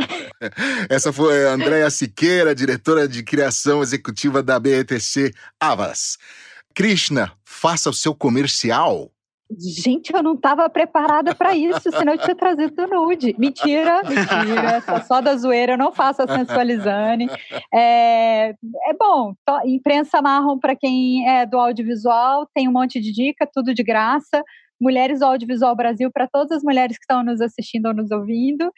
Essa 0.90 1.14
foi 1.14 1.48
a 1.48 1.52
Andréa 1.52 1.90
Siqueira, 1.90 2.56
diretora 2.56 3.07
de 3.07 3.23
criação 3.23 3.82
executiva 3.82 4.41
da 4.41 4.60
BETC 4.60 5.32
Avas. 5.60 6.18
Krishna, 6.73 7.32
faça 7.45 7.90
o 7.90 7.94
seu 7.94 8.15
comercial. 8.15 9.11
Gente, 9.57 10.14
eu 10.14 10.23
não 10.23 10.34
estava 10.34 10.69
preparada 10.69 11.36
para 11.36 11.56
isso, 11.56 11.91
senão 11.91 12.14
eu 12.14 12.19
tinha 12.19 12.36
trazido 12.36 12.88
nude. 12.88 13.36
Mentira, 13.38 14.02
mentira, 14.03 14.82
só, 14.82 15.02
só 15.02 15.22
da 15.22 15.36
zoeira, 15.36 15.73
eu 15.73 15.78
não 15.78 15.91
faço 15.91 16.22
a 16.22 16.28
sensualizane. 16.28 17.30
É, 17.73 18.49
é 18.49 18.94
bom, 18.99 19.34
imprensa 19.65 20.22
marrom 20.22 20.57
para 20.57 20.76
quem 20.76 21.28
é 21.28 21.45
do 21.45 21.57
audiovisual, 21.57 22.48
tem 22.53 22.68
um 22.68 22.72
monte 22.72 22.99
de 22.99 23.11
dica, 23.11 23.48
tudo 23.52 23.73
de 23.73 23.84
graça. 23.84 24.44
Mulheres 24.80 25.19
do 25.19 25.26
Audiovisual 25.26 25.76
Brasil, 25.76 26.10
para 26.11 26.28
todas 26.28 26.57
as 26.57 26.64
mulheres 26.64 26.98
que 26.98 27.03
estão 27.03 27.23
nos 27.23 27.40
assistindo 27.40 27.86
ou 27.86 27.94
nos 27.94 28.10
ouvindo. 28.10 28.72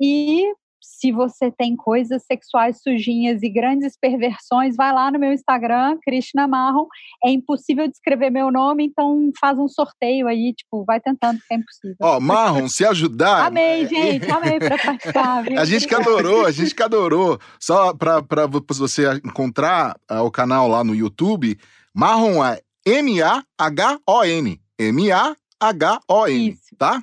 E 0.00 0.44
se 0.84 1.10
você 1.10 1.50
tem 1.50 1.74
coisas 1.74 2.24
sexuais 2.24 2.80
sujinhas 2.82 3.42
e 3.42 3.48
grandes 3.48 3.96
perversões, 3.98 4.76
vai 4.76 4.92
lá 4.92 5.10
no 5.10 5.18
meu 5.18 5.32
Instagram, 5.32 5.98
Krishna 6.02 6.46
Marron. 6.46 6.86
É 7.24 7.30
impossível 7.30 7.88
descrever 7.88 8.30
meu 8.30 8.50
nome, 8.50 8.84
então 8.84 9.30
faz 9.40 9.58
um 9.58 9.66
sorteio 9.66 10.28
aí, 10.28 10.52
tipo, 10.52 10.84
vai 10.84 11.00
tentando, 11.00 11.38
que 11.38 11.54
é 11.54 11.56
impossível. 11.56 11.96
Ó, 12.00 12.16
oh, 12.16 12.20
Marron, 12.20 12.68
se 12.68 12.84
ajudar. 12.84 13.46
amei, 13.48 13.86
gente, 13.86 14.30
amei 14.30 14.58
para 14.58 14.78
participar. 14.78 15.42
Viu? 15.48 15.58
A 15.58 15.64
gente 15.64 15.88
que 15.88 15.94
adorou, 15.94 16.46
a 16.46 16.50
gente 16.50 16.74
que 16.74 16.82
adorou. 16.82 17.38
Só 17.58 17.94
para 17.94 18.20
você 18.70 19.14
encontrar 19.24 19.96
uh, 20.10 20.20
o 20.20 20.30
canal 20.30 20.68
lá 20.68 20.84
no 20.84 20.94
YouTube, 20.94 21.58
Marron 21.94 22.44
é 22.44 22.60
M-A-H-O-N. 22.86 24.60
M-A-H-O-N, 24.78 26.58
tá? 26.76 27.02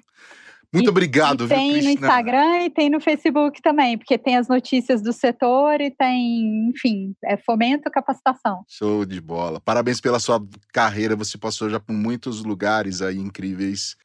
Muito 0.73 0.87
e, 0.87 0.89
obrigado, 0.89 1.45
e 1.45 1.47
tem 1.49 1.73
viu, 1.73 1.83
no 1.83 1.89
Instagram 1.89 2.63
e 2.63 2.69
tem 2.69 2.89
no 2.89 3.01
Facebook 3.01 3.61
também, 3.61 3.97
porque 3.97 4.17
tem 4.17 4.37
as 4.37 4.47
notícias 4.47 5.01
do 5.01 5.11
setor 5.11 5.81
e 5.81 5.91
tem, 5.91 6.69
enfim, 6.69 7.13
é 7.25 7.35
fomento 7.35 7.91
capacitação. 7.91 8.63
Show 8.69 9.05
de 9.05 9.19
bola. 9.19 9.59
Parabéns 9.59 9.99
pela 9.99 10.17
sua 10.17 10.41
carreira, 10.71 11.13
você 11.15 11.37
passou 11.37 11.69
já 11.69 11.77
por 11.77 11.91
muitos 11.91 12.41
lugares 12.43 13.01
aí 13.01 13.17
incríveis. 13.17 13.97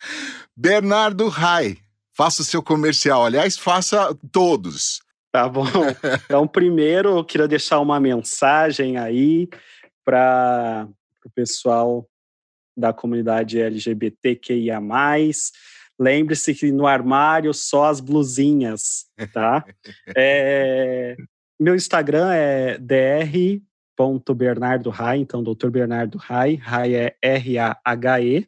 Bernardo 0.57 1.29
Rai, 1.29 1.79
faça 2.13 2.43
o 2.43 2.45
seu 2.45 2.63
comercial. 2.63 3.25
Aliás, 3.25 3.57
faça 3.57 4.13
todos. 4.33 5.01
Tá 5.31 5.49
bom. 5.49 5.67
Então, 6.25 6.49
primeiro, 6.49 7.19
eu 7.19 7.25
queria 7.25 7.47
deixar 7.47 7.79
uma 7.79 8.01
mensagem 8.01 8.97
aí 8.97 9.49
para 10.05 10.89
o 11.25 11.31
pessoal 11.31 12.09
da 12.77 12.93
comunidade 12.93 13.61
LGBTQIA 13.61 14.81
Lembre-se 15.99 16.55
que 16.55 16.71
no 16.71 16.87
armário 16.87 17.55
só 17.55 17.87
as 17.87 18.01
blusinhas, 18.01 19.07
tá? 19.33 19.65
é, 20.17 21.17
meu 21.59 21.75
Instagram 21.75 22.33
é 22.33 22.79
dr.bernardo 23.97 24.91
então 25.21 25.43
Dr. 25.43 25.71
Bernardo 25.71 26.19
Rai, 26.19 26.57
Rai 26.57 26.95
é 26.95 27.17
R-A-H-E. 27.23 28.47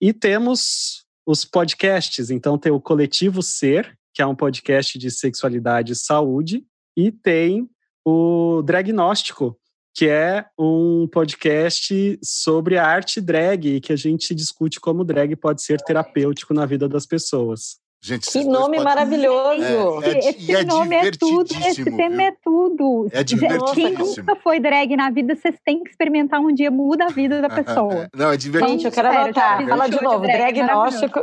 E 0.00 0.12
temos 0.12 1.04
os 1.26 1.44
podcasts, 1.44 2.30
então 2.30 2.56
tem 2.56 2.72
o 2.72 2.80
Coletivo 2.80 3.42
Ser, 3.42 3.98
que 4.14 4.22
é 4.22 4.26
um 4.26 4.34
podcast 4.34 4.98
de 4.98 5.10
sexualidade 5.10 5.92
e 5.92 5.96
saúde, 5.96 6.64
e 6.96 7.12
tem 7.12 7.68
o 8.04 8.62
Dragnóstico, 8.62 9.58
que 9.96 10.10
é 10.10 10.44
um 10.58 11.08
podcast 11.10 12.18
sobre 12.22 12.76
a 12.76 12.86
arte 12.86 13.18
drag, 13.18 13.80
que 13.80 13.94
a 13.94 13.96
gente 13.96 14.34
discute 14.34 14.78
como 14.78 15.02
drag 15.02 15.34
pode 15.36 15.62
ser 15.62 15.80
terapêutico 15.80 16.52
na 16.52 16.66
vida 16.66 16.86
das 16.86 17.06
pessoas. 17.06 17.78
Gente, 18.04 18.30
que 18.30 18.44
nome 18.44 18.78
maravilhoso! 18.78 20.04
É, 20.04 20.10
é, 20.10 20.18
esse 20.18 20.54
é 20.54 20.64
nome 20.64 20.94
é 20.94 21.10
tudo, 21.12 21.50
esse 21.66 21.82
tema 21.82 22.24
é 22.24 22.32
tudo. 22.44 23.08
É 23.10 23.24
divertidíssimo. 23.24 23.74
Quem 23.74 24.22
nunca 24.22 24.36
foi 24.36 24.60
drag 24.60 24.94
na 24.94 25.08
vida, 25.08 25.34
vocês 25.34 25.56
têm 25.64 25.82
que 25.82 25.88
experimentar 25.88 26.40
um 26.40 26.52
dia, 26.52 26.70
muda 26.70 27.06
a 27.06 27.08
vida 27.08 27.40
da 27.40 27.48
pessoa. 27.64 28.06
Não, 28.14 28.30
é 28.30 28.36
divertidíssimo. 28.36 28.82
Gente, 28.82 28.84
eu 28.84 28.92
quero 28.92 29.08
anotar. 29.08 29.66
Fala 29.66 29.88
de 29.88 30.02
novo, 30.02 30.26
dragnóstico. 30.26 31.22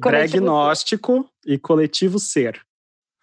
dragnóstico 0.00 1.28
e 1.44 1.58
coletivo 1.58 2.20
ser. 2.20 2.60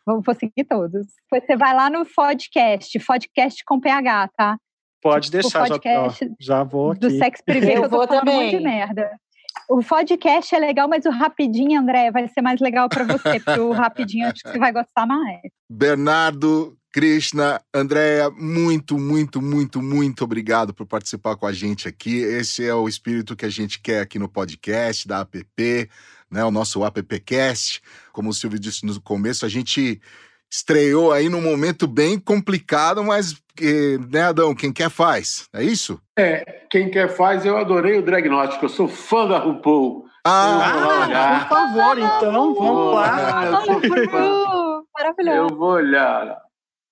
Vamos 0.06 0.26
seguir 0.38 0.66
todos. 0.66 1.08
Você 1.32 1.56
vai 1.56 1.74
lá 1.74 1.90
no 1.90 2.06
podcast, 2.06 3.00
podcast 3.00 3.64
com 3.66 3.80
PH, 3.80 4.30
tá? 4.38 4.58
Pode 5.06 5.30
tipo, 5.30 5.44
deixar, 5.44 5.68
já, 5.68 5.76
ó, 6.00 6.12
já 6.40 6.64
vou 6.64 6.90
aqui. 6.90 7.02
Do 7.02 7.12
Sex 7.12 7.40
Primeiro, 7.46 7.82
eu, 7.82 7.84
eu 7.84 7.90
vou 7.92 8.08
também. 8.08 8.36
um 8.36 8.42
monte 8.42 8.58
de 8.58 8.64
merda. 8.64 9.12
O 9.70 9.84
podcast 9.84 10.56
é 10.56 10.58
legal, 10.58 10.88
mas 10.88 11.06
o 11.06 11.12
rapidinho, 11.12 11.80
André, 11.80 12.10
vai 12.10 12.28
ser 12.28 12.42
mais 12.42 12.60
legal 12.60 12.90
para 12.90 13.04
você, 13.04 13.40
porque 13.40 13.60
o 13.60 13.72
rapidinho 13.72 14.28
acho 14.28 14.42
que 14.42 14.50
você 14.50 14.58
vai 14.58 14.72
gostar 14.72 15.06
mais. 15.06 15.42
Bernardo, 15.70 16.76
Krishna, 16.92 17.62
Andréia, 17.72 18.32
muito, 18.32 18.98
muito, 18.98 19.40
muito, 19.40 19.80
muito 19.80 20.24
obrigado 20.24 20.74
por 20.74 20.88
participar 20.88 21.36
com 21.36 21.46
a 21.46 21.54
gente 21.54 21.88
aqui. 21.88 22.18
Esse 22.18 22.66
é 22.66 22.74
o 22.74 22.90
espírito 22.90 23.36
que 23.36 23.46
a 23.46 23.50
gente 23.50 23.80
quer 23.80 24.02
aqui 24.02 24.18
no 24.18 24.28
podcast 24.28 25.08
da 25.08 25.20
APP, 25.20 25.88
né? 26.32 26.44
O 26.44 26.50
nosso 26.50 26.84
AppCast. 26.84 27.80
Como 28.12 28.30
o 28.30 28.34
Silvio 28.34 28.58
disse 28.58 28.84
no 28.88 29.00
começo, 29.00 29.46
a 29.46 29.50
gente 29.50 30.02
estreou 30.56 31.12
aí 31.12 31.28
num 31.28 31.42
momento 31.42 31.86
bem 31.86 32.18
complicado, 32.18 33.04
mas, 33.04 33.36
né, 34.10 34.22
Adão, 34.22 34.56
quem 34.56 34.72
quer 34.72 34.90
faz, 34.90 35.50
é 35.54 35.62
isso? 35.64 36.00
É, 36.18 36.64
quem 36.70 36.90
quer 36.90 37.10
faz, 37.10 37.46
eu 37.46 37.58
adorei 37.58 38.00
o 38.00 38.02
Dragnóstico, 38.02 38.66
eu 38.66 38.70
sou 38.70 38.88
fã 38.88 39.28
da 39.28 39.38
RuPaul. 39.38 40.06
Ah, 40.24 41.46
por 41.48 41.58
favor, 41.58 41.98
então, 41.98 42.56
vamos 42.56 42.96
lá. 42.96 43.64
Maravilhoso. 44.98 45.38
Eu 45.38 45.50
vou 45.56 45.72
olhar. 45.72 46.38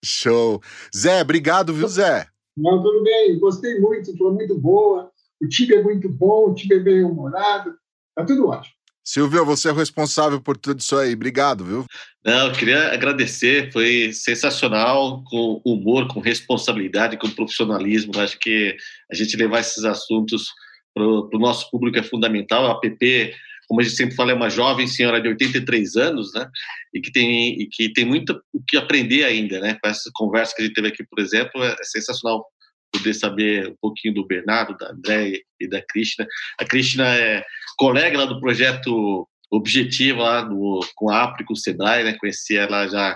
Show. 0.04 0.62
Zé, 0.96 1.22
obrigado, 1.22 1.74
viu, 1.74 1.88
Zé? 1.88 2.28
Não, 2.56 2.84
tudo 2.84 3.02
bem, 3.02 3.40
gostei 3.40 3.80
muito, 3.80 4.16
foi 4.18 4.32
muito 4.34 4.60
boa. 4.60 5.10
O 5.42 5.48
time 5.48 5.76
é 5.76 5.82
muito 5.82 6.10
bom, 6.10 6.50
o 6.50 6.54
time 6.54 6.76
é 6.76 6.80
bem 6.80 7.04
humorado, 7.04 7.74
tá 8.16 8.26
tudo 8.26 8.50
ótimo. 8.50 8.76
Silvio, 9.04 9.46
você 9.46 9.68
é 9.68 9.72
o 9.72 9.76
responsável 9.76 10.40
por 10.40 10.56
tudo 10.56 10.80
isso 10.80 10.96
aí. 10.96 11.14
Obrigado, 11.14 11.66
viu? 11.66 11.86
Não, 12.24 12.48
eu 12.48 12.54
queria 12.54 12.94
agradecer. 12.94 13.72
Foi 13.74 14.14
sensacional, 14.14 15.22
com 15.26 15.62
humor, 15.66 16.08
com 16.08 16.22
responsabilidade, 16.22 17.18
com 17.18 17.30
profissionalismo. 17.30 18.18
Acho 18.18 18.40
que 18.40 18.78
a 19.12 19.16
gente 19.16 19.36
levar 19.36 19.60
esses 19.60 19.84
assuntos 19.84 20.48
para 20.94 21.04
o 21.04 21.40
nosso 21.40 21.70
público 21.70 22.00
é 22.00 22.04
fundamental. 22.04 22.68
A 22.68 22.80
PP, 22.80 23.34
como 23.68 23.82
a 23.82 23.84
gente 23.84 23.96
sempre 23.96 24.16
fala, 24.16 24.32
é 24.32 24.36
uma 24.36 24.50
jovem 24.50 24.88
senhora 24.88 25.20
de 25.20 25.28
83 25.28 25.98
anos, 25.98 26.34
né? 26.34 26.48
E 26.94 27.02
que 27.02 27.12
tem, 27.12 27.62
e 27.62 27.68
que 27.68 27.92
tem 27.92 28.06
muito 28.06 28.42
o 28.54 28.64
que 28.66 28.78
aprender 28.78 29.26
ainda, 29.26 29.60
né? 29.60 29.78
Com 29.84 29.90
essa 29.90 30.10
conversa 30.14 30.56
que 30.56 30.62
a 30.62 30.66
gente 30.66 30.76
teve 30.76 30.88
aqui, 30.88 31.04
por 31.04 31.20
exemplo, 31.20 31.62
é 31.62 31.76
sensacional 31.84 32.46
poder 32.94 33.14
saber 33.14 33.68
um 33.70 33.76
pouquinho 33.82 34.14
do 34.14 34.26
Bernardo, 34.26 34.78
da 34.78 34.92
André 34.92 35.40
e 35.60 35.68
da 35.68 35.82
Cristina. 35.82 36.28
A 36.60 36.66
Cristina 36.66 37.08
é 37.08 37.44
colega 37.78 38.18
lá 38.18 38.26
do 38.26 38.40
projeto 38.40 39.28
Objetivo, 39.52 40.24
lá 40.24 40.44
no, 40.44 40.80
com 40.96 41.12
a 41.12 41.24
APRI, 41.24 41.46
com 41.46 41.54
o 41.54 41.56
SEDAI, 41.56 42.04
né? 42.04 42.18
Conheci 42.20 42.58
ela 42.58 42.88
já 42.88 43.16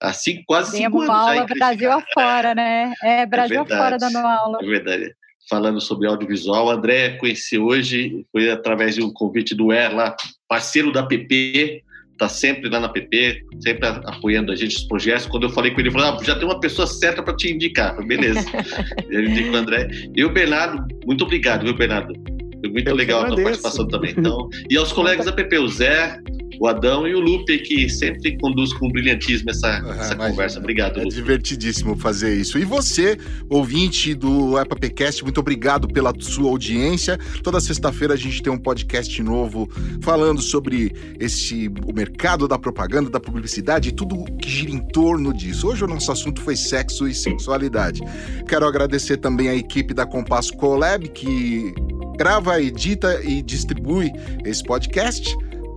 há 0.00 0.12
cinco, 0.12 0.44
quase 0.46 0.76
cinco 0.76 1.00
anos. 1.00 1.10
aula 1.10 1.34
já, 1.48 1.54
Brasil 1.54 1.90
afora, 1.90 2.54
né? 2.54 2.92
É, 3.02 3.26
Brasil 3.26 3.56
é 3.56 3.60
afora 3.60 3.98
dando 3.98 4.18
aula. 4.18 4.58
É 4.62 4.64
verdade. 4.64 5.12
Falando 5.50 5.80
sobre 5.80 6.06
audiovisual, 6.06 6.66
o 6.66 6.70
André 6.70 7.16
conheci 7.16 7.58
hoje, 7.58 8.24
foi 8.30 8.48
através 8.48 8.94
de 8.94 9.02
um 9.02 9.12
convite 9.12 9.56
do 9.56 9.72
Er 9.72 9.92
lá, 9.92 10.14
parceiro 10.46 10.92
da 10.92 11.02
PP, 11.04 11.82
está 12.12 12.28
sempre 12.28 12.68
lá 12.68 12.80
na 12.80 12.88
PP, 12.88 13.42
sempre 13.60 13.88
apoiando 13.88 14.52
a 14.52 14.56
gente 14.56 14.76
os 14.76 14.84
projetos. 14.84 15.26
Quando 15.26 15.44
eu 15.44 15.50
falei 15.50 15.72
com 15.72 15.80
ele, 15.80 15.88
ele 15.88 15.98
falou: 15.98 16.18
ah, 16.18 16.24
já 16.24 16.34
tem 16.34 16.44
uma 16.44 16.60
pessoa 16.60 16.86
certa 16.86 17.22
para 17.22 17.34
te 17.36 17.52
indicar. 17.52 17.94
Falei, 17.94 18.08
Beleza. 18.08 18.46
ele 19.10 19.30
indicou 19.30 19.52
o 19.52 19.56
André. 19.56 19.88
E 20.14 20.24
o 20.24 20.30
Bernardo, 20.30 20.86
muito 21.06 21.24
obrigado, 21.24 21.64
viu, 21.64 21.74
Bernardo? 21.74 22.14
Foi 22.60 22.70
muito 22.70 22.88
eu 22.88 22.94
legal 22.94 23.24
a 23.24 23.26
tua 23.26 23.42
participação 23.42 23.88
também. 23.88 24.14
Então, 24.16 24.48
e 24.70 24.76
aos 24.76 24.92
colegas 24.92 25.26
da 25.26 25.32
PP, 25.32 25.58
o 25.58 25.68
Zé, 25.68 26.16
o 26.62 26.68
Adão 26.68 27.08
e 27.08 27.12
o 27.12 27.18
Lupe, 27.18 27.58
que 27.58 27.88
sempre 27.88 28.38
conduz 28.38 28.72
com 28.72 28.88
brilhantismo 28.88 29.50
essa, 29.50 29.82
uhum, 29.82 29.92
essa 29.94 30.14
conversa. 30.14 30.60
Obrigado, 30.60 31.00
é 31.00 31.02
Lupe. 31.02 31.12
divertidíssimo 31.16 31.96
fazer 31.96 32.36
isso. 32.36 32.56
E 32.56 32.64
você, 32.64 33.18
ouvinte 33.50 34.14
do 34.14 34.56
EpaPcast, 34.56 35.24
muito 35.24 35.40
obrigado 35.40 35.88
pela 35.88 36.14
sua 36.20 36.48
audiência. 36.48 37.18
Toda 37.42 37.58
sexta-feira 37.58 38.14
a 38.14 38.16
gente 38.16 38.40
tem 38.40 38.52
um 38.52 38.58
podcast 38.58 39.20
novo 39.24 39.68
falando 40.00 40.40
sobre 40.40 40.92
esse, 41.18 41.68
o 41.84 41.92
mercado 41.92 42.46
da 42.46 42.56
propaganda, 42.56 43.10
da 43.10 43.18
publicidade 43.18 43.88
e 43.88 43.92
tudo 43.92 44.24
que 44.36 44.48
gira 44.48 44.70
em 44.70 44.86
torno 44.86 45.34
disso. 45.34 45.66
Hoje 45.66 45.82
o 45.82 45.88
nosso 45.88 46.12
assunto 46.12 46.40
foi 46.42 46.54
sexo 46.54 47.08
e 47.08 47.14
sexualidade. 47.14 48.02
Quero 48.46 48.64
agradecer 48.66 49.16
também 49.16 49.48
a 49.48 49.54
equipe 49.56 49.92
da 49.92 50.06
Compasso 50.06 50.56
Colab, 50.56 51.08
que 51.08 51.74
grava, 52.16 52.62
edita 52.62 53.20
e 53.24 53.42
distribui 53.42 54.12
esse 54.44 54.62
podcast. 54.62 55.36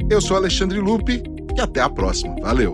Eu 0.09 0.21
sou 0.21 0.37
Alexandre 0.37 0.79
Lupe 0.79 1.23
e 1.57 1.61
até 1.61 1.81
a 1.81 1.89
próxima. 1.89 2.35
Valeu! 2.41 2.73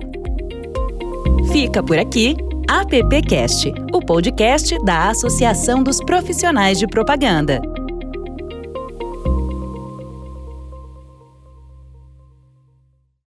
Fica 1.52 1.84
por 1.84 1.98
aqui 1.98 2.36
AppCast, 2.68 3.74
o 3.94 4.00
podcast 4.00 4.78
da 4.86 5.10
Associação 5.10 5.84
dos 5.84 6.00
Profissionais 6.00 6.80
de 6.80 6.88
Propaganda. 6.88 7.62